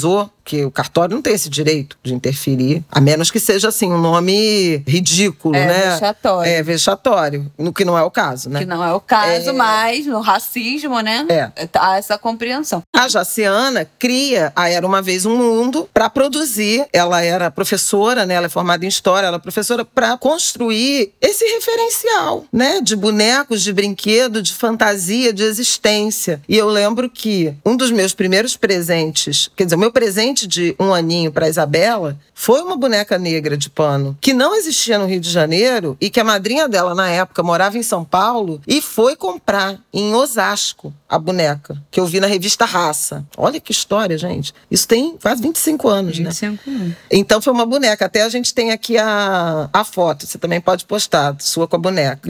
que 0.49 0.65
o 0.65 0.71
cartório 0.71 1.15
não 1.15 1.21
tem 1.21 1.35
esse 1.35 1.51
direito 1.51 1.99
de 2.03 2.15
interferir, 2.15 2.83
a 2.91 3.03
menos 3.03 3.31
que 3.31 3.39
seja 3.39 3.69
assim 3.69 3.93
um 3.93 4.01
nome 4.01 4.83
ridículo, 4.87 5.55
é, 5.55 5.67
né? 5.67 5.91
Vexatório. 5.91 6.51
É, 6.51 6.63
vexatório. 6.63 7.53
No 7.59 7.71
que 7.71 7.85
não 7.85 7.99
é 7.99 8.03
o 8.03 8.11
caso, 8.11 8.49
né? 8.49 8.61
Que 8.61 8.65
não 8.65 8.83
é 8.83 8.95
o 8.95 8.99
caso, 8.99 9.51
é... 9.51 9.53
mas 9.53 10.07
no 10.07 10.21
racismo, 10.21 11.01
né? 11.01 11.27
É. 11.29 11.69
Há 11.75 11.99
essa 11.99 12.17
compreensão. 12.17 12.83
A 12.97 13.07
Jaciana 13.09 13.87
cria 13.99 14.51
a 14.57 14.71
Era 14.71 14.87
Uma 14.87 15.03
Vez 15.03 15.27
um 15.27 15.37
Mundo 15.37 15.87
para 15.93 16.09
produzir. 16.09 16.87
Ela 16.95 17.23
era 17.23 17.51
professora, 17.51 18.25
né? 18.25 18.33
Ela 18.33 18.47
é 18.47 18.49
formada 18.49 18.87
em 18.87 18.89
História, 18.89 19.27
ela 19.27 19.37
é 19.37 19.41
professora 19.41 19.85
para 19.85 20.17
construir 20.17 21.13
esse 21.21 21.45
referencial, 21.45 22.47
né? 22.51 22.81
De 22.81 22.97
bonecos, 22.97 23.63
de 23.63 23.71
brinquedo, 23.71 24.41
de 24.41 24.55
fantasia, 24.55 25.31
de 25.31 25.43
existência. 25.43 26.41
E 26.49 26.57
eu 26.57 26.71
lembro 26.71 27.11
que 27.11 27.53
um 27.67 27.77
dos 27.77 27.91
meus 27.91 28.15
primeiros 28.15 28.57
presentes, 28.57 29.51
quer 29.55 29.65
dizer, 29.65 29.77
o 29.77 29.79
meu 29.79 29.88
presente 29.91 30.47
de 30.47 30.75
um 30.79 30.93
aninho 30.93 31.33
para 31.33 31.49
Isabela 31.49 32.19
foi 32.35 32.63
uma 32.63 32.77
boneca 32.77 33.19
negra 33.19 33.57
de 33.57 33.69
pano 33.69 34.17
que 34.21 34.33
não 34.33 34.55
existia 34.55 34.99
no 34.99 35.07
Rio 35.07 35.21
de 35.21 35.31
Janeiro 35.31 35.97
e 36.01 36.09
que 36.09 36.21
a 36.21 36.25
madrinha 36.25 36.69
dela 36.69 36.95
na 36.95 37.11
época 37.11 37.43
morava 37.43 37.77
em 37.77 37.83
São 37.83 38.05
Paulo 38.05 38.61
e 38.67 38.81
foi 38.81 39.17
comprar 39.17 39.79
em 39.93 40.15
Osasco 40.15 40.93
a 41.09 41.19
boneca 41.19 41.83
que 41.91 41.99
eu 41.99 42.07
vi 42.07 42.21
na 42.21 42.27
revista 42.27 42.65
Raça. 42.65 43.27
Olha 43.37 43.59
que 43.59 43.73
história, 43.73 44.19
gente. 44.19 44.55
Isso 44.71 44.87
tem 44.87 45.17
quase 45.17 45.43
25 45.43 45.89
anos, 45.89 46.19
25 46.19 46.71
né? 46.71 46.77
anos. 46.77 46.95
Então 47.11 47.41
foi 47.41 47.53
uma 47.53 47.67
boneca. 47.67 48.05
Até 48.05 48.23
a 48.23 48.29
gente 48.29 48.55
tem 48.55 48.71
aqui 48.73 48.99
a, 48.99 49.69
a 49.73 49.85
foto. 49.85 50.27
Você 50.27 50.39
também 50.39 50.61
pode 50.61 50.85
postar, 50.85 51.37
sua 51.41 51.67
com 51.67 51.77
a 51.77 51.79
boneca. 51.79 52.29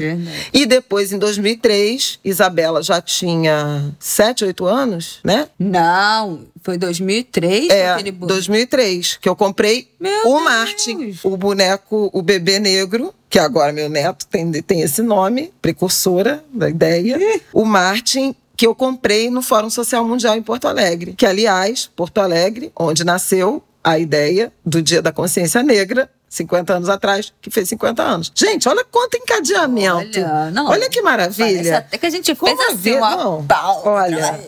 E 0.53 0.67
depois, 0.67 1.13
em 1.13 1.19
2003, 1.19 2.21
Isabela 2.25 2.83
já 2.83 3.01
tinha 3.01 3.93
7, 3.99 4.45
8 4.45 4.67
anos, 4.67 5.19
né? 5.25 5.49
Não, 5.59 6.41
foi 6.63 6.79
2003 6.79 7.71
é, 7.71 7.91
aquele 7.91 8.13
boneco. 8.13 8.35
2003, 8.35 9.19
que 9.21 9.29
eu 9.29 9.37
comprei 9.37 9.89
Meu 9.99 10.21
o 10.27 10.33
Deus. 10.33 10.43
Martin, 10.43 11.19
o 11.25 11.37
boneco, 11.37 12.11
o 12.13 12.23
bebê 12.23 12.59
negro, 12.59 13.15
que 13.29 13.39
agora 13.39 13.73
meu 13.73 13.89
neto 13.89 14.27
tem, 14.27 14.51
tem 14.63 14.81
esse 14.81 15.03
nome, 15.03 15.53
precursora 15.61 16.45
da 16.53 16.69
ideia. 16.69 17.19
O 17.53 17.65
Martin, 17.65 18.35
que 18.57 18.67
eu 18.67 18.75
comprei 18.75 19.31
no 19.31 19.43
Fórum 19.43 19.71
Social 19.71 20.05
Mundial 20.05 20.37
em 20.37 20.43
Porto 20.43 20.67
Alegre. 20.67 21.15
Que, 21.17 21.27
aliás, 21.27 21.89
Porto 21.95 22.19
Alegre, 22.19 22.73
onde 22.77 23.05
nasceu 23.05 23.63
a 23.85 23.99
ideia 23.99 24.53
do 24.65 24.83
Dia 24.83 25.01
da 25.01 25.13
Consciência 25.13 25.63
Negra, 25.63 26.11
50 26.29 26.75
anos 26.75 26.89
atrás, 26.89 27.33
que 27.41 27.51
fez 27.51 27.69
50 27.69 28.03
anos. 28.03 28.33
Gente, 28.35 28.69
olha 28.69 28.85
quanto 28.85 29.17
encadeamento. 29.17 30.19
Olha, 30.19 30.51
não, 30.51 30.67
olha 30.67 30.89
que 30.89 31.01
maravilha. 31.01 31.79
Até 31.79 31.99
que 31.99 32.07
a 32.07 32.11
gente 32.11 32.27
fez 32.35 32.39
Como 32.39 32.71
assim, 32.71 32.97
uma 32.97 33.17
não. 33.17 33.47
pau. 33.47 33.83
Olha, 33.87 34.39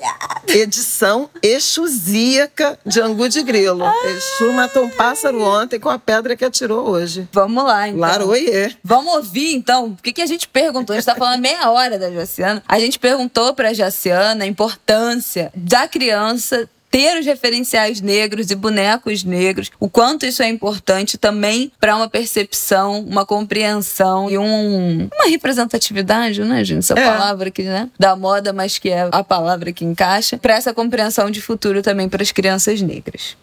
edição 0.46 1.30
exusíaca 1.42 2.78
de 2.84 3.00
Angu 3.00 3.28
de 3.28 3.42
Grilo. 3.42 3.84
Exu 4.04 4.52
matou 4.52 4.84
um 4.84 4.90
pássaro 4.90 5.42
ontem 5.42 5.78
com 5.80 5.88
a 5.88 5.98
pedra 5.98 6.36
que 6.36 6.44
atirou 6.44 6.88
hoje. 6.88 7.28
Vamos 7.32 7.64
lá, 7.64 7.88
então. 7.88 8.00
Laroie. 8.00 8.76
Vamos 8.84 9.14
ouvir, 9.14 9.54
então, 9.54 9.86
o 9.86 9.96
que, 9.96 10.12
que 10.12 10.22
a 10.22 10.26
gente 10.26 10.48
perguntou? 10.48 10.94
A 10.94 10.98
gente 10.98 11.06
tá 11.06 11.14
falando 11.14 11.40
meia 11.40 11.70
hora 11.70 11.98
da 11.98 12.10
Jaciana. 12.10 12.62
A 12.68 12.78
gente 12.78 12.98
perguntou 12.98 13.54
pra 13.54 13.72
Jaciana 13.72 14.44
a 14.44 14.46
importância 14.46 15.50
da 15.54 15.88
criança 15.88 16.68
ter 16.90 17.18
os 17.18 17.24
referenciais 17.26 18.00
negros 18.00 18.50
e 18.50 18.54
bonecos 18.54 19.22
negros, 19.24 19.70
o 19.78 19.88
quanto 19.88 20.26
isso 20.26 20.42
é 20.42 20.48
importante 20.48 21.16
também 21.16 21.70
para 21.78 21.94
uma 21.96 22.08
percepção, 22.08 23.00
uma 23.00 23.24
compreensão 23.24 24.28
e 24.30 24.36
um, 24.36 25.08
uma 25.14 25.28
representatividade, 25.28 26.42
né, 26.42 26.64
gente? 26.64 26.80
Essa 26.80 26.94
É. 26.98 27.04
palavra 27.04 27.50
que, 27.50 27.62
né, 27.62 27.88
da 27.98 28.16
moda, 28.16 28.52
mas 28.52 28.78
que 28.78 28.88
é 28.90 29.08
a 29.12 29.22
palavra 29.22 29.72
que 29.72 29.84
encaixa, 29.84 30.36
para 30.36 30.54
essa 30.54 30.74
compreensão 30.74 31.30
de 31.30 31.40
futuro 31.40 31.82
também 31.82 32.08
para 32.08 32.22
as 32.22 32.32
crianças 32.32 32.82
negras. 32.82 33.36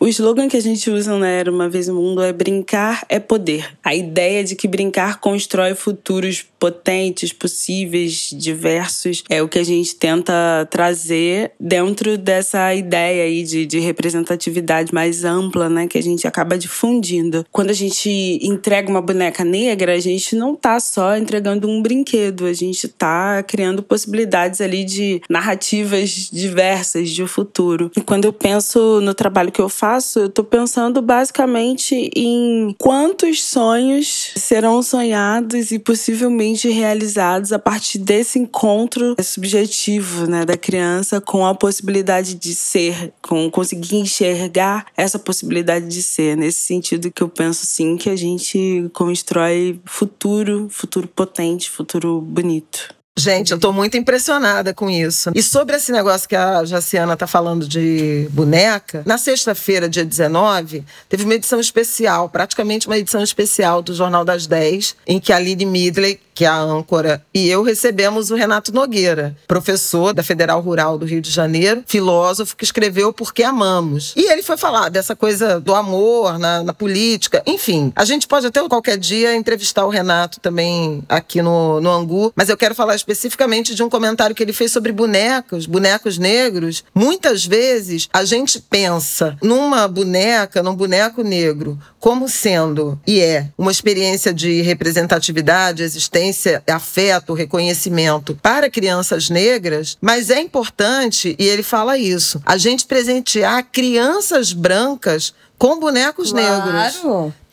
O 0.00 0.08
slogan 0.08 0.48
que 0.48 0.56
a 0.56 0.60
gente 0.60 0.90
usa 0.90 1.16
na 1.16 1.28
Era 1.28 1.50
Uma 1.50 1.68
Vez 1.68 1.86
no 1.86 1.94
Mundo 1.94 2.20
é 2.20 2.32
brincar 2.32 3.06
é 3.08 3.20
poder. 3.20 3.72
A 3.82 3.94
ideia 3.94 4.42
de 4.42 4.56
que 4.56 4.66
brincar 4.66 5.20
constrói 5.20 5.74
futuros 5.74 6.44
potentes, 6.58 7.32
possíveis, 7.32 8.30
diversos, 8.32 9.22
é 9.30 9.40
o 9.40 9.48
que 9.48 9.58
a 9.58 9.64
gente 9.64 9.94
tenta 9.94 10.66
trazer 10.68 11.52
dentro 11.60 12.18
dessa 12.18 12.74
ideia 12.74 13.24
aí 13.24 13.44
de, 13.44 13.66
de 13.66 13.78
representatividade 13.78 14.92
mais 14.92 15.24
ampla, 15.24 15.68
né, 15.68 15.86
que 15.86 15.96
a 15.96 16.02
gente 16.02 16.26
acaba 16.26 16.58
difundindo. 16.58 17.46
Quando 17.52 17.70
a 17.70 17.74
gente 17.74 18.10
entrega 18.42 18.90
uma 18.90 19.02
boneca 19.02 19.44
negra, 19.44 19.94
a 19.94 20.00
gente 20.00 20.34
não 20.34 20.56
tá 20.56 20.80
só 20.80 21.16
entregando 21.16 21.68
um 21.68 21.80
brinquedo, 21.80 22.46
a 22.46 22.52
gente 22.52 22.88
tá 22.88 23.42
criando 23.44 23.82
possibilidades 23.82 24.60
ali 24.60 24.84
de 24.84 25.22
narrativas 25.30 26.30
diversas 26.32 27.10
de 27.10 27.24
futuro. 27.26 27.92
E 27.96 28.00
quando 28.00 28.24
eu 28.24 28.32
penso 28.32 29.00
no 29.00 29.14
trabalho 29.14 29.52
que 29.52 29.60
eu 29.60 29.68
faço, 29.68 29.83
eu 30.16 30.30
tô 30.30 30.42
pensando 30.42 31.02
basicamente 31.02 32.10
em 32.16 32.74
quantos 32.78 33.44
sonhos 33.44 34.32
serão 34.34 34.82
sonhados 34.82 35.70
e 35.72 35.78
possivelmente 35.78 36.70
realizados 36.70 37.52
a 37.52 37.58
partir 37.58 37.98
desse 37.98 38.38
encontro 38.38 39.14
subjetivo, 39.22 40.26
né, 40.26 40.46
da 40.46 40.56
criança 40.56 41.20
com 41.20 41.44
a 41.44 41.54
possibilidade 41.54 42.34
de 42.34 42.54
ser, 42.54 43.12
com 43.20 43.50
conseguir 43.50 43.96
enxergar 43.96 44.86
essa 44.96 45.18
possibilidade 45.18 45.86
de 45.86 46.02
ser. 46.02 46.34
Nesse 46.34 46.60
sentido 46.60 47.10
que 47.10 47.22
eu 47.22 47.28
penso 47.28 47.66
sim 47.66 47.98
que 47.98 48.08
a 48.08 48.16
gente 48.16 48.88
constrói 48.94 49.78
futuro, 49.84 50.66
futuro 50.70 51.06
potente, 51.06 51.68
futuro 51.68 52.22
bonito. 52.22 52.94
Gente, 53.16 53.52
eu 53.52 53.58
tô 53.60 53.72
muito 53.72 53.96
impressionada 53.96 54.74
com 54.74 54.90
isso. 54.90 55.30
E 55.36 55.42
sobre 55.42 55.76
esse 55.76 55.92
negócio 55.92 56.28
que 56.28 56.34
a 56.34 56.64
Jaciana 56.64 57.16
tá 57.16 57.28
falando 57.28 57.68
de 57.68 58.28
boneca, 58.32 59.04
na 59.06 59.16
sexta-feira, 59.16 59.88
dia 59.88 60.04
19, 60.04 60.84
teve 61.08 61.22
uma 61.22 61.34
edição 61.34 61.60
especial, 61.60 62.28
praticamente 62.28 62.88
uma 62.88 62.98
edição 62.98 63.22
especial 63.22 63.82
do 63.82 63.94
Jornal 63.94 64.24
das 64.24 64.48
10, 64.48 64.96
em 65.06 65.20
que 65.20 65.32
a 65.32 65.38
Lili 65.38 65.64
Midley 65.64 66.18
que 66.34 66.44
é 66.44 66.48
a 66.48 66.58
âncora, 66.58 67.24
e 67.32 67.48
eu 67.48 67.62
recebemos 67.62 68.30
o 68.30 68.34
Renato 68.34 68.74
Nogueira, 68.74 69.36
professor 69.46 70.12
da 70.12 70.22
Federal 70.22 70.60
Rural 70.60 70.98
do 70.98 71.06
Rio 71.06 71.20
de 71.20 71.30
Janeiro, 71.30 71.84
filósofo 71.86 72.56
que 72.56 72.64
escreveu 72.64 73.12
Porque 73.12 73.42
Amamos. 73.42 74.12
E 74.16 74.30
ele 74.30 74.42
foi 74.42 74.56
falar 74.56 74.88
dessa 74.88 75.14
coisa 75.14 75.60
do 75.60 75.74
amor 75.74 76.38
na, 76.38 76.62
na 76.62 76.74
política, 76.74 77.42
enfim. 77.46 77.92
A 77.94 78.04
gente 78.04 78.26
pode 78.26 78.46
até 78.46 78.66
qualquer 78.68 78.98
dia 78.98 79.36
entrevistar 79.36 79.84
o 79.84 79.90
Renato 79.90 80.40
também 80.40 81.04
aqui 81.08 81.40
no, 81.40 81.80
no 81.80 81.90
Angu, 81.90 82.32
mas 82.34 82.48
eu 82.48 82.56
quero 82.56 82.74
falar 82.74 82.96
especificamente 82.96 83.74
de 83.74 83.82
um 83.82 83.88
comentário 83.88 84.34
que 84.34 84.42
ele 84.42 84.52
fez 84.52 84.72
sobre 84.72 84.90
bonecos, 84.90 85.66
bonecos 85.66 86.18
negros. 86.18 86.82
Muitas 86.94 87.44
vezes 87.44 88.08
a 88.12 88.24
gente 88.24 88.60
pensa 88.60 89.36
numa 89.42 89.86
boneca, 89.86 90.62
num 90.62 90.74
boneco 90.74 91.22
negro, 91.22 91.78
como 92.00 92.28
sendo 92.28 92.98
e 93.06 93.20
é 93.20 93.48
uma 93.56 93.70
experiência 93.70 94.32
de 94.32 94.62
representatividade, 94.62 95.82
existência, 96.24 96.62
afeto, 96.68 97.34
reconhecimento 97.34 98.38
para 98.42 98.70
crianças 98.70 99.28
negras, 99.30 99.96
mas 100.00 100.30
é 100.30 100.40
importante, 100.40 101.36
e 101.38 101.44
ele 101.46 101.62
fala 101.62 101.98
isso, 101.98 102.40
a 102.44 102.56
gente 102.56 102.86
presentear 102.86 103.66
crianças 103.70 104.52
brancas 104.52 105.34
com 105.58 105.78
bonecos 105.78 106.32
Claro. 106.32 106.72
negros. 106.72 106.94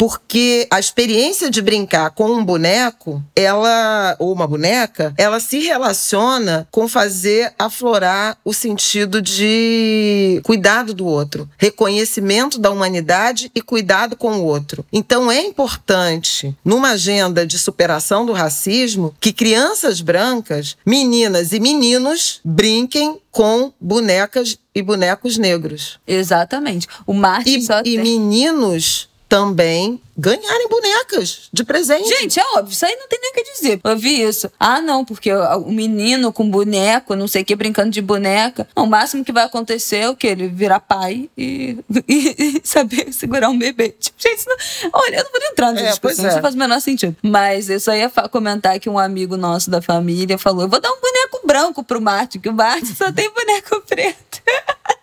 Porque 0.01 0.65
a 0.71 0.79
experiência 0.79 1.47
de 1.47 1.61
brincar 1.61 2.09
com 2.09 2.31
um 2.31 2.43
boneco, 2.43 3.23
ela 3.35 4.15
ou 4.17 4.33
uma 4.33 4.47
boneca, 4.47 5.13
ela 5.15 5.39
se 5.39 5.59
relaciona 5.59 6.67
com 6.71 6.87
fazer 6.87 7.53
aflorar 7.59 8.35
o 8.43 8.51
sentido 8.51 9.21
de 9.21 10.41
cuidado 10.43 10.95
do 10.95 11.05
outro, 11.05 11.47
reconhecimento 11.55 12.57
da 12.57 12.71
humanidade 12.71 13.51
e 13.53 13.61
cuidado 13.61 14.15
com 14.15 14.39
o 14.39 14.43
outro. 14.43 14.83
Então 14.91 15.31
é 15.31 15.39
importante, 15.39 16.57
numa 16.65 16.93
agenda 16.93 17.45
de 17.45 17.59
superação 17.59 18.25
do 18.25 18.33
racismo, 18.33 19.13
que 19.19 19.31
crianças 19.31 20.01
brancas, 20.01 20.75
meninas 20.83 21.53
e 21.53 21.59
meninos 21.59 22.39
brinquem 22.43 23.19
com 23.29 23.71
bonecas 23.79 24.57
e 24.73 24.81
bonecos 24.81 25.37
negros. 25.37 25.99
Exatamente. 26.07 26.87
O 27.05 27.13
Martin 27.13 27.59
E, 27.59 27.61
só 27.61 27.81
e 27.81 27.83
tem... 27.83 27.99
meninos 27.99 29.10
também 29.31 29.97
ganharem 30.17 30.67
bonecas 30.67 31.47
de 31.53 31.63
presente. 31.63 32.05
Gente, 32.05 32.37
é 32.37 32.43
óbvio, 32.57 32.73
isso 32.73 32.85
aí 32.85 32.93
não 32.97 33.07
tem 33.07 33.17
nem 33.21 33.31
o 33.31 33.33
que 33.33 33.43
dizer. 33.53 33.79
Eu 33.81 33.95
vi 33.97 34.21
isso. 34.21 34.51
Ah, 34.59 34.81
não, 34.81 35.05
porque 35.05 35.31
o 35.33 35.71
menino 35.71 36.33
com 36.33 36.49
boneco, 36.49 37.15
não 37.15 37.29
sei 37.29 37.41
o 37.41 37.45
que, 37.45 37.55
brincando 37.55 37.89
de 37.91 38.01
boneca. 38.01 38.67
O 38.75 38.85
máximo 38.85 39.23
que 39.23 39.31
vai 39.31 39.45
acontecer 39.45 39.95
é 39.99 40.09
o 40.09 40.15
que? 40.17 40.27
Ele 40.27 40.49
virar 40.49 40.81
pai 40.81 41.29
e, 41.37 41.77
e- 42.09 42.35
e 42.57 42.61
saber 42.61 43.13
segurar 43.13 43.47
um 43.47 43.57
bebê. 43.57 43.95
Tipo, 43.97 44.21
gente, 44.21 44.45
não... 44.45 44.57
olha, 44.91 45.15
eu 45.15 45.23
não 45.23 45.31
vou 45.31 45.41
entrar 45.49 45.71
nessa 45.71 45.85
É, 45.85 45.89
discussão, 45.91 46.25
é. 46.25 46.27
isso 46.27 46.41
faz 46.41 46.53
o 46.53 46.57
menor 46.57 46.81
sentido. 46.81 47.15
Mas 47.21 47.69
eu 47.69 47.79
só 47.79 47.93
ia 47.95 48.09
comentar 48.29 48.77
que 48.81 48.89
um 48.89 48.99
amigo 48.99 49.37
nosso 49.37 49.71
da 49.71 49.81
família 49.81 50.37
falou: 50.37 50.63
eu 50.63 50.67
vou 50.67 50.81
dar 50.81 50.91
um 50.91 50.99
boneco 50.99 51.41
branco 51.47 51.83
pro 51.85 52.01
Martin, 52.01 52.39
que 52.41 52.49
o 52.49 52.53
Martin 52.53 52.93
só 52.93 53.09
tem 53.13 53.31
boneco 53.33 53.81
preto. 53.87 54.41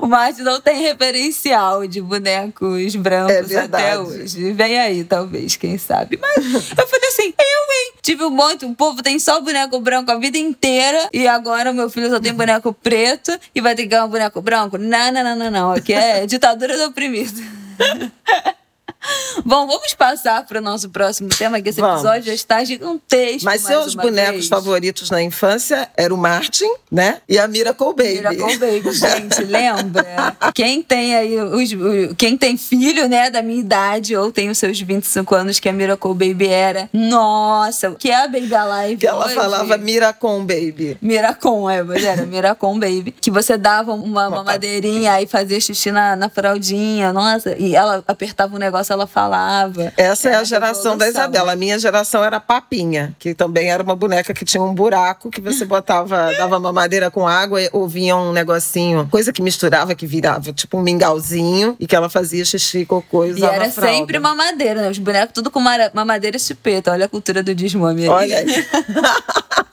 O 0.00 0.06
Martin 0.06 0.42
não 0.42 0.60
tem 0.60 0.80
referencial 0.80 1.86
de 1.86 2.00
bonecos 2.00 2.96
brancos 2.96 3.50
É 3.50 3.60
até 3.60 3.98
hoje. 3.98 4.52
Vem 4.52 4.80
aí, 4.80 5.04
talvez, 5.04 5.56
quem 5.56 5.76
sabe. 5.78 6.18
Mas 6.20 6.36
eu 6.76 6.86
falei 6.86 7.08
assim, 7.08 7.34
eu, 7.38 7.76
hein? 7.76 7.92
Tive 8.00 8.24
um 8.24 8.30
monte, 8.30 8.64
o 8.64 8.74
povo 8.74 9.02
tem 9.02 9.18
só 9.18 9.40
boneco 9.40 9.78
branco 9.80 10.10
a 10.10 10.18
vida 10.18 10.38
inteira 10.38 11.08
e 11.12 11.28
agora 11.28 11.72
meu 11.72 11.90
filho 11.90 12.10
só 12.10 12.18
tem 12.18 12.32
boneco 12.32 12.72
preto 12.72 13.38
e 13.54 13.60
vai 13.60 13.74
ter 13.74 13.82
que 13.82 13.88
ganhar 13.88 14.06
um 14.06 14.08
boneco 14.08 14.40
branco? 14.40 14.78
Não, 14.78 15.12
não, 15.12 15.22
não, 15.22 15.36
não, 15.36 15.50
não. 15.50 15.72
Aqui 15.72 15.92
é 15.92 16.26
ditadura 16.26 16.76
do 16.76 16.84
oprimido. 16.84 17.40
Bom, 19.44 19.66
vamos 19.66 19.94
passar 19.94 20.44
para 20.46 20.58
o 20.58 20.62
nosso 20.62 20.88
próximo 20.90 21.28
tema, 21.28 21.60
que 21.60 21.68
esse 21.70 21.80
Vamos. 21.80 22.00
episódio 22.00 22.24
já 22.24 22.34
está 22.34 22.62
gigantesco. 22.64 23.44
Mas 23.44 23.62
seus 23.62 23.94
uma 23.94 24.02
bonecos 24.02 24.32
vez. 24.32 24.48
favoritos 24.48 25.10
na 25.10 25.22
infância 25.22 25.88
eram 25.96 26.16
o 26.16 26.18
Martin, 26.18 26.68
né? 26.90 27.18
E 27.28 27.38
a 27.38 27.48
Miracle 27.48 27.88
Baby. 27.94 28.14
Miracle 28.14 28.58
Baby, 28.58 28.92
gente, 28.92 29.42
lembra? 29.44 30.36
Quem 30.54 30.82
tem 30.82 31.14
aí 31.16 31.40
os, 31.40 31.70
quem 32.16 32.36
tem 32.36 32.56
filho, 32.56 33.08
né, 33.08 33.30
da 33.30 33.42
minha 33.42 33.60
idade 33.60 34.14
ou 34.16 34.30
tem 34.30 34.50
os 34.50 34.58
seus 34.58 34.80
25 34.80 35.34
anos 35.34 35.58
que 35.58 35.68
a 35.68 35.72
Miracle 35.72 36.14
Baby 36.14 36.48
era. 36.48 36.88
Nossa, 36.92 37.92
que 37.92 38.10
é 38.10 38.22
a 38.24 38.28
Baby 38.28 38.54
Alive 38.54 38.96
Que 39.00 39.06
ela 39.06 39.26
hoje. 39.26 39.34
falava 39.34 39.76
Miracon 39.78 40.40
Baby. 40.44 40.96
Miracon, 41.00 41.68
é, 41.68 41.82
mas 41.82 42.04
era 42.04 42.24
Miracon 42.26 42.78
Baby. 42.78 43.14
Que 43.20 43.30
você 43.30 43.56
dava 43.56 43.92
uma 43.92 44.28
mamadeirinha 44.30 45.20
e 45.20 45.26
fazia 45.26 45.60
xixi 45.60 45.90
na, 45.90 46.14
na 46.14 46.28
fraldinha, 46.28 47.12
nossa. 47.12 47.56
E 47.58 47.74
ela 47.74 48.04
apertava 48.06 48.54
um 48.54 48.58
negócio, 48.58 48.91
ela 48.92 49.06
falava. 49.06 49.92
Essa 49.96 50.30
é 50.30 50.34
a 50.36 50.44
geração 50.44 50.96
da. 50.96 51.08
Isabela. 51.08 51.52
A 51.52 51.56
minha 51.56 51.78
geração 51.78 52.22
era 52.24 52.40
Papinha, 52.40 53.14
que 53.18 53.34
também 53.34 53.70
era 53.70 53.82
uma 53.82 53.94
boneca 53.96 54.32
que 54.32 54.44
tinha 54.44 54.62
um 54.62 54.74
buraco 54.74 55.30
que 55.30 55.40
você 55.40 55.64
botava, 55.64 56.32
dava 56.38 56.58
mamadeira 56.58 57.10
com 57.10 57.26
água, 57.26 57.60
e- 57.60 57.68
ou 57.72 57.86
vinha 57.88 58.16
um 58.16 58.32
negocinho, 58.32 59.06
coisa 59.10 59.32
que 59.32 59.42
misturava, 59.42 59.94
que 59.94 60.06
virava 60.06 60.52
tipo 60.52 60.78
um 60.78 60.82
mingauzinho, 60.82 61.76
e 61.78 61.86
que 61.86 61.94
ela 61.96 62.08
fazia 62.08 62.44
xixi, 62.44 62.84
cocô 62.86 63.24
e 63.24 63.28
E 63.28 63.32
usava 63.34 63.54
era 63.54 63.70
fralda. 63.70 63.96
sempre 63.96 64.18
mamadeira, 64.18 64.82
né? 64.82 64.90
Os 64.90 64.98
bonecos 64.98 65.32
tudo 65.34 65.50
com 65.50 65.60
mamadeira 65.94 66.36
e 66.36 66.40
chupeta. 66.40 66.92
Olha 66.92 67.06
a 67.06 67.08
cultura 67.08 67.42
do 67.42 67.54
desmame 67.54 68.02
aí. 68.02 68.08
Olha 68.08 68.38
aí. 68.38 68.46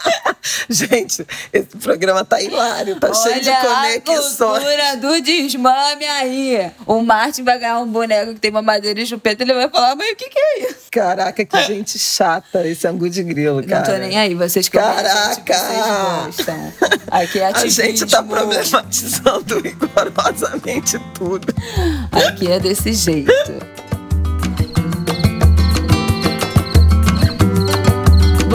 Gente, 0.69 1.25
esse 1.53 1.77
programa 1.81 2.23
tá 2.25 2.41
hilário, 2.41 2.99
tá 2.99 3.13
cheio 3.13 3.41
de 3.41 3.49
Olha 3.49 4.01
conexões. 4.01 4.41
a 4.41 4.59
cultura 4.59 4.97
do 4.97 5.21
desmame 5.21 6.05
aí. 6.05 6.71
O 6.85 7.01
Martin 7.01 7.43
vai 7.43 7.59
ganhar 7.59 7.79
um 7.79 7.87
boneco 7.87 8.33
que 8.33 8.39
tem 8.39 8.51
mamadeira 8.51 8.99
e 8.99 9.05
chupeta, 9.05 9.43
ele 9.43 9.53
vai 9.53 9.69
falar, 9.69 9.95
mas 9.95 10.11
o 10.11 10.15
que 10.15 10.29
que 10.29 10.39
é 10.39 10.69
isso? 10.69 10.79
Caraca, 10.91 11.45
que 11.45 11.63
gente 11.63 11.99
chata 11.99 12.67
esse 12.67 12.87
angu 12.87 13.09
de 13.09 13.23
grilo, 13.23 13.63
cara. 13.65 13.87
Não 13.87 13.93
tô 13.93 14.07
nem 14.07 14.17
aí, 14.17 14.33
vocês 14.33 14.67
comem 14.69 14.87
a 14.87 15.33
gente, 15.33 15.41
Caraca! 15.41 15.53
vocês 15.53 16.37
gostam. 16.37 16.73
Aqui 17.11 17.39
é 17.39 17.45
A 17.45 17.67
gente 17.67 18.05
tá 18.05 18.23
problematizando 18.23 19.59
rigorosamente 19.61 20.99
tudo. 21.13 21.53
Aqui 22.11 22.51
é 22.51 22.59
desse 22.59 22.93
jeito. 22.93 23.31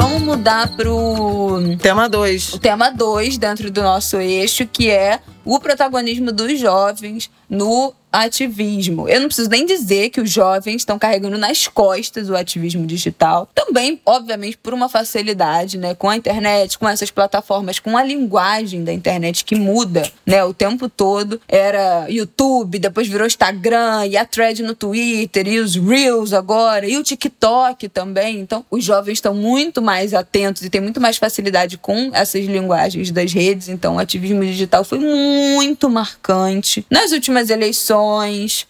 Vamos 0.04 0.20
mudar 0.20 0.68
pro 0.76 1.62
Tema 1.80 2.10
2. 2.10 2.52
o 2.52 2.58
tema 2.58 2.90
2 2.90 3.38
dentro 3.38 3.70
do 3.70 3.82
nosso 3.82 4.18
eixo, 4.18 4.66
que 4.66 4.90
é 4.90 5.18
o 5.46 5.58
protagonismo 5.58 6.30
dos 6.30 6.60
jovens 6.60 7.30
no 7.48 7.94
ativismo. 8.14 9.08
Eu 9.08 9.20
não 9.20 9.26
preciso 9.26 9.50
nem 9.50 9.66
dizer 9.66 10.10
que 10.10 10.20
os 10.20 10.30
jovens 10.30 10.76
estão 10.76 10.98
carregando 10.98 11.36
nas 11.36 11.66
costas 11.66 12.30
o 12.30 12.36
ativismo 12.36 12.86
digital. 12.86 13.48
Também, 13.54 14.00
obviamente, 14.06 14.56
por 14.56 14.72
uma 14.72 14.88
facilidade, 14.88 15.76
né, 15.76 15.94
com 15.94 16.08
a 16.08 16.16
internet, 16.16 16.78
com 16.78 16.88
essas 16.88 17.10
plataformas, 17.10 17.78
com 17.78 17.96
a 17.96 18.04
linguagem 18.04 18.84
da 18.84 18.92
internet 18.92 19.44
que 19.44 19.56
muda, 19.56 20.08
né, 20.24 20.44
o 20.44 20.54
tempo 20.54 20.88
todo. 20.88 21.40
Era 21.48 22.06
YouTube, 22.08 22.78
depois 22.78 23.08
virou 23.08 23.26
Instagram, 23.26 24.06
e 24.06 24.16
a 24.16 24.24
thread 24.24 24.62
no 24.62 24.74
Twitter, 24.74 25.48
e 25.48 25.58
os 25.58 25.74
Reels 25.74 26.32
agora, 26.32 26.86
e 26.86 26.96
o 26.96 27.02
TikTok 27.02 27.88
também. 27.88 28.38
Então, 28.38 28.64
os 28.70 28.84
jovens 28.84 29.14
estão 29.14 29.34
muito 29.34 29.82
mais 29.82 30.14
atentos 30.14 30.62
e 30.62 30.70
têm 30.70 30.80
muito 30.80 31.00
mais 31.00 31.16
facilidade 31.16 31.76
com 31.78 32.10
essas 32.12 32.44
linguagens 32.44 33.10
das 33.10 33.32
redes. 33.32 33.68
Então, 33.68 33.96
o 33.96 33.98
ativismo 33.98 34.44
digital 34.44 34.84
foi 34.84 34.98
muito 34.98 35.90
marcante 35.90 36.86
nas 36.88 37.12
últimas 37.12 37.50
eleições, 37.50 38.03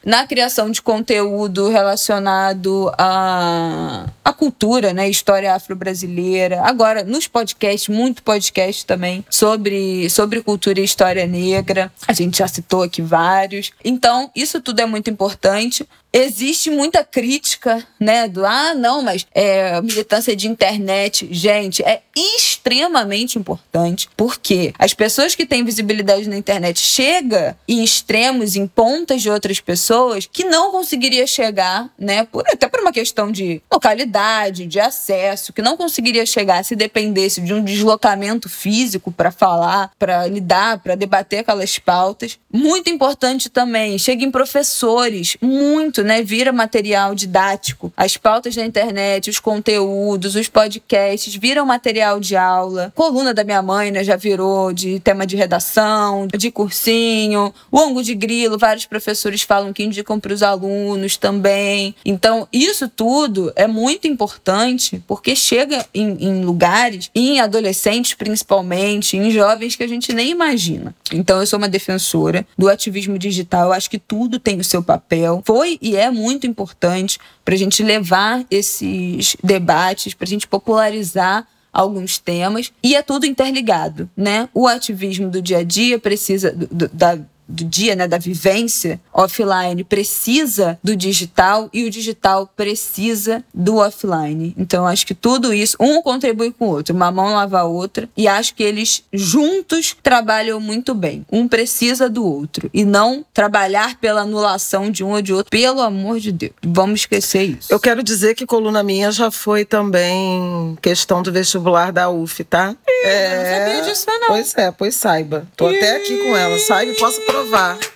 na 0.04 0.26
criação 0.26 0.70
de 0.70 0.80
conteúdo 0.80 1.68
relacionado 1.68 2.92
à, 2.98 4.06
à 4.24 4.32
cultura, 4.32 4.92
né? 4.92 5.08
História 5.08 5.54
afro-brasileira. 5.54 6.62
Agora, 6.62 7.04
nos 7.04 7.26
podcasts, 7.26 7.88
muito 7.88 8.22
podcast 8.22 8.84
também 8.86 9.24
sobre, 9.30 10.08
sobre 10.10 10.42
cultura 10.42 10.80
e 10.80 10.84
história 10.84 11.26
negra. 11.26 11.92
A 12.06 12.12
gente 12.12 12.38
já 12.38 12.48
citou 12.48 12.82
aqui 12.82 13.02
vários. 13.02 13.70
Então, 13.84 14.30
isso 14.34 14.60
tudo 14.60 14.80
é 14.80 14.86
muito 14.86 15.10
importante. 15.10 15.86
Existe 16.16 16.70
muita 16.70 17.02
crítica, 17.02 17.84
né? 17.98 18.28
Do 18.28 18.46
ah, 18.46 18.72
não, 18.72 19.02
mas 19.02 19.26
é, 19.34 19.80
militância 19.80 20.36
de 20.36 20.46
internet, 20.46 21.26
gente, 21.28 21.82
é 21.82 22.02
extremamente 22.16 23.36
importante, 23.36 24.08
porque 24.16 24.72
as 24.78 24.94
pessoas 24.94 25.34
que 25.34 25.44
têm 25.44 25.64
visibilidade 25.64 26.28
na 26.28 26.36
internet 26.36 26.78
chega 26.78 27.56
em 27.66 27.82
extremos, 27.82 28.54
em 28.54 28.64
pontas 28.64 29.22
de 29.22 29.28
outras 29.28 29.58
pessoas 29.58 30.28
que 30.32 30.44
não 30.44 30.70
conseguiria 30.70 31.26
chegar, 31.26 31.90
né? 31.98 32.22
Por, 32.22 32.44
até 32.46 32.68
por 32.68 32.78
uma 32.78 32.92
questão 32.92 33.32
de 33.32 33.60
localidade, 33.72 34.66
de 34.66 34.78
acesso, 34.78 35.52
que 35.52 35.62
não 35.62 35.76
conseguiria 35.76 36.24
chegar 36.24 36.64
se 36.64 36.76
dependesse 36.76 37.40
de 37.40 37.52
um 37.52 37.64
deslocamento 37.64 38.48
físico 38.48 39.10
para 39.10 39.32
falar, 39.32 39.90
para 39.98 40.28
lidar, 40.28 40.78
para 40.78 40.94
debater 40.94 41.40
aquelas 41.40 41.76
pautas. 41.76 42.38
Muito 42.52 42.88
importante 42.88 43.50
também, 43.50 43.98
chega 43.98 44.24
em 44.24 44.30
professores, 44.30 45.36
muito 45.42 46.03
né? 46.04 46.22
Vira 46.22 46.52
material 46.52 47.14
didático. 47.14 47.92
As 47.96 48.16
pautas 48.16 48.54
da 48.54 48.64
internet, 48.64 49.30
os 49.30 49.40
conteúdos, 49.40 50.34
os 50.34 50.48
podcasts 50.48 51.34
viram 51.34 51.66
material 51.66 52.20
de 52.20 52.36
aula. 52.36 52.92
Coluna 52.94 53.34
da 53.34 53.44
minha 53.44 53.62
mãe, 53.62 53.90
né? 53.90 54.04
Já 54.04 54.16
virou 54.16 54.72
de 54.72 55.00
tema 55.00 55.26
de 55.26 55.36
redação, 55.36 56.26
de 56.26 56.50
cursinho. 56.50 57.52
O 57.70 57.78
ângulo 57.78 58.02
de 58.02 58.14
grilo, 58.14 58.58
vários 58.58 58.86
professores 58.86 59.42
falam 59.42 59.72
que 59.72 59.82
indicam 59.84 60.20
para 60.20 60.32
os 60.32 60.42
alunos 60.42 61.16
também. 61.16 61.94
Então, 62.04 62.46
isso 62.52 62.88
tudo 62.88 63.52
é 63.56 63.66
muito 63.66 64.06
importante 64.06 65.02
porque 65.06 65.34
chega 65.34 65.84
em, 65.94 66.16
em 66.20 66.44
lugares, 66.44 67.10
em 67.14 67.40
adolescentes 67.40 68.14
principalmente, 68.14 69.16
em 69.16 69.30
jovens 69.30 69.76
que 69.76 69.82
a 69.82 69.88
gente 69.88 70.12
nem 70.12 70.30
imagina. 70.30 70.94
Então, 71.12 71.40
eu 71.40 71.46
sou 71.46 71.58
uma 71.58 71.68
defensora 71.68 72.46
do 72.56 72.68
ativismo 72.68 73.18
digital. 73.18 73.66
Eu 73.66 73.72
acho 73.72 73.90
que 73.90 73.98
tudo 73.98 74.38
tem 74.38 74.58
o 74.58 74.64
seu 74.64 74.82
papel. 74.82 75.42
Foi 75.44 75.78
e 75.80 75.93
é 75.96 76.10
muito 76.10 76.46
importante 76.46 77.18
para 77.44 77.54
a 77.54 77.58
gente 77.58 77.82
levar 77.82 78.44
esses 78.50 79.36
debates, 79.42 80.14
para 80.14 80.24
a 80.24 80.28
gente 80.28 80.46
popularizar 80.46 81.46
alguns 81.72 82.18
temas 82.18 82.72
e 82.82 82.94
é 82.94 83.02
tudo 83.02 83.26
interligado, 83.26 84.08
né? 84.16 84.48
O 84.54 84.68
ativismo 84.68 85.28
do 85.28 85.42
dia 85.42 85.58
a 85.58 85.64
dia 85.64 85.98
precisa 85.98 86.52
do, 86.52 86.88
da 86.88 87.18
do 87.48 87.64
dia, 87.64 87.94
né, 87.94 88.08
da 88.08 88.18
vivência 88.18 89.00
offline 89.12 89.84
precisa 89.84 90.78
do 90.82 90.96
digital 90.96 91.68
e 91.72 91.84
o 91.84 91.90
digital 91.90 92.50
precisa 92.56 93.44
do 93.52 93.76
offline. 93.76 94.54
Então 94.56 94.86
acho 94.86 95.06
que 95.06 95.14
tudo 95.14 95.52
isso 95.52 95.76
um 95.80 96.02
contribui 96.02 96.52
com 96.52 96.66
o 96.66 96.70
outro, 96.70 96.94
uma 96.94 97.10
mão 97.10 97.34
lava 97.34 97.60
a 97.60 97.64
outra 97.64 98.08
e 98.16 98.26
acho 98.26 98.54
que 98.54 98.62
eles 98.62 99.02
juntos 99.12 99.96
trabalham 100.02 100.58
muito 100.60 100.94
bem. 100.94 101.24
Um 101.30 101.46
precisa 101.46 102.08
do 102.08 102.26
outro 102.26 102.70
e 102.72 102.84
não 102.84 103.24
trabalhar 103.32 103.96
pela 103.98 104.22
anulação 104.22 104.90
de 104.90 105.04
um 105.04 105.12
ou 105.12 105.22
de 105.22 105.32
outro. 105.32 105.50
Pelo 105.50 105.80
amor 105.80 106.18
de 106.18 106.32
Deus, 106.32 106.52
vamos 106.62 107.00
esquecer 107.00 107.42
isso. 107.42 107.72
Eu 107.72 107.78
quero 107.78 108.02
dizer 108.02 108.34
que 108.34 108.46
coluna 108.46 108.82
minha 108.82 109.10
já 109.12 109.30
foi 109.30 109.64
também 109.64 110.76
questão 110.80 111.22
do 111.22 111.32
vestibular 111.32 111.92
da 111.92 112.10
UF, 112.10 112.42
tá? 112.44 112.74
Ih, 112.88 113.06
é... 113.06 113.36
não 113.36 113.66
sabia 113.66 113.90
disso 113.90 114.06
não. 114.08 114.28
Pois 114.28 114.54
é, 114.56 114.70
pois 114.70 114.94
saiba. 114.94 115.46
Tô 115.56 115.70
Ih. 115.70 115.76
até 115.76 115.96
aqui 115.96 116.16
com 116.18 116.36
ela. 116.36 116.58
Saiba 116.58 116.94
posso 116.98 117.20
provar. 117.34 117.93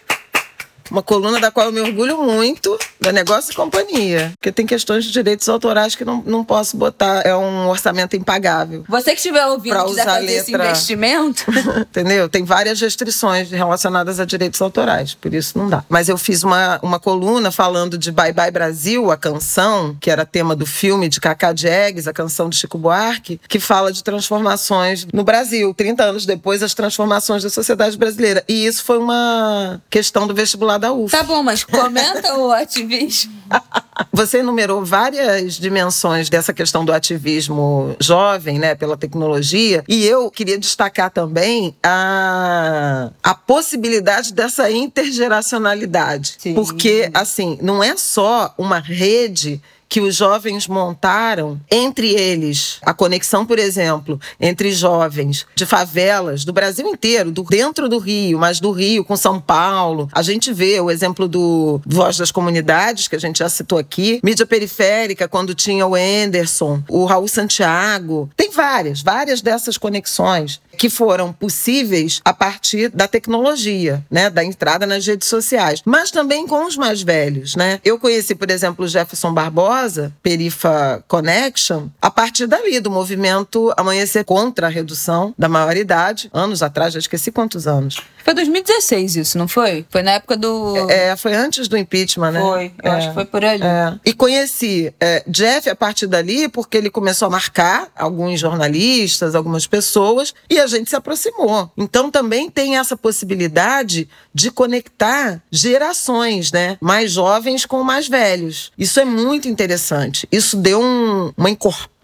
Uma 0.90 1.02
coluna 1.02 1.40
da 1.40 1.50
qual 1.50 1.66
eu 1.66 1.72
me 1.72 1.80
orgulho 1.80 2.22
muito, 2.22 2.78
da 3.00 3.12
Negócio 3.12 3.52
e 3.52 3.54
Companhia. 3.54 4.32
Porque 4.38 4.52
tem 4.52 4.66
questões 4.66 5.04
de 5.04 5.12
direitos 5.12 5.48
autorais 5.48 5.94
que 5.94 6.04
não, 6.04 6.22
não 6.24 6.44
posso 6.44 6.76
botar. 6.76 7.22
É 7.24 7.34
um 7.36 7.68
orçamento 7.68 8.16
impagável. 8.16 8.84
Você 8.88 9.10
que 9.10 9.16
estiver 9.16 9.44
ouvindo 9.46 9.84
quiser 9.86 10.04
fazer 10.04 10.26
letra... 10.26 10.42
esse 10.42 10.54
investimento. 10.54 11.44
Entendeu? 11.90 12.28
Tem 12.28 12.44
várias 12.44 12.80
restrições 12.80 13.50
relacionadas 13.50 14.20
a 14.20 14.24
direitos 14.24 14.60
autorais. 14.60 15.14
Por 15.14 15.34
isso 15.34 15.58
não 15.58 15.68
dá. 15.68 15.84
Mas 15.88 16.08
eu 16.08 16.16
fiz 16.16 16.42
uma, 16.42 16.78
uma 16.82 16.98
coluna 16.98 17.50
falando 17.50 17.98
de 17.98 18.10
Bye 18.10 18.32
Bye 18.32 18.50
Brasil, 18.50 19.10
a 19.10 19.16
canção, 19.16 19.96
que 20.00 20.10
era 20.10 20.24
tema 20.24 20.54
do 20.54 20.66
filme 20.66 21.08
de 21.08 21.20
Cacá 21.20 21.52
Diegues, 21.52 22.06
a 22.06 22.12
canção 22.12 22.48
de 22.48 22.56
Chico 22.56 22.78
Buarque, 22.78 23.40
que 23.48 23.60
fala 23.60 23.92
de 23.92 24.02
transformações 24.02 25.06
no 25.12 25.24
Brasil. 25.24 25.74
30 25.74 26.04
anos 26.04 26.26
depois, 26.26 26.62
as 26.62 26.74
transformações 26.74 27.42
da 27.42 27.50
sociedade 27.50 27.96
brasileira. 27.96 28.44
E 28.48 28.66
isso 28.66 28.84
foi 28.84 28.98
uma 28.98 29.80
questão 29.90 30.26
do 30.26 30.34
vestibular 30.34 30.77
da 30.78 30.92
UF. 30.92 31.10
Tá 31.10 31.22
bom, 31.22 31.42
mas 31.42 31.64
comenta 31.64 32.36
o 32.38 32.50
ativismo. 32.52 33.32
Você 34.12 34.38
enumerou 34.38 34.84
várias 34.84 35.54
dimensões 35.54 36.28
dessa 36.28 36.52
questão 36.52 36.84
do 36.84 36.92
ativismo 36.92 37.96
jovem, 38.00 38.58
né, 38.58 38.74
pela 38.74 38.96
tecnologia, 38.96 39.84
e 39.88 40.06
eu 40.06 40.30
queria 40.30 40.58
destacar 40.58 41.10
também 41.10 41.74
a, 41.82 43.10
a 43.22 43.34
possibilidade 43.34 44.32
dessa 44.32 44.70
intergeracionalidade. 44.70 46.36
Sim. 46.38 46.54
Porque, 46.54 47.10
assim, 47.14 47.58
não 47.60 47.82
é 47.82 47.96
só 47.96 48.54
uma 48.56 48.78
rede 48.78 49.60
que 49.88 50.00
os 50.00 50.14
jovens 50.14 50.68
montaram 50.68 51.60
entre 51.70 52.10
eles. 52.10 52.78
A 52.82 52.92
conexão, 52.92 53.46
por 53.46 53.58
exemplo, 53.58 54.20
entre 54.40 54.72
jovens 54.72 55.46
de 55.54 55.64
favelas 55.64 56.44
do 56.44 56.52
Brasil 56.52 56.86
inteiro, 56.86 57.30
do, 57.30 57.42
dentro 57.42 57.88
do 57.88 57.98
Rio, 57.98 58.38
mas 58.38 58.60
do 58.60 58.70
Rio 58.70 59.04
com 59.04 59.16
São 59.16 59.40
Paulo. 59.40 60.08
A 60.12 60.22
gente 60.22 60.52
vê 60.52 60.80
o 60.80 60.90
exemplo 60.90 61.26
do 61.26 61.80
Voz 61.86 62.16
das 62.18 62.30
Comunidades, 62.30 63.08
que 63.08 63.16
a 63.16 63.20
gente 63.20 63.38
já 63.38 63.48
citou 63.48 63.78
aqui, 63.78 64.20
mídia 64.22 64.46
periférica, 64.46 65.28
quando 65.28 65.54
tinha 65.54 65.86
o 65.86 65.94
Anderson, 65.94 66.82
o 66.88 67.04
Raul 67.04 67.28
Santiago. 67.28 68.30
Tem 68.36 68.50
várias, 68.50 69.00
várias 69.00 69.40
dessas 69.40 69.78
conexões 69.78 70.60
que 70.78 70.88
foram 70.88 71.32
possíveis 71.32 72.20
a 72.24 72.32
partir 72.32 72.88
da 72.90 73.08
tecnologia, 73.08 74.04
né, 74.10 74.30
da 74.30 74.44
entrada 74.44 74.86
nas 74.86 75.04
redes 75.04 75.28
sociais, 75.28 75.82
mas 75.84 76.10
também 76.10 76.46
com 76.46 76.64
os 76.64 76.76
mais 76.76 77.02
velhos, 77.02 77.56
né? 77.56 77.80
Eu 77.84 77.98
conheci, 77.98 78.34
por 78.34 78.50
exemplo, 78.50 78.84
o 78.84 78.88
Jefferson 78.88 79.34
Barbosa, 79.34 80.12
Perifa 80.22 81.04
Connection, 81.08 81.88
a 82.00 82.10
partir 82.10 82.46
dali 82.46 82.78
do 82.78 82.90
movimento 82.90 83.72
Amanhecer 83.76 84.24
contra 84.24 84.68
a 84.68 84.70
redução 84.70 85.34
da 85.36 85.48
maioridade, 85.48 86.30
anos 86.32 86.62
atrás, 86.62 86.94
já 86.94 87.00
esqueci 87.00 87.32
quantos 87.32 87.66
anos. 87.66 88.00
Foi 88.24 88.34
2016 88.34 89.16
isso, 89.16 89.38
não 89.38 89.48
foi? 89.48 89.86
Foi 89.88 90.02
na 90.02 90.12
época 90.12 90.36
do. 90.36 90.90
É, 90.90 91.16
foi 91.16 91.34
antes 91.34 91.66
do 91.66 91.78
impeachment, 91.78 92.32
né? 92.32 92.40
Foi, 92.40 92.72
eu 92.82 92.92
é, 92.92 92.94
acho 92.96 93.08
que 93.08 93.14
foi 93.14 93.24
por 93.24 93.42
ali. 93.42 93.62
É. 93.62 93.94
E 94.04 94.12
conheci 94.12 94.92
é, 95.00 95.24
Jeff 95.26 95.68
a 95.70 95.74
partir 95.74 96.06
dali 96.06 96.46
porque 96.48 96.76
ele 96.76 96.90
começou 96.90 97.26
a 97.26 97.30
marcar 97.30 97.88
alguns 97.96 98.38
jornalistas, 98.38 99.34
algumas 99.34 99.66
pessoas, 99.66 100.34
e 100.50 100.60
a 100.60 100.66
gente 100.68 100.88
se 100.88 100.96
aproximou. 100.96 101.70
Então 101.76 102.10
também 102.10 102.48
tem 102.50 102.76
essa 102.76 102.96
possibilidade 102.96 104.08
de 104.32 104.50
conectar 104.50 105.42
gerações, 105.50 106.52
né? 106.52 106.78
Mais 106.80 107.10
jovens 107.12 107.66
com 107.66 107.82
mais 107.82 108.08
velhos. 108.08 108.70
Isso 108.78 109.00
é 109.00 109.04
muito 109.04 109.48
interessante. 109.48 110.28
Isso 110.30 110.56
deu 110.56 110.80
um, 110.80 111.32
uma 111.36 111.50
encorpada 111.50 111.97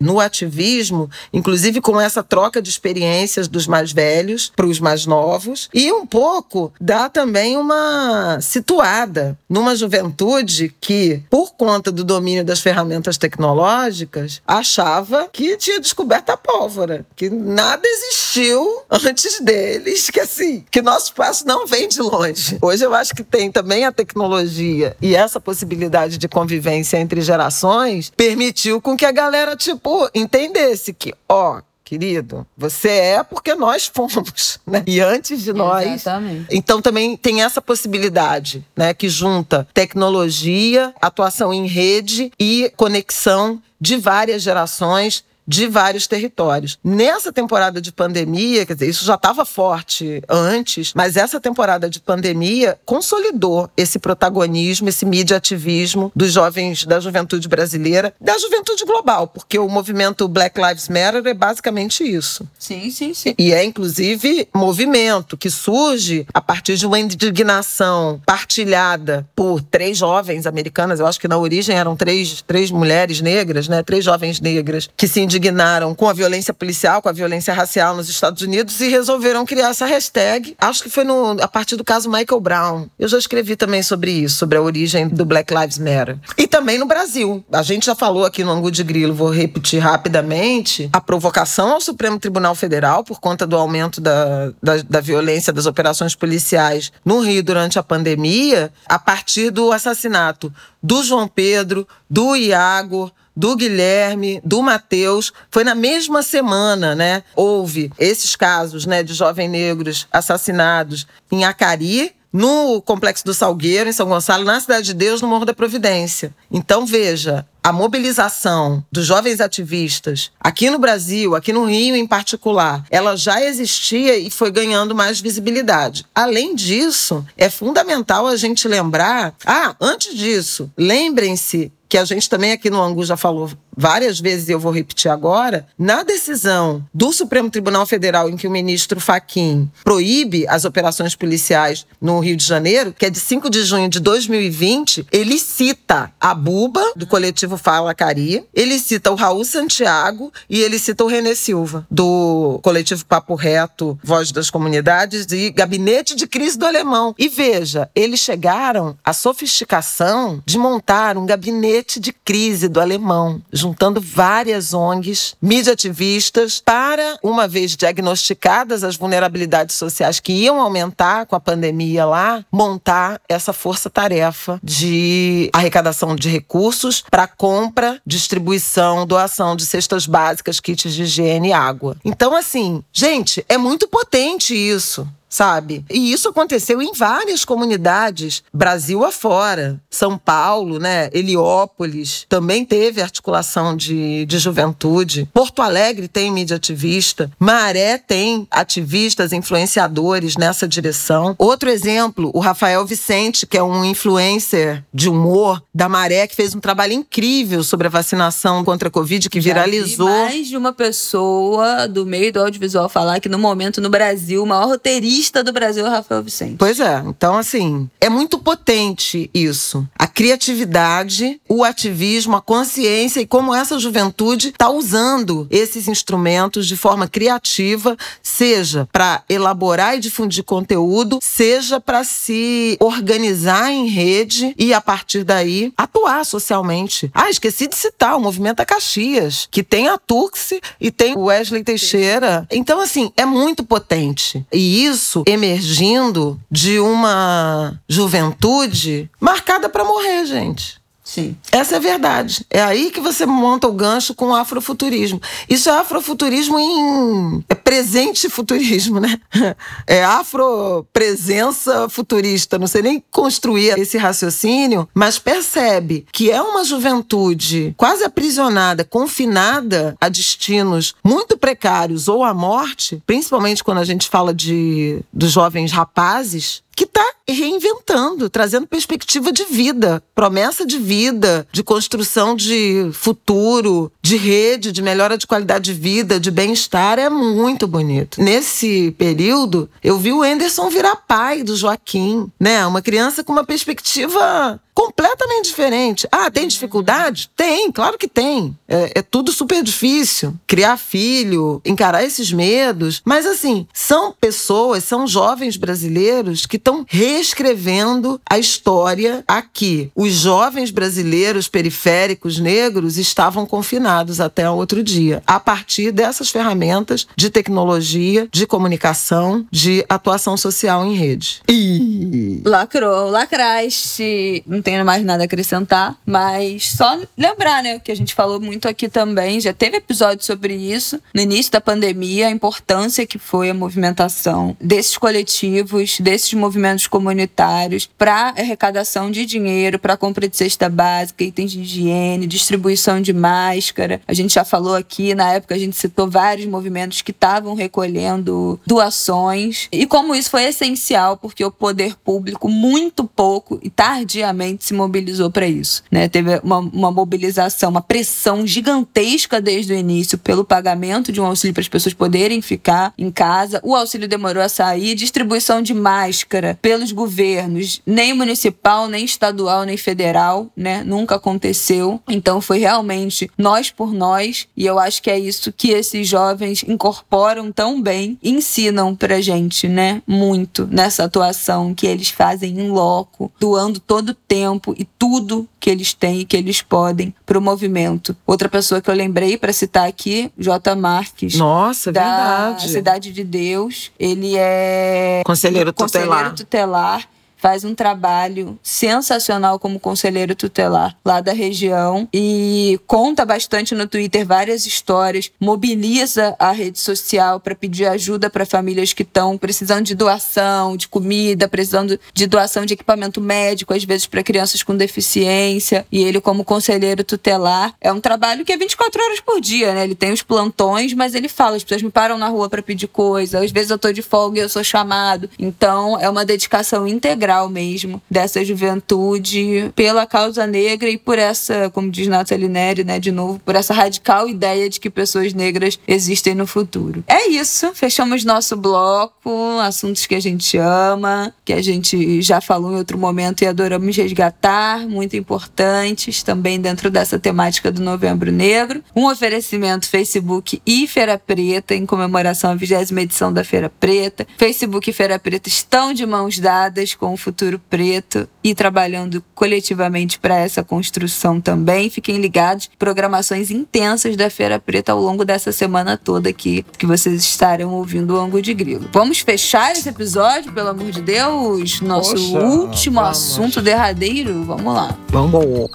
no 0.00 0.18
ativismo, 0.18 1.08
inclusive 1.32 1.80
com 1.80 2.00
essa 2.00 2.22
troca 2.22 2.60
de 2.60 2.70
experiências 2.70 3.46
dos 3.46 3.66
mais 3.66 3.92
velhos 3.92 4.52
para 4.54 4.66
os 4.66 4.80
mais 4.80 5.06
novos 5.06 5.68
e 5.72 5.92
um 5.92 6.06
pouco 6.06 6.72
dá 6.80 7.08
também 7.08 7.56
uma 7.56 8.40
situada 8.40 9.38
numa 9.48 9.76
juventude 9.76 10.74
que, 10.80 11.22
por 11.30 11.52
conta 11.54 11.92
do 11.92 12.02
domínio 12.02 12.44
das 12.44 12.60
ferramentas 12.60 13.16
tecnológicas, 13.16 14.42
achava 14.46 15.28
que 15.32 15.56
tinha 15.56 15.80
descoberto 15.80 16.30
a 16.30 16.36
pólvora, 16.36 17.06
que 17.14 17.30
nada 17.30 17.82
existiu 17.86 18.82
antes 18.90 19.40
deles, 19.40 20.10
que 20.10 20.20
assim, 20.20 20.64
que 20.70 20.82
nosso 20.82 21.06
espaço 21.06 21.46
não 21.46 21.66
vem 21.66 21.88
de 21.88 22.00
longe. 22.00 22.58
Hoje 22.60 22.84
eu 22.84 22.94
acho 22.94 23.14
que 23.14 23.22
tem 23.22 23.52
também 23.52 23.84
a 23.84 23.92
tecnologia 23.92 24.96
e 25.00 25.14
essa 25.14 25.40
possibilidade 25.40 26.18
de 26.18 26.28
convivência 26.28 26.98
entre 26.98 27.20
gerações 27.20 28.10
permitiu 28.16 28.80
com 28.80 28.96
que 28.96 29.06
a 29.06 29.12
galera, 29.18 29.56
tipo, 29.56 30.08
entendesse 30.14 30.94
que, 30.94 31.12
ó, 31.28 31.60
querido, 31.84 32.46
você 32.56 32.88
é 32.88 33.22
porque 33.24 33.52
nós 33.52 33.90
fomos, 33.92 34.60
né? 34.64 34.84
E 34.86 35.00
antes 35.00 35.42
de 35.42 35.52
nós. 35.52 35.90
Exatamente. 35.90 36.46
Então 36.52 36.80
também 36.80 37.16
tem 37.16 37.42
essa 37.42 37.60
possibilidade, 37.60 38.64
né? 38.76 38.94
Que 38.94 39.08
junta 39.08 39.66
tecnologia, 39.74 40.94
atuação 41.00 41.52
em 41.52 41.66
rede 41.66 42.30
e 42.38 42.72
conexão 42.76 43.60
de 43.80 43.96
várias 43.96 44.40
gerações 44.40 45.24
de 45.48 45.66
vários 45.66 46.06
territórios. 46.06 46.78
Nessa 46.84 47.32
temporada 47.32 47.80
de 47.80 47.90
pandemia, 47.90 48.66
quer 48.66 48.74
dizer, 48.74 48.90
isso 48.90 49.06
já 49.06 49.14
estava 49.14 49.46
forte 49.46 50.22
antes, 50.28 50.92
mas 50.94 51.16
essa 51.16 51.40
temporada 51.40 51.88
de 51.88 51.98
pandemia 51.98 52.78
consolidou 52.84 53.70
esse 53.74 53.98
protagonismo, 53.98 54.90
esse 54.90 55.06
mediativismo 55.06 56.12
dos 56.14 56.32
jovens 56.32 56.84
da 56.84 57.00
juventude 57.00 57.48
brasileira, 57.48 58.12
da 58.20 58.36
juventude 58.36 58.84
global, 58.84 59.26
porque 59.26 59.58
o 59.58 59.68
movimento 59.68 60.28
Black 60.28 60.60
Lives 60.60 60.88
Matter 60.88 61.26
é 61.26 61.32
basicamente 61.32 62.04
isso. 62.04 62.46
Sim, 62.58 62.90
sim, 62.90 63.14
sim. 63.14 63.34
E 63.38 63.52
é 63.52 63.64
inclusive 63.64 64.46
movimento 64.54 65.36
que 65.36 65.48
surge 65.48 66.26
a 66.34 66.42
partir 66.42 66.76
de 66.76 66.86
uma 66.86 66.98
indignação 66.98 68.20
partilhada 68.26 69.26
por 69.34 69.62
três 69.62 69.96
jovens 69.96 70.46
americanas, 70.46 71.00
eu 71.00 71.06
acho 71.06 71.18
que 71.18 71.28
na 71.28 71.38
origem 71.38 71.74
eram 71.74 71.96
três, 71.96 72.42
três 72.42 72.70
mulheres 72.70 73.22
negras, 73.22 73.66
né, 73.66 73.82
três 73.82 74.04
jovens 74.04 74.40
negras 74.40 74.90
que 74.94 75.08
se 75.08 75.20
indignaram 75.20 75.37
indignaram 75.38 75.94
com 75.94 76.08
a 76.08 76.12
violência 76.12 76.52
policial, 76.52 77.00
com 77.00 77.08
a 77.08 77.12
violência 77.12 77.54
racial 77.54 77.96
nos 77.96 78.08
Estados 78.08 78.42
Unidos 78.42 78.80
e 78.80 78.88
resolveram 78.88 79.46
criar 79.46 79.70
essa 79.70 79.86
hashtag. 79.86 80.54
Acho 80.60 80.82
que 80.82 80.90
foi 80.90 81.04
no, 81.04 81.36
a 81.40 81.48
partir 81.48 81.76
do 81.76 81.84
caso 81.84 82.10
Michael 82.10 82.40
Brown. 82.40 82.86
Eu 82.98 83.08
já 83.08 83.16
escrevi 83.16 83.56
também 83.56 83.82
sobre 83.82 84.10
isso, 84.10 84.36
sobre 84.36 84.58
a 84.58 84.62
origem 84.62 85.08
do 85.08 85.24
Black 85.24 85.54
Lives 85.54 85.78
Matter. 85.78 86.18
E 86.36 86.46
também 86.46 86.78
no 86.78 86.86
Brasil. 86.86 87.44
A 87.52 87.62
gente 87.62 87.86
já 87.86 87.94
falou 87.94 88.24
aqui 88.24 88.44
no 88.44 88.50
Angu 88.50 88.70
de 88.70 88.82
Grilo, 88.82 89.14
vou 89.14 89.30
repetir 89.30 89.80
rapidamente, 89.80 90.90
a 90.92 91.00
provocação 91.00 91.72
ao 91.72 91.80
Supremo 91.80 92.18
Tribunal 92.18 92.54
Federal 92.54 93.04
por 93.04 93.20
conta 93.20 93.46
do 93.46 93.56
aumento 93.56 94.00
da, 94.00 94.52
da, 94.62 94.76
da 94.88 95.00
violência 95.00 95.52
das 95.52 95.66
operações 95.66 96.14
policiais 96.14 96.92
no 97.04 97.20
Rio 97.20 97.42
durante 97.42 97.78
a 97.78 97.82
pandemia, 97.82 98.72
a 98.86 98.98
partir 98.98 99.50
do 99.50 99.72
assassinato 99.72 100.52
do 100.82 101.02
João 101.02 101.28
Pedro, 101.28 101.86
do 102.08 102.34
Iago, 102.36 103.12
do 103.38 103.54
Guilherme, 103.54 104.40
do 104.44 104.60
Matheus, 104.60 105.32
foi 105.48 105.62
na 105.62 105.72
mesma 105.72 106.24
semana, 106.24 106.96
né? 106.96 107.22
Houve 107.36 107.92
esses 107.96 108.34
casos, 108.34 108.84
né, 108.84 109.04
de 109.04 109.14
jovens 109.14 109.48
negros 109.48 110.08
assassinados 110.10 111.06
em 111.30 111.44
Acari, 111.44 112.12
no 112.32 112.82
Complexo 112.82 113.24
do 113.24 113.32
Salgueiro, 113.32 113.88
em 113.88 113.92
São 113.92 114.08
Gonçalo, 114.08 114.44
na 114.44 114.58
Cidade 114.58 114.86
de 114.86 114.94
Deus, 114.94 115.22
no 115.22 115.28
Morro 115.28 115.44
da 115.44 115.54
Providência. 115.54 116.34
Então, 116.50 116.84
veja, 116.84 117.46
a 117.62 117.72
mobilização 117.72 118.84
dos 118.90 119.06
jovens 119.06 119.40
ativistas 119.40 120.30
aqui 120.40 120.68
no 120.68 120.78
Brasil, 120.78 121.36
aqui 121.36 121.52
no 121.52 121.64
Rio 121.64 121.94
em 121.94 122.06
particular, 122.06 122.84
ela 122.90 123.16
já 123.16 123.40
existia 123.42 124.16
e 124.18 124.30
foi 124.30 124.50
ganhando 124.50 124.94
mais 124.94 125.20
visibilidade. 125.20 126.04
Além 126.14 126.54
disso, 126.54 127.24
é 127.36 127.48
fundamental 127.48 128.26
a 128.26 128.36
gente 128.36 128.66
lembrar. 128.66 129.34
Ah, 129.46 129.76
antes 129.80 130.14
disso, 130.14 130.70
lembrem-se 130.76 131.72
que 131.88 131.96
a 131.96 132.04
gente 132.04 132.28
também 132.28 132.52
aqui 132.52 132.68
no 132.70 132.82
Angu 132.82 133.04
já 133.04 133.16
falou 133.16 133.50
várias 133.78 134.18
vezes 134.18 134.48
e 134.48 134.52
eu 134.52 134.58
vou 134.58 134.72
repetir 134.72 135.08
agora, 135.08 135.66
na 135.78 136.02
decisão 136.02 136.84
do 136.92 137.12
Supremo 137.12 137.48
Tribunal 137.48 137.86
Federal 137.86 138.28
em 138.28 138.36
que 138.36 138.48
o 138.48 138.50
ministro 138.50 139.00
Faquim 139.00 139.70
proíbe 139.84 140.46
as 140.48 140.64
operações 140.64 141.14
policiais 141.14 141.86
no 142.00 142.18
Rio 142.18 142.36
de 142.36 142.44
Janeiro, 142.44 142.92
que 142.92 143.06
é 143.06 143.10
de 143.10 143.20
5 143.20 143.48
de 143.48 143.62
junho 143.62 143.88
de 143.88 144.00
2020, 144.00 145.06
ele 145.12 145.38
cita 145.38 146.10
a 146.20 146.34
Buba, 146.34 146.82
do 146.96 147.06
coletivo 147.06 147.56
Fala 147.56 147.94
Cari, 147.94 148.44
ele 148.52 148.78
cita 148.80 149.12
o 149.12 149.14
Raul 149.14 149.44
Santiago 149.44 150.32
e 150.50 150.60
ele 150.60 150.78
cita 150.78 151.04
o 151.04 151.06
René 151.06 151.34
Silva, 151.34 151.86
do 151.88 152.58
coletivo 152.62 153.06
Papo 153.06 153.36
Reto, 153.36 153.98
Voz 154.02 154.32
das 154.32 154.50
Comunidades 154.50 155.26
e 155.30 155.50
Gabinete 155.50 156.16
de 156.16 156.26
Crise 156.26 156.58
do 156.58 156.66
Alemão. 156.66 157.14
E 157.16 157.28
veja, 157.28 157.88
eles 157.94 158.20
chegaram 158.20 158.96
à 159.04 159.12
sofisticação 159.12 160.42
de 160.44 160.58
montar 160.58 161.16
um 161.16 161.26
gabinete 161.26 162.00
de 162.00 162.12
crise 162.12 162.68
do 162.68 162.80
alemão, 162.80 163.40
juntando 163.68 164.00
várias 164.00 164.72
ONGs, 164.72 165.34
mídia 165.42 165.74
ativistas, 165.74 166.62
para, 166.64 167.18
uma 167.22 167.46
vez 167.46 167.76
diagnosticadas 167.76 168.82
as 168.82 168.96
vulnerabilidades 168.96 169.76
sociais 169.76 170.20
que 170.20 170.32
iam 170.32 170.58
aumentar 170.58 171.26
com 171.26 171.36
a 171.36 171.40
pandemia 171.40 172.06
lá, 172.06 172.44
montar 172.50 173.20
essa 173.28 173.52
força-tarefa 173.52 174.58
de 174.62 175.50
arrecadação 175.52 176.16
de 176.16 176.30
recursos 176.30 177.04
para 177.10 177.26
compra, 177.26 178.00
distribuição, 178.06 179.06
doação 179.06 179.54
de 179.54 179.66
cestas 179.66 180.06
básicas, 180.06 180.60
kits 180.60 180.94
de 180.94 181.02
higiene 181.02 181.48
e 181.48 181.52
água. 181.52 181.96
Então, 182.04 182.34
assim, 182.34 182.82
gente, 182.92 183.44
é 183.48 183.58
muito 183.58 183.86
potente 183.86 184.54
isso 184.54 185.06
sabe? 185.28 185.84
E 185.90 186.12
isso 186.12 186.28
aconteceu 186.28 186.80
em 186.80 186.92
várias 186.92 187.44
comunidades, 187.44 188.42
Brasil 188.52 189.04
afora. 189.04 189.80
São 189.90 190.16
Paulo, 190.16 190.78
né? 190.78 191.10
Heliópolis 191.12 192.26
também 192.28 192.64
teve 192.64 193.02
articulação 193.02 193.76
de, 193.76 194.24
de 194.26 194.38
juventude. 194.38 195.28
Porto 195.32 195.62
Alegre 195.62 196.08
tem 196.08 196.30
mídia 196.30 196.56
ativista. 196.56 197.30
Maré 197.38 197.98
tem 197.98 198.46
ativistas, 198.50 199.32
influenciadores 199.32 200.36
nessa 200.36 200.66
direção. 200.66 201.34
Outro 201.38 201.68
exemplo, 201.68 202.30
o 202.34 202.40
Rafael 202.40 202.84
Vicente, 202.86 203.46
que 203.46 203.56
é 203.56 203.62
um 203.62 203.84
influencer 203.84 204.84
de 204.92 205.08
humor 205.08 205.62
da 205.74 205.88
Maré, 205.88 206.26
que 206.26 206.36
fez 206.36 206.54
um 206.54 206.60
trabalho 206.60 206.92
incrível 206.92 207.62
sobre 207.62 207.86
a 207.86 207.90
vacinação 207.90 208.64
contra 208.64 208.88
a 208.88 208.90
Covid, 208.90 209.28
que 209.28 209.40
viralizou. 209.40 210.08
Já 210.08 210.14
vi 210.14 210.34
mais 210.34 210.48
de 210.48 210.56
uma 210.56 210.72
pessoa 210.72 211.86
do 211.86 212.06
meio 212.06 212.32
do 212.32 212.40
audiovisual 212.40 212.88
falar 212.88 213.20
que 213.20 213.28
no 213.28 213.38
momento 213.38 213.80
no 213.80 213.90
Brasil, 213.90 214.42
o 214.42 214.46
maior 214.46 214.68
roteirista 214.68 215.17
artista 215.18 215.42
do 215.42 215.52
Brasil 215.52 215.84
Rafael 215.84 216.22
Vicente. 216.22 216.56
Pois 216.56 216.78
é. 216.78 217.02
Então, 217.04 217.36
assim, 217.36 217.90
é 218.00 218.08
muito 218.08 218.38
potente 218.38 219.28
isso. 219.34 219.86
A 219.98 220.06
criatividade, 220.06 221.40
o 221.48 221.64
ativismo, 221.64 222.36
a 222.36 222.40
consciência 222.40 223.20
e 223.20 223.26
como 223.26 223.52
essa 223.52 223.78
juventude 223.78 224.48
está 224.48 224.70
usando 224.70 225.46
esses 225.50 225.88
instrumentos 225.88 226.68
de 226.68 226.76
forma 226.76 227.08
criativa, 227.08 227.96
seja 228.22 228.88
para 228.92 229.24
elaborar 229.28 229.96
e 229.96 230.00
difundir 230.00 230.44
conteúdo, 230.44 231.18
seja 231.20 231.80
para 231.80 232.04
se 232.04 232.76
organizar 232.78 233.72
em 233.72 233.88
rede 233.88 234.54
e, 234.56 234.72
a 234.72 234.80
partir 234.80 235.24
daí, 235.24 235.72
atuar 235.76 236.24
socialmente. 236.24 237.10
Ah, 237.12 237.28
esqueci 237.28 237.66
de 237.66 237.74
citar 237.74 238.16
o 238.16 238.20
Movimento 238.20 238.60
a 238.60 238.64
Caxias, 238.64 239.48
que 239.50 239.64
tem 239.64 239.88
a 239.88 239.98
Tux 239.98 240.52
e 240.80 240.90
tem 240.92 241.16
o 241.16 241.24
Wesley 241.24 241.64
Teixeira. 241.64 242.46
Então, 242.52 242.80
assim, 242.80 243.10
é 243.16 243.24
muito 243.24 243.64
potente. 243.64 244.46
E 244.52 244.84
isso 244.84 245.07
isso 245.08 245.22
emergindo 245.26 246.38
de 246.50 246.78
uma 246.78 247.80
juventude 247.88 249.10
marcada 249.18 249.68
para 249.68 249.84
morrer, 249.84 250.26
gente. 250.26 250.77
Sim. 251.08 251.34
Essa 251.50 251.76
é 251.76 251.78
a 251.78 251.80
verdade. 251.80 252.44
É 252.50 252.60
aí 252.60 252.90
que 252.90 253.00
você 253.00 253.24
monta 253.24 253.66
o 253.66 253.72
gancho 253.72 254.14
com 254.14 254.26
o 254.26 254.34
afrofuturismo. 254.34 255.18
Isso 255.48 255.70
é 255.70 255.78
afrofuturismo 255.78 256.58
em. 256.58 257.42
É 257.48 257.54
presente 257.54 258.28
futurismo, 258.28 259.00
né? 259.00 259.18
É 259.86 260.04
afropresença 260.04 261.88
futurista. 261.88 262.58
Não 262.58 262.66
sei 262.66 262.82
nem 262.82 263.02
construir 263.10 263.78
esse 263.78 263.96
raciocínio, 263.96 264.86
mas 264.92 265.18
percebe 265.18 266.04
que 266.12 266.30
é 266.30 266.42
uma 266.42 266.62
juventude 266.62 267.74
quase 267.76 268.04
aprisionada, 268.04 268.84
confinada 268.84 269.96
a 269.98 270.10
destinos 270.10 270.94
muito 271.02 271.38
precários 271.38 272.06
ou 272.06 272.22
à 272.22 272.34
morte, 272.34 273.02
principalmente 273.06 273.64
quando 273.64 273.78
a 273.78 273.84
gente 273.84 274.08
fala 274.08 274.34
de 274.34 275.00
dos 275.10 275.32
jovens 275.32 275.72
rapazes, 275.72 276.62
que 276.78 276.84
está 276.84 277.04
reinventando, 277.28 278.30
trazendo 278.30 278.64
perspectiva 278.64 279.32
de 279.32 279.44
vida, 279.46 280.00
promessa 280.14 280.64
de 280.64 280.78
vida, 280.78 281.44
de 281.50 281.64
construção 281.64 282.36
de 282.36 282.88
futuro, 282.92 283.90
de 284.00 284.16
rede, 284.16 284.70
de 284.70 284.80
melhora 284.80 285.18
de 285.18 285.26
qualidade 285.26 285.74
de 285.74 285.80
vida, 285.80 286.20
de 286.20 286.30
bem-estar, 286.30 286.96
é 286.96 287.10
muito 287.10 287.66
bonito. 287.66 288.22
Nesse 288.22 288.92
período, 288.92 289.68
eu 289.82 289.98
vi 289.98 290.12
o 290.12 290.22
Anderson 290.22 290.70
virar 290.70 290.94
pai 290.94 291.42
do 291.42 291.56
Joaquim, 291.56 292.30
né? 292.38 292.64
Uma 292.64 292.80
criança 292.80 293.24
com 293.24 293.32
uma 293.32 293.44
perspectiva 293.44 294.60
completamente 294.78 295.46
diferente. 295.46 296.06
Ah, 296.12 296.30
tem 296.30 296.46
dificuldade? 296.46 297.28
Tem, 297.34 297.72
claro 297.72 297.98
que 297.98 298.06
tem. 298.06 298.56
É, 298.68 298.92
é, 298.94 299.02
tudo 299.02 299.32
super 299.32 299.60
difícil. 299.60 300.36
Criar 300.46 300.76
filho, 300.76 301.60
encarar 301.64 302.04
esses 302.04 302.32
medos. 302.32 303.02
Mas, 303.04 303.26
assim, 303.26 303.66
são 303.74 304.12
pessoas, 304.12 304.84
são 304.84 305.04
jovens 305.04 305.56
brasileiros 305.56 306.46
que 306.46 306.60
estão 306.68 306.84
reescrevendo 306.86 308.20
a 308.28 308.38
história 308.38 309.24
aqui. 309.26 309.90
Os 309.96 310.12
jovens 310.12 310.70
brasileiros 310.70 311.48
periféricos 311.48 312.38
negros 312.38 312.98
estavam 312.98 313.46
confinados 313.46 314.20
até 314.20 314.48
outro 314.50 314.82
dia, 314.82 315.22
a 315.26 315.40
partir 315.40 315.90
dessas 315.90 316.28
ferramentas 316.28 317.06
de 317.16 317.30
tecnologia, 317.30 318.28
de 318.30 318.46
comunicação, 318.46 319.46
de 319.50 319.84
atuação 319.88 320.36
social 320.36 320.84
em 320.84 320.94
rede. 320.94 321.40
E... 321.48 322.42
Lacrou, 322.44 323.10
lacraste. 323.10 324.42
Não 324.46 324.60
tenho 324.60 324.84
mais 324.84 325.02
nada 325.02 325.22
a 325.22 325.26
acrescentar, 325.26 325.96
mas 326.04 326.70
só 326.72 326.98
lembrar, 327.16 327.62
né, 327.62 327.78
que 327.78 327.90
a 327.90 327.96
gente 327.96 328.14
falou 328.14 328.40
muito 328.40 328.68
aqui 328.68 328.88
também, 328.90 329.40
já 329.40 329.54
teve 329.54 329.78
episódio 329.78 330.24
sobre 330.24 330.54
isso, 330.54 331.00
no 331.14 331.22
início 331.22 331.50
da 331.50 331.60
pandemia, 331.60 332.26
a 332.26 332.30
importância 332.30 333.06
que 333.06 333.18
foi 333.18 333.48
a 333.48 333.54
movimentação 333.54 334.54
desses 334.60 334.98
coletivos, 334.98 335.98
desses 335.98 336.34
movimentos 336.34 336.57
comunitários 336.86 337.86
para 337.86 338.30
arrecadação 338.30 339.10
de 339.10 339.24
dinheiro, 339.24 339.78
para 339.78 339.96
compra 339.96 340.28
de 340.28 340.36
cesta 340.36 340.68
básica, 340.68 341.24
itens 341.24 341.52
de 341.52 341.60
higiene, 341.60 342.26
distribuição 342.26 343.00
de 343.00 343.12
máscara. 343.12 344.00
A 344.06 344.12
gente 344.12 344.34
já 344.34 344.44
falou 344.44 344.74
aqui, 344.74 345.14
na 345.14 345.32
época 345.32 345.54
a 345.54 345.58
gente 345.58 345.76
citou 345.76 346.08
vários 346.08 346.46
movimentos 346.46 347.02
que 347.02 347.10
estavam 347.10 347.54
recolhendo 347.54 348.60
doações 348.66 349.68
e 349.72 349.86
como 349.86 350.14
isso 350.14 350.30
foi 350.30 350.44
essencial, 350.44 351.16
porque 351.16 351.44
o 351.44 351.50
poder 351.50 351.96
público 351.96 352.48
muito 352.48 353.04
pouco 353.04 353.58
e 353.62 353.70
tardiamente 353.70 354.64
se 354.64 354.74
mobilizou 354.74 355.30
para 355.30 355.46
isso. 355.46 355.82
Né? 355.90 356.08
Teve 356.08 356.40
uma, 356.42 356.58
uma 356.58 356.90
mobilização, 356.90 357.70
uma 357.70 357.82
pressão 357.82 358.46
gigantesca 358.46 359.40
desde 359.40 359.72
o 359.72 359.76
início 359.76 360.18
pelo 360.18 360.44
pagamento 360.44 361.12
de 361.12 361.20
um 361.20 361.26
auxílio 361.26 361.54
para 361.54 361.60
as 361.60 361.68
pessoas 361.68 361.94
poderem 361.94 362.40
ficar 362.40 362.92
em 362.96 363.10
casa. 363.10 363.60
O 363.62 363.74
auxílio 363.74 364.08
demorou 364.08 364.42
a 364.42 364.48
sair, 364.48 364.94
distribuição 364.94 365.60
de 365.62 365.74
máscara 365.74 366.47
pelos 366.54 366.92
governos, 366.92 367.80
nem 367.86 368.12
municipal, 368.12 368.88
nem 368.88 369.04
estadual, 369.04 369.64
nem 369.64 369.76
federal, 369.76 370.48
né? 370.56 370.82
Nunca 370.84 371.16
aconteceu. 371.16 372.00
Então 372.08 372.40
foi 372.40 372.58
realmente 372.58 373.30
nós 373.36 373.70
por 373.70 373.92
nós, 373.92 374.46
e 374.56 374.66
eu 374.66 374.78
acho 374.78 375.02
que 375.02 375.10
é 375.10 375.18
isso 375.18 375.52
que 375.52 375.70
esses 375.70 376.06
jovens 376.06 376.64
incorporam 376.66 377.50
tão 377.52 377.80
bem, 377.80 378.18
ensinam 378.22 378.94
pra 378.94 379.20
gente, 379.20 379.68
né? 379.68 380.02
Muito 380.06 380.68
nessa 380.70 381.04
atuação 381.04 381.74
que 381.74 381.86
eles 381.86 382.10
fazem 382.10 382.58
em 382.58 382.70
loco, 382.70 383.32
doando 383.38 383.80
todo 383.80 384.10
o 384.10 384.14
tempo 384.14 384.38
tempo 384.38 384.74
e 384.78 384.84
tudo 384.84 385.48
que 385.60 385.70
eles 385.70 385.92
têm 385.94 386.20
e 386.20 386.24
que 386.24 386.36
eles 386.36 386.62
podem 386.62 387.14
para 387.26 387.38
o 387.38 387.42
movimento. 387.42 388.16
Outra 388.26 388.48
pessoa 388.48 388.80
que 388.80 388.90
eu 388.90 388.94
lembrei 388.94 389.36
para 389.36 389.52
citar 389.52 389.88
aqui, 389.88 390.30
J. 390.38 390.74
Marques. 390.76 391.34
Nossa, 391.36 391.92
da 391.92 392.00
verdade. 392.00 392.68
Cidade 392.70 393.12
de 393.12 393.24
Deus. 393.24 393.90
Ele 393.98 394.36
é 394.36 395.22
conselheiro 395.24 395.72
tutelar. 395.72 396.08
Conselheiro 396.08 396.36
tutelar 396.36 397.08
faz 397.38 397.64
um 397.64 397.74
trabalho 397.74 398.58
sensacional 398.62 399.58
como 399.58 399.80
conselheiro 399.80 400.34
tutelar 400.34 400.96
lá 401.04 401.20
da 401.20 401.32
região 401.32 402.08
e 402.12 402.78
conta 402.86 403.24
bastante 403.24 403.74
no 403.74 403.86
Twitter 403.86 404.26
várias 404.26 404.66
histórias, 404.66 405.30
mobiliza 405.40 406.34
a 406.38 406.52
rede 406.52 406.78
social 406.78 407.40
para 407.40 407.54
pedir 407.54 407.86
ajuda 407.86 408.28
para 408.28 408.44
famílias 408.44 408.92
que 408.92 409.02
estão 409.02 409.38
precisando 409.38 409.84
de 409.84 409.94
doação 409.94 410.76
de 410.76 410.88
comida, 410.88 411.48
precisando 411.48 411.98
de 412.12 412.26
doação 412.26 412.66
de 412.66 412.74
equipamento 412.74 413.20
médico, 413.20 413.72
às 413.72 413.84
vezes 413.84 414.06
para 414.06 414.22
crianças 414.22 414.62
com 414.62 414.76
deficiência. 414.76 415.86
E 415.90 416.02
ele, 416.02 416.20
como 416.20 416.44
conselheiro 416.44 417.04
tutelar, 417.04 417.74
é 417.80 417.92
um 417.92 418.00
trabalho 418.00 418.44
que 418.44 418.52
é 418.52 418.56
24 418.56 419.02
horas 419.02 419.20
por 419.20 419.40
dia, 419.40 419.74
né? 419.74 419.84
Ele 419.84 419.94
tem 419.94 420.12
os 420.12 420.22
plantões, 420.22 420.92
mas 420.94 421.14
ele 421.14 421.28
fala: 421.28 421.56
as 421.56 421.64
pessoas 421.64 421.82
me 421.82 421.90
param 421.90 422.18
na 422.18 422.28
rua 422.28 422.48
para 422.48 422.62
pedir 422.62 422.88
coisa, 422.88 423.40
às 423.44 423.50
vezes 423.50 423.70
eu 423.70 423.78
tô 423.78 423.92
de 423.92 424.02
folga 424.02 424.38
e 424.38 424.42
eu 424.42 424.48
sou 424.48 424.64
chamado. 424.64 425.30
Então, 425.38 425.98
é 425.98 426.08
uma 426.08 426.24
dedicação 426.24 426.86
integral 426.86 427.27
mesmo 427.50 428.00
dessa 428.10 428.44
juventude 428.44 429.72
pela 429.74 430.06
causa 430.06 430.46
negra 430.46 430.88
e 430.88 430.96
por 430.96 431.18
essa, 431.18 431.70
como 431.70 431.90
diz 431.90 432.06
Nathalie 432.08 432.48
Neri, 432.48 432.84
né, 432.84 432.98
de 432.98 433.10
novo, 433.10 433.40
por 433.44 433.54
essa 433.54 433.74
radical 433.74 434.28
ideia 434.28 434.68
de 434.68 434.80
que 434.80 434.90
pessoas 434.90 435.32
negras 435.34 435.78
existem 435.86 436.34
no 436.34 436.46
futuro. 436.46 437.04
É 437.06 437.28
isso, 437.28 437.72
fechamos 437.74 438.24
nosso 438.24 438.56
bloco, 438.56 439.58
assuntos 439.60 440.06
que 440.06 440.14
a 440.14 440.20
gente 440.20 440.56
ama, 440.56 441.32
que 441.44 441.52
a 441.52 441.62
gente 441.62 442.22
já 442.22 442.40
falou 442.40 442.72
em 442.72 442.76
outro 442.76 442.98
momento 442.98 443.42
e 443.42 443.46
adoramos 443.46 443.96
resgatar, 443.96 444.88
muito 444.88 445.16
importantes 445.16 446.22
também 446.22 446.60
dentro 446.60 446.90
dessa 446.90 447.18
temática 447.18 447.70
do 447.70 447.82
Novembro 447.82 448.32
Negro. 448.32 448.82
Um 448.94 449.06
oferecimento 449.06 449.88
Facebook 449.88 450.60
e 450.66 450.86
Feira 450.86 451.18
Preta 451.18 451.74
em 451.74 451.86
comemoração 451.86 452.50
à 452.50 452.54
20 452.54 452.98
edição 452.98 453.32
da 453.32 453.44
Feira 453.44 453.68
Preta. 453.68 454.26
Facebook 454.36 454.88
e 454.88 454.92
Feira 454.92 455.18
Preta 455.18 455.48
estão 455.48 455.92
de 455.92 456.06
mãos 456.06 456.38
dadas 456.38 456.94
com 456.94 457.16
futuro 457.18 457.60
preto 457.68 458.28
e 458.42 458.54
trabalhando 458.54 459.22
coletivamente 459.34 460.18
para 460.18 460.36
essa 460.36 460.62
construção 460.62 461.40
também. 461.40 461.90
Fiquem 461.90 462.18
ligados, 462.18 462.70
programações 462.78 463.50
intensas 463.50 464.16
da 464.16 464.30
Feira 464.30 464.58
Preta 464.58 464.92
ao 464.92 465.00
longo 465.00 465.24
dessa 465.24 465.52
semana 465.52 465.96
toda 465.96 466.28
aqui, 466.28 466.64
que 466.78 466.86
vocês 466.86 467.22
estarão 467.22 467.74
ouvindo 467.74 468.14
o 468.14 468.20
Ango 468.20 468.40
de 468.40 468.54
Grilo. 468.54 468.88
Vamos 468.92 469.20
fechar 469.20 469.72
esse 469.72 469.88
episódio, 469.88 470.52
pelo 470.52 470.68
amor 470.68 470.90
de 470.90 471.02
Deus? 471.02 471.80
Nosso 471.80 472.12
Poxa, 472.12 472.38
último 472.38 473.00
vamos. 473.00 473.10
assunto 473.10 473.60
derradeiro? 473.60 474.44
Vamos 474.44 474.74
lá. 474.74 474.96
Vamos. 475.08 475.68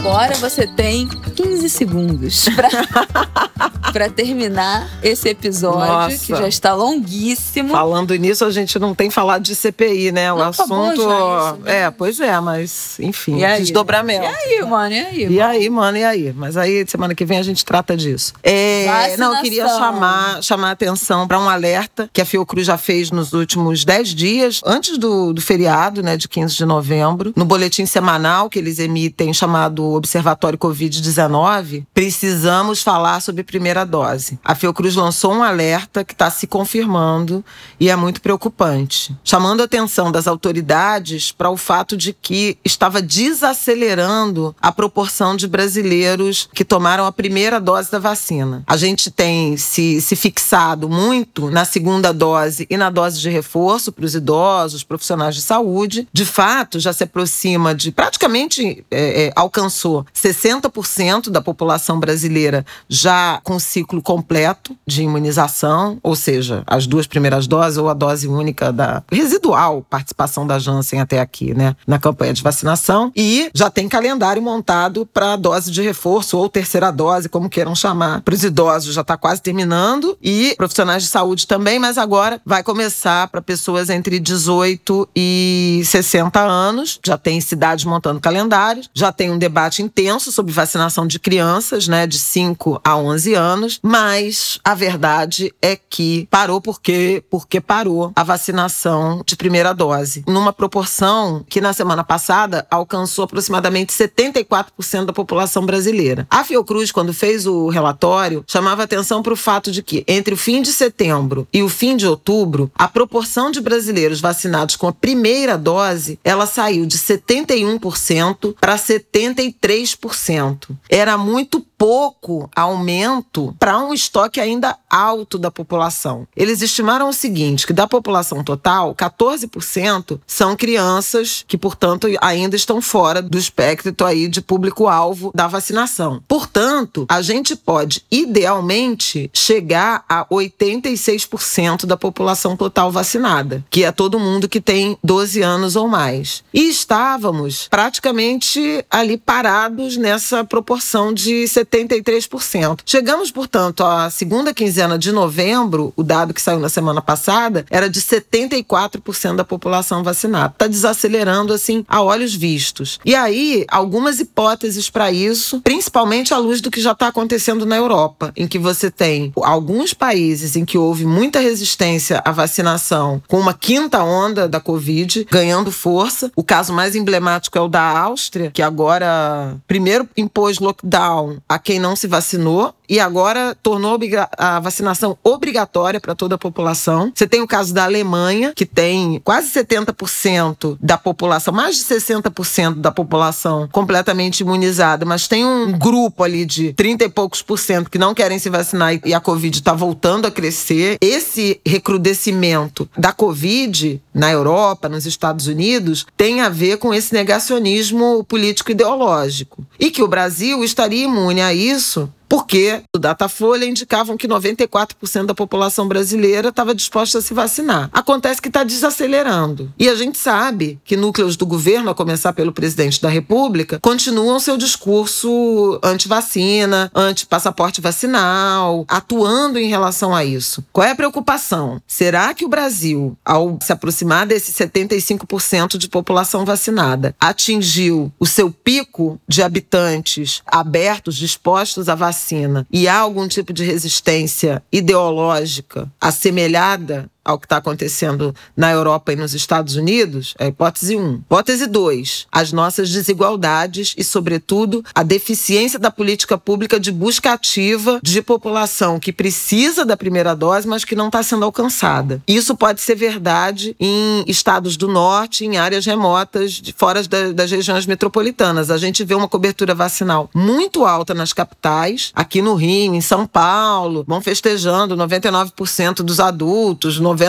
Agora 0.00 0.34
você 0.36 0.66
tem 0.66 1.06
15 1.06 1.68
segundos 1.68 2.46
para 3.92 4.08
terminar 4.08 4.88
esse 5.02 5.28
episódio, 5.28 5.92
Nossa. 5.92 6.16
que 6.16 6.34
já 6.34 6.48
está 6.48 6.74
longuíssimo. 6.74 7.68
Falando 7.68 8.14
nisso, 8.14 8.46
a 8.46 8.50
gente 8.50 8.78
não 8.78 8.94
tem 8.94 9.10
falado 9.10 9.42
de 9.42 9.54
CPI, 9.54 10.10
né? 10.10 10.32
O 10.32 10.38
não, 10.38 10.48
assunto. 10.48 11.00
Isso, 11.00 11.62
né? 11.62 11.82
É, 11.82 11.90
pois 11.90 12.18
é, 12.18 12.40
mas 12.40 12.98
enfim, 12.98 13.38
e 13.38 13.44
aí? 13.44 13.60
desdobramento. 13.60 14.24
E 14.24 14.26
aí, 14.26 14.62
mano? 14.64 14.94
E 14.94 15.00
aí? 15.00 15.26
E 15.32 15.40
aí, 15.40 15.68
mano? 15.68 15.98
E 15.98 16.04
aí? 16.04 16.32
Mas 16.32 16.56
aí, 16.56 16.82
semana 16.88 17.14
que 17.14 17.26
vem, 17.26 17.36
a 17.36 17.42
gente 17.42 17.62
trata 17.62 17.94
disso. 17.94 18.32
É, 18.42 19.16
não, 19.18 19.34
eu 19.34 19.42
queria 19.42 19.68
chamar, 19.68 20.42
chamar 20.42 20.68
a 20.68 20.72
atenção 20.72 21.28
para 21.28 21.38
um 21.38 21.48
alerta 21.48 22.08
que 22.10 22.22
a 22.22 22.24
Fiocruz 22.24 22.66
já 22.66 22.78
fez 22.78 23.10
nos 23.10 23.34
últimos 23.34 23.84
10 23.84 24.08
dias, 24.14 24.60
antes 24.64 24.96
do, 24.96 25.34
do 25.34 25.42
feriado, 25.42 26.02
né, 26.02 26.16
de 26.16 26.26
15 26.26 26.56
de 26.56 26.64
novembro, 26.64 27.34
no 27.36 27.44
boletim 27.44 27.84
semanal 27.84 28.48
que 28.48 28.58
eles 28.58 28.78
emitem 28.78 29.34
chamado 29.34 29.89
Observatório 29.94 30.58
Covid-19, 30.58 31.84
precisamos 31.92 32.82
falar 32.82 33.20
sobre 33.20 33.42
primeira 33.42 33.84
dose. 33.84 34.38
A 34.44 34.54
Fiocruz 34.54 34.94
lançou 34.94 35.32
um 35.34 35.42
alerta 35.42 36.04
que 36.04 36.12
está 36.12 36.30
se 36.30 36.46
confirmando 36.46 37.44
e 37.78 37.88
é 37.88 37.96
muito 37.96 38.20
preocupante, 38.20 39.16
chamando 39.24 39.60
a 39.60 39.64
atenção 39.64 40.10
das 40.10 40.26
autoridades 40.26 41.32
para 41.32 41.50
o 41.50 41.56
fato 41.56 41.96
de 41.96 42.12
que 42.12 42.58
estava 42.64 43.00
desacelerando 43.00 44.54
a 44.60 44.72
proporção 44.72 45.36
de 45.36 45.46
brasileiros 45.46 46.48
que 46.54 46.64
tomaram 46.64 47.04
a 47.06 47.12
primeira 47.12 47.60
dose 47.60 47.90
da 47.90 47.98
vacina. 47.98 48.62
A 48.66 48.76
gente 48.76 49.10
tem 49.10 49.56
se, 49.56 50.00
se 50.00 50.16
fixado 50.16 50.88
muito 50.88 51.50
na 51.50 51.64
segunda 51.64 52.12
dose 52.12 52.66
e 52.68 52.76
na 52.76 52.90
dose 52.90 53.20
de 53.20 53.28
reforço 53.28 53.92
para 53.92 54.04
os 54.04 54.14
idosos, 54.14 54.84
profissionais 54.84 55.34
de 55.34 55.42
saúde. 55.42 56.08
De 56.12 56.24
fato, 56.24 56.78
já 56.78 56.92
se 56.92 57.04
aproxima 57.04 57.74
de 57.74 57.92
praticamente 57.92 58.84
é, 58.90 59.26
é, 59.26 59.32
alcançou 59.34 59.79
alcançou 59.80 60.04
60% 60.14 61.30
da 61.30 61.40
população 61.40 61.98
brasileira 61.98 62.64
já 62.88 63.40
com 63.42 63.58
ciclo 63.58 64.02
completo 64.02 64.76
de 64.86 65.02
imunização, 65.02 65.98
ou 66.02 66.14
seja, 66.14 66.62
as 66.66 66.86
duas 66.86 67.06
primeiras 67.06 67.46
doses 67.46 67.78
ou 67.78 67.88
a 67.88 67.94
dose 67.94 68.28
única 68.28 68.72
da 68.72 69.02
residual 69.10 69.84
participação 69.88 70.46
da 70.46 70.58
Janssen 70.58 71.00
até 71.00 71.20
aqui, 71.20 71.54
né, 71.54 71.74
na 71.86 71.98
campanha 71.98 72.32
de 72.32 72.42
vacinação, 72.42 73.10
e 73.16 73.50
já 73.54 73.70
tem 73.70 73.88
calendário 73.88 74.42
montado 74.42 75.06
para 75.06 75.36
dose 75.36 75.70
de 75.70 75.82
reforço 75.82 76.36
ou 76.36 76.48
terceira 76.48 76.90
dose, 76.90 77.28
como 77.28 77.48
queiram 77.48 77.74
chamar. 77.74 78.20
Para 78.20 78.34
os 78.34 78.44
idosos 78.44 78.94
já 78.94 79.00
está 79.00 79.16
quase 79.16 79.40
terminando 79.40 80.16
e 80.22 80.54
profissionais 80.56 81.02
de 81.02 81.08
saúde 81.08 81.46
também, 81.46 81.78
mas 81.78 81.96
agora 81.96 82.40
vai 82.44 82.62
começar 82.62 83.28
para 83.28 83.40
pessoas 83.40 83.88
entre 83.88 84.18
18 84.18 85.08
e 85.14 85.82
60 85.84 86.40
anos. 86.40 86.98
Já 87.04 87.16
tem 87.16 87.40
cidades 87.40 87.84
montando 87.84 88.20
calendários, 88.20 88.90
já 88.92 89.12
tem 89.12 89.30
um 89.30 89.38
debate 89.38 89.69
debate 89.70 89.82
intenso 89.82 90.32
sobre 90.32 90.52
vacinação 90.52 91.06
de 91.06 91.20
crianças, 91.20 91.86
né, 91.86 92.06
de 92.06 92.18
5 92.18 92.80
a 92.82 92.96
11 92.96 93.34
anos, 93.34 93.80
mas 93.82 94.58
a 94.64 94.74
verdade 94.74 95.54
é 95.62 95.76
que 95.76 96.26
parou 96.30 96.60
porque 96.60 97.22
porque 97.30 97.60
parou 97.60 98.12
a 98.16 98.24
vacinação 98.24 99.22
de 99.24 99.36
primeira 99.36 99.72
dose, 99.72 100.24
numa 100.26 100.52
proporção 100.52 101.44
que 101.48 101.60
na 101.60 101.72
semana 101.72 102.02
passada 102.02 102.66
alcançou 102.70 103.24
aproximadamente 103.24 103.92
74% 103.92 105.04
da 105.04 105.12
população 105.12 105.64
brasileira. 105.64 106.26
A 106.28 106.42
Fiocruz, 106.42 106.90
quando 106.90 107.14
fez 107.14 107.46
o 107.46 107.68
relatório, 107.68 108.44
chamava 108.46 108.82
atenção 108.82 109.22
para 109.22 109.32
o 109.32 109.36
fato 109.36 109.70
de 109.70 109.82
que 109.82 110.02
entre 110.08 110.34
o 110.34 110.36
fim 110.36 110.62
de 110.62 110.72
setembro 110.72 111.46
e 111.52 111.62
o 111.62 111.68
fim 111.68 111.96
de 111.96 112.06
outubro, 112.06 112.70
a 112.74 112.88
proporção 112.88 113.50
de 113.50 113.60
brasileiros 113.60 114.20
vacinados 114.20 114.74
com 114.74 114.88
a 114.88 114.92
primeira 114.92 115.56
dose, 115.56 116.18
ela 116.24 116.46
saiu 116.46 116.86
de 116.86 116.98
71% 116.98 118.54
para 118.60 118.76
73 118.76 119.59
3%. 119.60 120.76
Era 120.88 121.16
muito 121.18 121.60
pouco 121.76 122.50
aumento 122.54 123.54
para 123.58 123.78
um 123.78 123.92
estoque 123.94 124.40
ainda 124.40 124.76
alto 124.88 125.38
da 125.38 125.50
população. 125.50 126.26
Eles 126.36 126.60
estimaram 126.60 127.08
o 127.08 127.12
seguinte, 127.12 127.66
que 127.66 127.72
da 127.72 127.86
população 127.86 128.44
total, 128.44 128.94
14% 128.94 130.20
são 130.26 130.56
crianças 130.56 131.44
que, 131.46 131.56
portanto, 131.56 132.06
ainda 132.20 132.56
estão 132.56 132.82
fora 132.82 133.22
do 133.22 133.38
espectro 133.38 134.04
aí 134.04 134.28
de 134.28 134.40
público-alvo 134.40 135.30
da 135.34 135.46
vacinação. 135.46 136.22
Portanto, 136.28 137.06
a 137.08 137.22
gente 137.22 137.56
pode 137.56 138.04
idealmente 138.10 139.30
chegar 139.32 140.04
a 140.08 140.26
86% 140.26 141.86
da 141.86 141.96
população 141.96 142.56
total 142.56 142.90
vacinada, 142.90 143.64
que 143.70 143.84
é 143.84 143.92
todo 143.92 144.20
mundo 144.20 144.48
que 144.48 144.60
tem 144.60 144.98
12 145.02 145.40
anos 145.42 145.76
ou 145.76 145.88
mais. 145.88 146.44
E 146.52 146.68
estávamos 146.68 147.68
praticamente 147.68 148.84
ali 148.90 149.16
parados 149.16 149.49
nessa 149.98 150.44
proporção 150.44 151.12
de 151.12 151.44
73%. 151.44 152.80
Chegamos, 152.84 153.30
portanto, 153.30 153.84
à 153.84 154.10
segunda 154.10 154.54
quinzena 154.54 154.98
de 154.98 155.12
novembro, 155.12 155.92
o 155.96 156.02
dado 156.02 156.34
que 156.34 156.42
saiu 156.42 156.60
na 156.60 156.68
semana 156.68 157.00
passada 157.00 157.64
era 157.70 157.88
de 157.88 158.00
74% 158.00 159.36
da 159.36 159.44
população 159.44 160.02
vacinada. 160.02 160.52
Está 160.52 160.66
desacelerando 160.66 161.52
assim 161.52 161.84
a 161.88 162.02
olhos 162.02 162.34
vistos. 162.34 162.98
E 163.04 163.14
aí, 163.14 163.64
algumas 163.68 164.20
hipóteses 164.20 164.90
para 164.90 165.10
isso, 165.10 165.60
principalmente 165.62 166.32
à 166.34 166.38
luz 166.38 166.60
do 166.60 166.70
que 166.70 166.80
já 166.80 166.92
está 166.92 167.08
acontecendo 167.08 167.66
na 167.66 167.76
Europa, 167.76 168.32
em 168.36 168.46
que 168.46 168.58
você 168.58 168.90
tem 168.90 169.32
alguns 169.36 169.94
países 169.94 170.56
em 170.56 170.64
que 170.64 170.78
houve 170.78 171.04
muita 171.04 171.40
resistência 171.40 172.22
à 172.24 172.32
vacinação, 172.32 173.22
com 173.26 173.38
uma 173.38 173.54
quinta 173.54 174.02
onda 174.02 174.48
da 174.48 174.60
Covid 174.60 175.26
ganhando 175.30 175.70
força. 175.70 176.30
O 176.36 176.44
caso 176.44 176.72
mais 176.72 176.94
emblemático 176.94 177.56
é 177.56 177.60
o 177.60 177.68
da 177.68 177.82
Áustria, 177.82 178.50
que 178.50 178.62
agora 178.62 179.39
primeiro 179.66 180.08
impôs 180.16 180.58
lockdown 180.58 181.38
a 181.48 181.58
quem 181.58 181.78
não 181.78 181.94
se 181.94 182.06
vacinou 182.06 182.74
e 182.90 182.98
agora 182.98 183.56
tornou 183.62 183.96
a 184.36 184.58
vacinação 184.58 185.16
obrigatória 185.22 186.00
para 186.00 186.16
toda 186.16 186.34
a 186.34 186.38
população. 186.38 187.12
Você 187.14 187.26
tem 187.26 187.40
o 187.40 187.46
caso 187.46 187.72
da 187.72 187.84
Alemanha, 187.84 188.52
que 188.54 188.66
tem 188.66 189.20
quase 189.22 189.52
70% 189.52 190.76
da 190.80 190.98
população, 190.98 191.54
mais 191.54 191.76
de 191.76 191.84
60% 191.84 192.74
da 192.80 192.90
população 192.90 193.68
completamente 193.70 194.40
imunizada, 194.40 195.04
mas 195.04 195.28
tem 195.28 195.44
um 195.46 195.70
grupo 195.70 196.24
ali 196.24 196.44
de 196.44 196.72
30 196.72 197.04
e 197.04 197.08
poucos 197.08 197.42
por 197.42 197.58
cento 197.58 197.88
que 197.88 197.98
não 197.98 198.12
querem 198.12 198.40
se 198.40 198.50
vacinar 198.50 198.98
e 199.04 199.14
a 199.14 199.20
Covid 199.20 199.56
está 199.56 199.72
voltando 199.72 200.26
a 200.26 200.30
crescer. 200.30 200.98
Esse 201.00 201.60
recrudescimento 201.64 202.88
da 202.98 203.12
Covid 203.12 204.02
na 204.12 204.32
Europa, 204.32 204.88
nos 204.88 205.06
Estados 205.06 205.46
Unidos, 205.46 206.06
tem 206.16 206.40
a 206.40 206.48
ver 206.48 206.78
com 206.78 206.92
esse 206.92 207.14
negacionismo 207.14 208.24
político-ideológico. 208.24 209.64
E 209.78 209.92
que 209.92 210.02
o 210.02 210.08
Brasil 210.08 210.64
estaria 210.64 211.04
imune 211.04 211.40
a 211.40 211.54
isso 211.54 212.10
porque 212.30 212.80
o 212.94 212.98
Datafolha 212.98 213.64
indicavam 213.64 214.16
que 214.16 214.28
94% 214.28 215.26
da 215.26 215.34
população 215.34 215.88
brasileira 215.88 216.50
estava 216.50 216.72
disposta 216.72 217.18
a 217.18 217.20
se 217.20 217.34
vacinar. 217.34 217.90
Acontece 217.92 218.40
que 218.40 218.46
está 218.46 218.62
desacelerando. 218.62 219.72
E 219.76 219.88
a 219.88 219.96
gente 219.96 220.16
sabe 220.16 220.78
que 220.84 220.96
núcleos 220.96 221.36
do 221.36 221.44
governo, 221.44 221.90
a 221.90 221.94
começar 221.94 222.32
pelo 222.32 222.52
presidente 222.52 223.02
da 223.02 223.08
República, 223.08 223.80
continuam 223.80 224.38
seu 224.38 224.56
discurso 224.56 225.80
anti-vacina, 225.82 226.88
anti-passaporte 226.94 227.80
vacinal, 227.80 228.84
atuando 228.86 229.58
em 229.58 229.68
relação 229.68 230.14
a 230.14 230.24
isso. 230.24 230.64
Qual 230.72 230.86
é 230.86 230.92
a 230.92 230.96
preocupação? 230.96 231.82
Será 231.84 232.32
que 232.32 232.44
o 232.44 232.48
Brasil, 232.48 233.18
ao 233.24 233.58
se 233.60 233.72
aproximar 233.72 234.24
desse 234.24 234.52
75% 234.52 235.76
de 235.76 235.88
população 235.88 236.44
vacinada, 236.44 237.12
atingiu 237.18 238.12
o 238.20 238.26
seu 238.26 238.52
pico 238.52 239.20
de 239.26 239.42
habitantes 239.42 240.42
abertos, 240.46 241.16
dispostos 241.16 241.88
a 241.88 241.96
vacinar? 241.96 242.19
Vacina. 242.20 242.66
E 242.70 242.86
há 242.86 242.98
algum 242.98 243.26
tipo 243.26 243.52
de 243.52 243.64
resistência 243.64 244.62
ideológica 244.70 245.90
assemelhada 246.00 247.10
ao 247.30 247.38
que 247.38 247.46
está 247.46 247.58
acontecendo 247.58 248.34
na 248.56 248.70
Europa 248.70 249.12
e 249.12 249.16
nos 249.16 249.34
Estados 249.34 249.76
Unidos, 249.76 250.34
é 250.38 250.46
a 250.46 250.48
hipótese 250.48 250.96
1. 250.96 251.14
Hipótese 251.14 251.66
2, 251.66 252.26
as 252.30 252.52
nossas 252.52 252.90
desigualdades 252.90 253.94
e, 253.96 254.04
sobretudo, 254.04 254.84
a 254.94 255.02
deficiência 255.02 255.78
da 255.78 255.90
política 255.90 256.36
pública 256.36 256.78
de 256.78 256.90
busca 256.90 257.32
ativa 257.32 258.00
de 258.02 258.20
população 258.20 258.98
que 258.98 259.12
precisa 259.12 259.84
da 259.84 259.96
primeira 259.96 260.34
dose, 260.34 260.66
mas 260.66 260.84
que 260.84 260.96
não 260.96 261.06
está 261.06 261.22
sendo 261.22 261.44
alcançada. 261.44 262.22
Isso 262.26 262.56
pode 262.56 262.80
ser 262.80 262.94
verdade 262.94 263.76
em 263.78 264.24
estados 264.26 264.76
do 264.76 264.88
norte, 264.88 265.44
em 265.44 265.56
áreas 265.56 265.86
remotas, 265.86 266.52
de 266.52 266.72
fora 266.72 267.00
das 267.34 267.50
regiões 267.50 267.86
metropolitanas. 267.86 268.70
A 268.70 268.78
gente 268.78 269.04
vê 269.04 269.14
uma 269.14 269.28
cobertura 269.28 269.74
vacinal 269.74 270.28
muito 270.34 270.84
alta 270.84 271.14
nas 271.14 271.32
capitais, 271.32 272.10
aqui 272.14 272.42
no 272.42 272.54
Rio, 272.54 272.94
em 272.94 273.00
São 273.00 273.26
Paulo, 273.26 274.04
vão 274.06 274.20
festejando 274.20 274.96
99% 274.96 276.02
dos 276.02 276.20
adultos, 276.20 277.00
90%, 277.00 277.19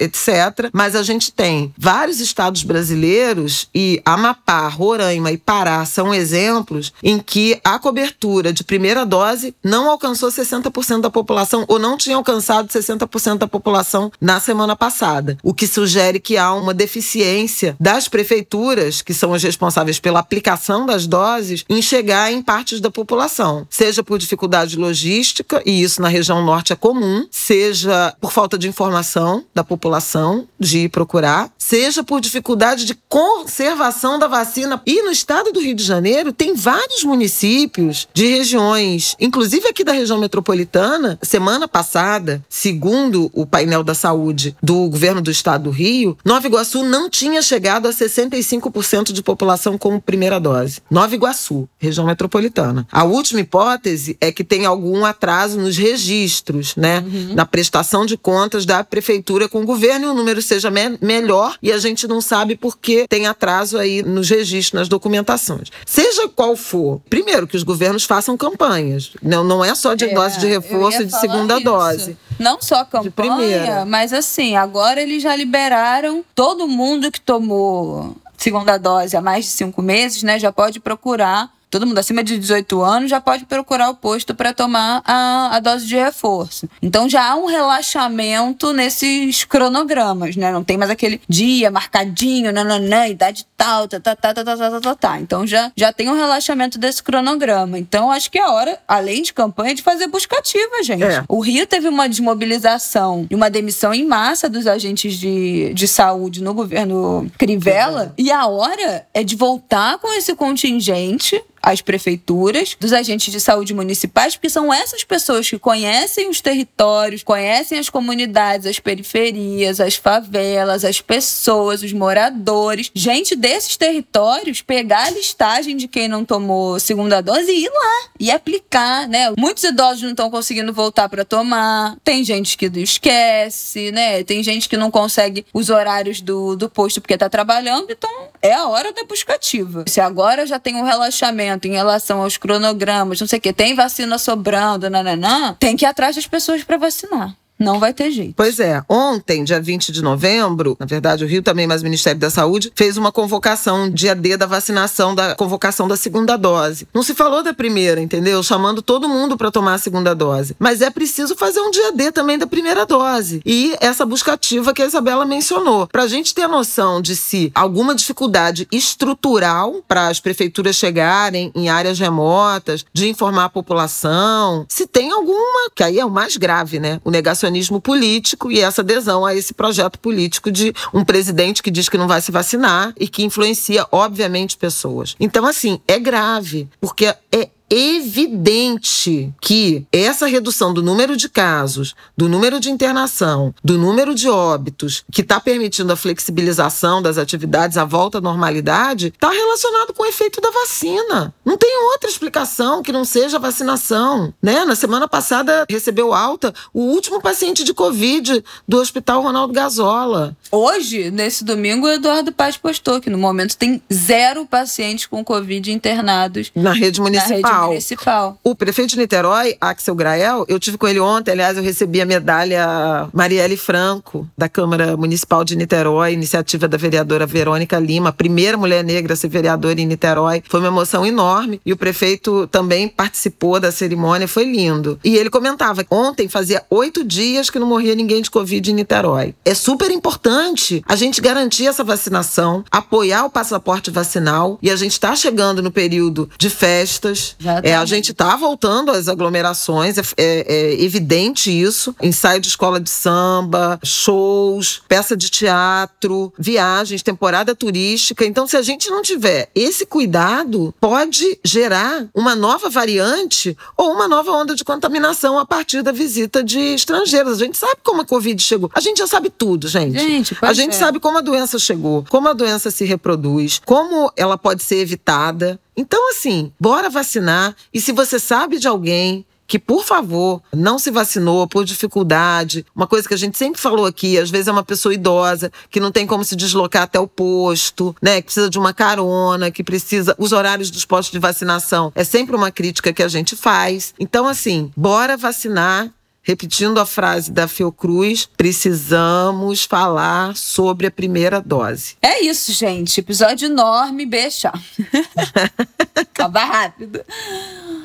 etc. 0.00 0.70
Mas 0.72 0.94
a 0.94 1.02
gente 1.02 1.32
tem 1.32 1.72
vários 1.76 2.20
estados 2.20 2.62
brasileiros 2.62 3.68
e 3.74 4.00
Amapá, 4.04 4.68
Roraima 4.68 5.32
e 5.32 5.38
Pará 5.38 5.84
são 5.84 6.14
exemplos 6.14 6.92
em 7.02 7.18
que 7.18 7.60
a 7.64 7.78
cobertura 7.78 8.52
de 8.52 8.64
primeira 8.64 9.04
dose 9.04 9.54
não 9.62 9.88
alcançou 9.90 10.30
60% 10.30 11.00
da 11.00 11.10
população 11.10 11.64
ou 11.68 11.78
não 11.78 11.96
tinha 11.96 12.16
alcançado 12.16 12.68
60% 12.68 13.38
da 13.38 13.48
população 13.48 14.10
na 14.20 14.40
semana 14.40 14.76
passada, 14.76 15.36
o 15.42 15.54
que 15.54 15.66
sugere 15.66 16.20
que 16.20 16.36
há 16.36 16.52
uma 16.54 16.74
deficiência 16.74 17.76
das 17.78 18.08
prefeituras, 18.08 19.02
que 19.02 19.14
são 19.14 19.34
as 19.34 19.42
responsáveis 19.42 19.98
pela 19.98 20.20
aplicação 20.20 20.86
das 20.86 21.06
doses, 21.06 21.64
em 21.68 21.82
chegar 21.82 22.32
em 22.32 22.42
partes 22.42 22.80
da 22.80 22.90
população, 22.90 23.66
seja 23.68 24.02
por 24.02 24.18
dificuldade 24.18 24.76
logística, 24.76 25.62
e 25.64 25.82
isso 25.82 26.00
na 26.00 26.08
região 26.08 26.44
norte 26.44 26.72
é 26.72 26.76
comum, 26.76 27.26
seja 27.30 28.14
por 28.20 28.32
falta 28.32 28.51
falta 28.52 28.58
de 28.58 28.68
informação 28.68 29.44
da 29.54 29.64
população 29.64 30.46
de 30.58 30.88
procurar, 30.88 31.50
seja 31.56 32.04
por 32.04 32.20
dificuldade 32.20 32.84
de 32.84 32.94
conservação 33.08 34.18
da 34.18 34.26
vacina. 34.26 34.80
E 34.86 35.02
no 35.02 35.10
estado 35.10 35.52
do 35.52 35.60
Rio 35.60 35.74
de 35.74 35.82
Janeiro 35.82 36.32
tem 36.32 36.54
vários 36.54 37.04
municípios 37.04 38.08
de 38.12 38.26
regiões, 38.26 39.16
inclusive 39.18 39.68
aqui 39.68 39.84
da 39.84 39.92
região 39.92 40.18
metropolitana, 40.18 41.18
semana 41.22 41.66
passada, 41.66 42.44
segundo 42.48 43.30
o 43.32 43.46
painel 43.46 43.82
da 43.82 43.94
saúde 43.94 44.56
do 44.62 44.88
governo 44.88 45.22
do 45.22 45.30
estado 45.30 45.64
do 45.64 45.70
Rio, 45.70 46.16
Nova 46.24 46.46
Iguaçu 46.46 46.82
não 46.82 47.08
tinha 47.08 47.40
chegado 47.40 47.86
a 47.86 47.90
65% 47.90 49.12
de 49.12 49.22
população 49.22 49.78
com 49.78 50.00
primeira 50.00 50.38
dose. 50.38 50.80
Nova 50.90 51.14
Iguaçu, 51.14 51.68
região 51.78 52.06
metropolitana. 52.06 52.86
A 52.90 53.04
última 53.04 53.40
hipótese 53.40 54.16
é 54.20 54.32
que 54.32 54.44
tem 54.44 54.66
algum 54.66 55.04
atraso 55.04 55.58
nos 55.58 55.76
registros, 55.76 56.74
né, 56.76 57.00
uhum. 57.00 57.34
na 57.34 57.46
prestação 57.46 58.04
de 58.04 58.16
contas 58.16 58.41
contas 58.42 58.66
da 58.66 58.82
prefeitura 58.82 59.48
com 59.48 59.62
o 59.62 59.64
governo 59.64 60.06
e 60.06 60.08
o 60.08 60.14
número 60.14 60.42
seja 60.42 60.68
me 60.68 60.98
melhor 61.00 61.56
e 61.62 61.70
a 61.70 61.78
gente 61.78 62.08
não 62.08 62.20
sabe 62.20 62.56
por 62.56 62.76
que 62.76 63.06
tem 63.06 63.26
atraso 63.26 63.78
aí 63.78 64.02
nos 64.02 64.28
registros, 64.28 64.72
nas 64.72 64.88
documentações. 64.88 65.70
Seja 65.86 66.28
qual 66.28 66.56
for, 66.56 67.00
primeiro 67.08 67.46
que 67.46 67.56
os 67.56 67.62
governos 67.62 68.04
façam 68.04 68.36
campanhas. 68.36 69.12
Não, 69.22 69.44
não 69.44 69.64
é 69.64 69.72
só 69.76 69.94
de 69.94 70.06
é, 70.06 70.14
dose 70.14 70.40
de 70.40 70.46
reforço 70.46 71.02
e 71.02 71.04
de 71.04 71.20
segunda 71.20 71.54
isso. 71.54 71.64
dose. 71.64 72.16
Não 72.36 72.60
só 72.60 72.84
campanha, 72.84 73.84
mas 73.86 74.12
assim, 74.12 74.56
agora 74.56 75.00
eles 75.00 75.22
já 75.22 75.36
liberaram 75.36 76.24
todo 76.34 76.66
mundo 76.66 77.12
que 77.12 77.20
tomou 77.20 78.16
segunda 78.36 78.76
dose 78.76 79.16
há 79.16 79.20
mais 79.20 79.44
de 79.44 79.52
cinco 79.52 79.80
meses, 79.80 80.24
né? 80.24 80.36
Já 80.40 80.50
pode 80.50 80.80
procurar 80.80 81.48
todo 81.72 81.86
mundo 81.86 81.96
acima 81.96 82.22
de 82.22 82.38
18 82.38 82.82
anos 82.82 83.10
já 83.10 83.18
pode 83.18 83.46
procurar 83.46 83.88
o 83.88 83.94
posto 83.94 84.34
para 84.34 84.52
tomar 84.52 85.02
a, 85.06 85.56
a 85.56 85.58
dose 85.58 85.86
de 85.86 85.96
reforço. 85.96 86.68
Então 86.82 87.08
já 87.08 87.30
há 87.30 87.34
um 87.34 87.46
relaxamento 87.46 88.74
nesses 88.74 89.44
cronogramas, 89.44 90.36
né? 90.36 90.52
Não 90.52 90.62
tem 90.62 90.76
mais 90.76 90.90
aquele 90.90 91.18
dia 91.26 91.70
marcadinho, 91.70 92.52
nananã, 92.52 93.08
idade 93.08 93.46
tal, 93.56 93.88
tá, 93.88 93.98
tá, 93.98 94.14
tá, 94.14 94.34
tá, 94.34 94.44
tá, 94.44 94.56
tá, 94.56 94.80
tá, 94.80 94.94
tá. 94.94 95.20
Então 95.20 95.46
já, 95.46 95.72
já 95.74 95.90
tem 95.90 96.10
um 96.10 96.14
relaxamento 96.14 96.78
desse 96.78 97.02
cronograma. 97.02 97.78
Então 97.78 98.10
acho 98.10 98.30
que 98.30 98.38
é 98.38 98.46
hora, 98.46 98.78
além 98.86 99.22
de 99.22 99.32
campanha, 99.32 99.74
de 99.74 99.82
fazer 99.82 100.08
buscativa, 100.08 100.82
gente. 100.82 101.04
É. 101.04 101.24
O 101.26 101.40
Rio 101.40 101.66
teve 101.66 101.88
uma 101.88 102.06
desmobilização 102.06 103.26
e 103.30 103.34
uma 103.34 103.48
demissão 103.48 103.94
em 103.94 104.04
massa 104.04 104.46
dos 104.46 104.66
agentes 104.66 105.14
de, 105.14 105.72
de 105.72 105.88
saúde 105.88 106.42
no 106.42 106.52
governo 106.52 107.30
Crivella. 107.38 108.12
E 108.18 108.30
a 108.30 108.46
hora 108.46 109.06
é 109.14 109.24
de 109.24 109.36
voltar 109.36 109.96
com 109.98 110.12
esse 110.12 110.34
contingente 110.34 111.42
às 111.62 111.80
prefeituras, 111.80 112.76
dos 112.78 112.92
agentes 112.92 113.32
de 113.32 113.40
saúde 113.40 113.72
municipais, 113.72 114.34
porque 114.34 114.50
são 114.50 114.72
essas 114.72 115.04
pessoas 115.04 115.48
que 115.48 115.58
conhecem 115.58 116.28
os 116.28 116.40
territórios, 116.40 117.22
conhecem 117.22 117.78
as 117.78 117.88
comunidades, 117.88 118.66
as 118.66 118.78
periferias, 118.78 119.80
as 119.80 119.96
favelas, 119.96 120.84
as 120.84 121.00
pessoas, 121.00 121.82
os 121.82 121.92
moradores. 121.92 122.90
Gente 122.94 123.36
desses 123.36 123.76
territórios 123.76 124.60
pegar 124.60 125.06
a 125.06 125.10
listagem 125.10 125.76
de 125.76 125.86
quem 125.86 126.08
não 126.08 126.24
tomou 126.24 126.80
segunda 126.80 127.20
dose 127.20 127.50
e 127.50 127.64
ir 127.64 127.70
lá 127.70 128.08
e 128.18 128.30
aplicar, 128.30 129.08
né? 129.08 129.32
Muitos 129.38 129.64
idosos 129.64 130.02
não 130.02 130.10
estão 130.10 130.30
conseguindo 130.30 130.72
voltar 130.72 131.08
para 131.08 131.24
tomar. 131.24 131.96
Tem 132.02 132.24
gente 132.24 132.56
que 132.56 132.66
esquece, 132.80 133.92
né? 133.92 134.24
Tem 134.24 134.42
gente 134.42 134.68
que 134.68 134.76
não 134.76 134.90
consegue 134.90 135.46
os 135.52 135.70
horários 135.70 136.20
do, 136.20 136.56
do 136.56 136.68
posto 136.68 137.00
porque 137.00 137.14
está 137.14 137.28
trabalhando. 137.28 137.90
Então, 137.90 138.28
é 138.42 138.52
a 138.52 138.66
hora 138.66 138.92
da 138.92 139.04
buscativa. 139.04 139.84
Se 139.86 140.00
agora 140.00 140.44
já 140.44 140.58
tem 140.58 140.76
um 140.76 140.84
relaxamento 140.84 141.68
em 141.68 141.72
relação 141.72 142.22
aos 142.22 142.36
cronogramas, 142.36 143.20
não 143.20 143.26
sei 143.28 143.38
o 143.38 143.42
que, 143.42 143.52
tem 143.52 143.74
vacina 143.74 144.18
sobrando, 144.18 144.90
nananã, 144.90 145.56
tem 145.58 145.76
que 145.76 145.84
ir 145.84 145.88
atrás 145.88 146.16
das 146.16 146.26
pessoas 146.26 146.64
para 146.64 146.76
vacinar. 146.76 147.36
Não 147.62 147.78
vai 147.78 147.92
ter 147.92 148.10
jeito. 148.10 148.34
Pois 148.36 148.58
é. 148.58 148.82
Ontem, 148.88 149.44
dia 149.44 149.60
20 149.60 149.92
de 149.92 150.02
novembro, 150.02 150.76
na 150.78 150.86
verdade 150.86 151.24
o 151.24 151.28
Rio 151.28 151.42
também, 151.42 151.66
mas 151.66 151.80
o 151.80 151.84
Ministério 151.84 152.18
da 152.18 152.28
Saúde, 152.28 152.72
fez 152.74 152.96
uma 152.96 153.12
convocação, 153.12 153.88
dia 153.88 154.14
D 154.14 154.36
da 154.36 154.46
vacinação, 154.46 155.14
da 155.14 155.34
convocação 155.36 155.86
da 155.86 155.96
segunda 155.96 156.36
dose. 156.36 156.88
Não 156.92 157.02
se 157.02 157.14
falou 157.14 157.42
da 157.42 157.54
primeira, 157.54 158.00
entendeu? 158.00 158.42
Chamando 158.42 158.82
todo 158.82 159.08
mundo 159.08 159.36
para 159.36 159.50
tomar 159.50 159.74
a 159.74 159.78
segunda 159.78 160.14
dose. 160.14 160.56
Mas 160.58 160.80
é 160.80 160.90
preciso 160.90 161.36
fazer 161.36 161.60
um 161.60 161.70
dia 161.70 161.92
D 161.92 162.10
também 162.10 162.36
da 162.36 162.46
primeira 162.46 162.84
dose. 162.84 163.40
E 163.46 163.76
essa 163.80 164.04
busca 164.04 164.32
ativa 164.32 164.74
que 164.74 164.82
a 164.82 164.86
Isabela 164.86 165.24
mencionou. 165.24 165.86
Para 165.86 166.02
a 166.02 166.08
gente 166.08 166.34
ter 166.34 166.42
a 166.42 166.48
noção 166.48 167.00
de 167.00 167.14
se 167.14 167.52
alguma 167.54 167.94
dificuldade 167.94 168.66
estrutural 168.72 169.82
para 169.86 170.08
as 170.08 170.18
prefeituras 170.18 170.76
chegarem 170.76 171.52
em 171.54 171.68
áreas 171.68 171.98
remotas, 171.98 172.84
de 172.92 173.08
informar 173.08 173.44
a 173.44 173.48
população, 173.48 174.66
se 174.68 174.86
tem 174.86 175.12
alguma, 175.12 175.70
que 175.74 175.84
aí 175.84 175.98
é 175.98 176.04
o 176.04 176.10
mais 176.10 176.36
grave, 176.36 176.80
né? 176.80 177.00
O 177.04 177.10
negacionismo 177.10 177.51
negacionismo 177.52 177.80
político 177.80 178.50
e 178.50 178.60
essa 178.60 178.80
adesão 178.80 179.24
a 179.24 179.34
esse 179.34 179.52
projeto 179.52 179.98
político 179.98 180.50
de 180.50 180.74
um 180.92 181.04
presidente 181.04 181.62
que 181.62 181.70
diz 181.70 181.88
que 181.88 181.98
não 181.98 182.08
vai 182.08 182.20
se 182.20 182.32
vacinar 182.32 182.94
e 182.98 183.06
que 183.06 183.22
influencia, 183.22 183.86
obviamente, 183.92 184.56
pessoas. 184.56 185.14
Então, 185.20 185.46
assim, 185.46 185.80
é 185.86 185.98
grave, 185.98 186.68
porque 186.80 187.06
é 187.06 187.50
evidente 187.74 189.32
que 189.40 189.86
essa 189.90 190.26
redução 190.26 190.74
do 190.74 190.82
número 190.82 191.16
de 191.16 191.26
casos, 191.26 191.94
do 192.14 192.28
número 192.28 192.60
de 192.60 192.70
internação, 192.70 193.54
do 193.64 193.78
número 193.78 194.14
de 194.14 194.28
óbitos, 194.28 195.02
que 195.10 195.22
está 195.22 195.40
permitindo 195.40 195.90
a 195.90 195.96
flexibilização 195.96 197.00
das 197.00 197.16
atividades, 197.16 197.78
a 197.78 197.84
volta 197.86 198.18
à 198.18 198.20
normalidade, 198.20 199.06
está 199.06 199.30
relacionado 199.30 199.94
com 199.94 200.02
o 200.02 200.06
efeito 200.06 200.38
da 200.40 200.50
vacina. 200.50 201.32
Não 201.44 201.56
tem 201.56 201.74
outra 201.92 202.10
explicação 202.10 202.82
que 202.82 202.92
não 202.92 203.06
seja 203.06 203.38
a 203.38 203.40
vacinação. 203.40 204.34
Né? 204.42 204.66
Na 204.66 204.74
semana 204.74 205.08
passada 205.08 205.64
recebeu 205.68 206.12
alta 206.12 206.52
o 206.74 206.82
último 206.82 207.22
paciente 207.22 207.64
de 207.64 207.72
Covid 207.72 208.44
do 208.68 208.78
Hospital 208.78 209.22
Ronaldo 209.22 209.54
Gazola. 209.54 210.36
Hoje, 210.50 211.10
nesse 211.10 211.42
domingo, 211.42 211.86
o 211.86 211.90
Eduardo 211.90 212.32
Paz 212.32 212.58
postou 212.58 213.00
que 213.00 213.08
no 213.08 213.16
momento 213.16 213.56
tem 213.56 213.82
zero 213.90 214.44
pacientes 214.44 215.06
com 215.06 215.24
Covid 215.24 215.72
internados 215.72 216.50
na 216.54 216.72
rede 216.72 217.00
municipal. 217.00 217.40
Na 217.40 217.48
rede 217.48 217.61
municipal. 217.68 218.02
municipal. 218.02 218.38
O 218.42 218.54
prefeito 218.54 218.90
de 218.90 218.98
Niterói, 218.98 219.56
Axel 219.60 219.94
Grael, 219.94 220.44
eu 220.48 220.58
tive 220.58 220.78
com 220.78 220.86
ele 220.86 221.00
ontem, 221.00 221.32
aliás, 221.32 221.56
eu 221.56 221.62
recebi 221.62 222.00
a 222.00 222.06
medalha 222.06 223.08
Marielle 223.12 223.56
Franco, 223.56 224.28
da 224.36 224.48
Câmara 224.48 224.96
Municipal 224.96 225.44
de 225.44 225.56
Niterói, 225.56 226.12
iniciativa 226.12 226.68
da 226.68 226.76
vereadora 226.76 227.26
Verônica 227.26 227.78
Lima, 227.78 228.10
a 228.10 228.12
primeira 228.12 228.56
mulher 228.56 228.84
negra 228.84 229.14
a 229.14 229.16
ser 229.16 229.28
vereadora 229.28 229.80
em 229.80 229.86
Niterói. 229.86 230.42
Foi 230.48 230.60
uma 230.60 230.68
emoção 230.68 231.04
enorme 231.04 231.60
e 231.64 231.72
o 231.72 231.76
prefeito 231.76 232.46
também 232.48 232.88
participou 232.88 233.58
da 233.58 233.72
cerimônia, 233.72 234.28
foi 234.28 234.44
lindo. 234.44 234.98
E 235.04 235.16
ele 235.16 235.30
comentava: 235.30 235.84
ontem 235.90 236.28
fazia 236.28 236.62
oito 236.70 237.04
dias 237.04 237.50
que 237.50 237.58
não 237.58 237.66
morria 237.66 237.94
ninguém 237.94 238.22
de 238.22 238.30
Covid 238.30 238.70
em 238.70 238.74
Niterói. 238.74 239.34
É 239.44 239.54
super 239.54 239.90
importante 239.90 240.82
a 240.86 240.96
gente 240.96 241.20
garantir 241.20 241.66
essa 241.66 241.84
vacinação, 241.84 242.64
apoiar 242.70 243.24
o 243.24 243.30
passaporte 243.30 243.90
vacinal 243.90 244.58
e 244.62 244.70
a 244.70 244.76
gente 244.76 244.92
está 244.92 245.14
chegando 245.14 245.62
no 245.62 245.70
período 245.70 246.28
de 246.38 246.50
festas. 246.50 247.34
Já 247.38 247.51
É, 247.62 247.74
a 247.76 247.84
gente 247.84 248.12
está 248.12 248.36
voltando 248.36 248.90
às 248.90 249.08
aglomerações, 249.08 249.98
é, 249.98 250.02
é- 250.16 250.54
é 250.54 250.82
evidente 250.82 251.50
isso. 251.50 251.94
Ensaio 252.02 252.40
de 252.40 252.48
escola 252.48 252.80
de 252.80 252.90
samba, 252.90 253.78
shows, 253.84 254.82
peça 254.88 255.16
de 255.16 255.30
teatro, 255.30 256.32
viagens, 256.38 257.02
temporada 257.02 257.54
turística. 257.54 258.24
Então, 258.24 258.46
se 258.46 258.56
a 258.56 258.62
gente 258.62 258.90
não 258.90 259.02
tiver 259.02 259.48
esse 259.54 259.84
cuidado, 259.86 260.74
pode 260.80 261.38
gerar 261.44 262.06
uma 262.14 262.34
nova 262.34 262.68
variante 262.68 263.56
ou 263.76 263.92
uma 263.92 264.08
nova 264.08 264.30
onda 264.32 264.54
de 264.54 264.64
contaminação 264.64 265.38
a 265.38 265.44
partir 265.44 265.82
da 265.82 265.92
visita 265.92 266.42
de 266.42 266.58
estrangeiros. 266.58 267.40
A 267.40 267.44
gente 267.44 267.58
sabe 267.58 267.76
como 267.82 268.02
a 268.02 268.04
Covid 268.04 268.40
chegou. 268.42 268.70
A 268.74 268.80
gente 268.80 268.98
já 268.98 269.06
sabe 269.06 269.30
tudo, 269.30 269.68
gente. 269.68 269.98
Gente, 269.98 270.36
a 270.40 270.52
gente 270.52 270.74
é. 270.74 270.78
sabe 270.78 271.00
como 271.00 271.18
a 271.18 271.20
doença 271.20 271.58
chegou, 271.58 272.04
como 272.08 272.28
a 272.28 272.32
doença 272.32 272.70
se 272.70 272.84
reproduz, 272.84 273.60
como 273.64 274.12
ela 274.16 274.36
pode 274.38 274.62
ser 274.62 274.76
evitada. 274.76 275.58
Então, 275.76 276.10
assim, 276.10 276.52
bora 276.58 276.90
vacinar. 276.90 277.54
E 277.72 277.80
se 277.80 277.92
você 277.92 278.18
sabe 278.18 278.58
de 278.58 278.68
alguém 278.68 279.24
que, 279.52 279.58
por 279.58 279.84
favor, 279.84 280.42
não 280.50 280.78
se 280.78 280.90
vacinou 280.90 281.46
por 281.46 281.62
dificuldade, 281.64 282.64
uma 282.74 282.86
coisa 282.86 283.06
que 283.06 283.12
a 283.12 283.18
gente 283.18 283.36
sempre 283.36 283.60
falou 283.60 283.84
aqui, 283.84 284.18
às 284.18 284.30
vezes 284.30 284.48
é 284.48 284.52
uma 284.52 284.64
pessoa 284.64 284.94
idosa 284.94 285.52
que 285.70 285.78
não 285.78 285.92
tem 285.92 286.06
como 286.06 286.24
se 286.24 286.34
deslocar 286.34 286.84
até 286.84 286.98
o 286.98 287.06
posto, 287.06 287.94
né, 288.00 288.22
que 288.22 288.26
precisa 288.26 288.48
de 288.48 288.58
uma 288.58 288.72
carona, 288.72 289.50
que 289.50 289.62
precisa 289.62 290.14
os 290.18 290.32
horários 290.32 290.70
dos 290.70 290.86
postos 290.86 291.12
de 291.12 291.18
vacinação. 291.18 291.92
É 291.94 292.02
sempre 292.02 292.34
uma 292.34 292.50
crítica 292.50 292.94
que 292.94 293.02
a 293.02 293.08
gente 293.08 293.36
faz. 293.36 293.92
Então, 294.00 294.26
assim, 294.26 294.72
bora 294.74 295.18
vacinar. 295.18 295.92
Repetindo 296.24 296.78
a 296.78 296.86
frase 296.86 297.32
da 297.32 297.48
Fiocruz, 297.48 298.28
precisamos 298.36 299.64
falar 299.64 300.36
sobre 300.36 300.86
a 300.86 300.90
primeira 300.90 301.40
dose. 301.40 301.96
É 302.00 302.22
isso, 302.24 302.52
gente. 302.52 303.00
Episódio 303.00 303.46
enorme, 303.46 304.06
beijar. 304.06 304.54
Acaba 305.96 306.44
rápido. 306.44 307.00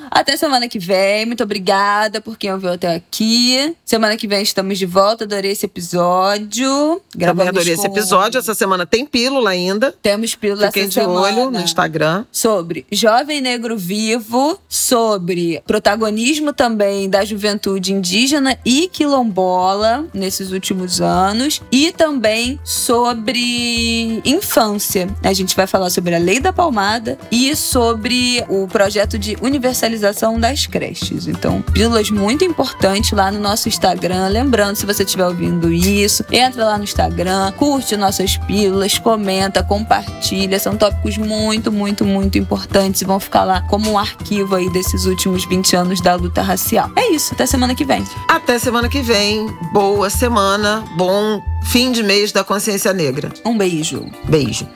Até 0.09 0.37
semana 0.37 0.69
que 0.69 0.79
vem. 0.79 1.25
Muito 1.25 1.43
obrigada 1.43 2.21
por 2.21 2.37
quem 2.37 2.53
ouviu 2.53 2.71
até 2.71 2.95
aqui. 2.95 3.75
Semana 3.83 4.15
que 4.15 4.27
vem 4.27 4.41
estamos 4.41 4.77
de 4.77 4.85
volta. 4.85 5.25
Adorei 5.25 5.51
esse 5.51 5.65
episódio. 5.65 6.69
Também 6.69 7.01
Gravamos 7.15 7.49
adorei 7.49 7.73
esse 7.73 7.87
com- 7.87 7.91
episódio. 7.93 8.37
Essa 8.37 8.53
semana 8.53 8.85
tem 8.85 9.05
pílula 9.05 9.49
ainda. 9.49 9.91
Temos 10.01 10.35
pílula 10.35 10.67
Fiquem 10.67 10.83
essa 10.83 10.89
de 10.89 10.93
semana. 10.95 11.19
olho 11.41 11.51
no 11.51 11.59
Instagram. 11.59 12.25
sobre 12.31 12.85
jovem 12.91 13.41
negro 13.41 13.77
vivo, 13.77 14.57
sobre 14.69 15.61
protagonismo 15.67 16.53
também 16.53 17.09
da 17.09 17.25
juventude 17.25 17.91
indígena 18.27 18.57
e 18.65 18.89
quilombola 18.89 20.05
nesses 20.13 20.51
últimos 20.51 20.99
anos 20.99 21.61
e 21.71 21.93
também 21.93 22.59
sobre 22.63 24.21
infância. 24.25 25.07
A 25.23 25.31
gente 25.31 25.55
vai 25.55 25.65
falar 25.65 25.89
sobre 25.89 26.13
a 26.13 26.19
Lei 26.19 26.39
da 26.39 26.51
Palmada 26.51 27.17
e 27.31 27.55
sobre 27.55 28.43
o 28.49 28.67
projeto 28.67 29.17
de 29.17 29.37
universalização 29.41 30.37
das 30.39 30.67
creches. 30.67 31.27
Então, 31.27 31.61
pílulas 31.61 32.11
muito 32.11 32.43
importantes 32.43 33.11
lá 33.11 33.31
no 33.31 33.39
nosso 33.39 33.69
Instagram. 33.69 34.27
Lembrando, 34.27 34.75
se 34.75 34.85
você 34.85 35.03
estiver 35.03 35.25
ouvindo 35.25 35.71
isso, 35.71 36.25
entra 36.29 36.65
lá 36.65 36.77
no 36.77 36.83
Instagram, 36.83 37.53
curte 37.53 37.95
nossas 37.95 38.35
pílulas, 38.37 38.97
comenta, 38.99 39.63
compartilha. 39.63 40.59
São 40.59 40.75
tópicos 40.75 41.17
muito, 41.17 41.71
muito, 41.71 42.03
muito 42.03 42.37
importantes 42.37 43.01
e 43.01 43.05
vão 43.05 43.19
ficar 43.19 43.45
lá 43.45 43.61
como 43.61 43.89
um 43.89 43.97
arquivo 43.97 44.55
aí 44.55 44.69
desses 44.71 45.05
últimos 45.05 45.45
20 45.45 45.75
anos 45.77 46.01
da 46.01 46.15
luta 46.15 46.41
racial. 46.41 46.91
É 46.95 47.11
isso, 47.11 47.33
até 47.33 47.45
semana 47.45 47.73
que 47.73 47.85
vem. 47.85 48.03
Até 48.27 48.57
semana 48.59 48.87
que 48.87 49.01
vem. 49.01 49.47
Boa 49.73 50.09
semana, 50.09 50.83
bom 50.95 51.41
fim 51.63 51.91
de 51.91 52.01
mês 52.01 52.31
da 52.31 52.43
consciência 52.43 52.93
negra. 52.93 53.31
Um 53.45 53.57
beijo. 53.57 54.05
Beijo. 54.23 54.67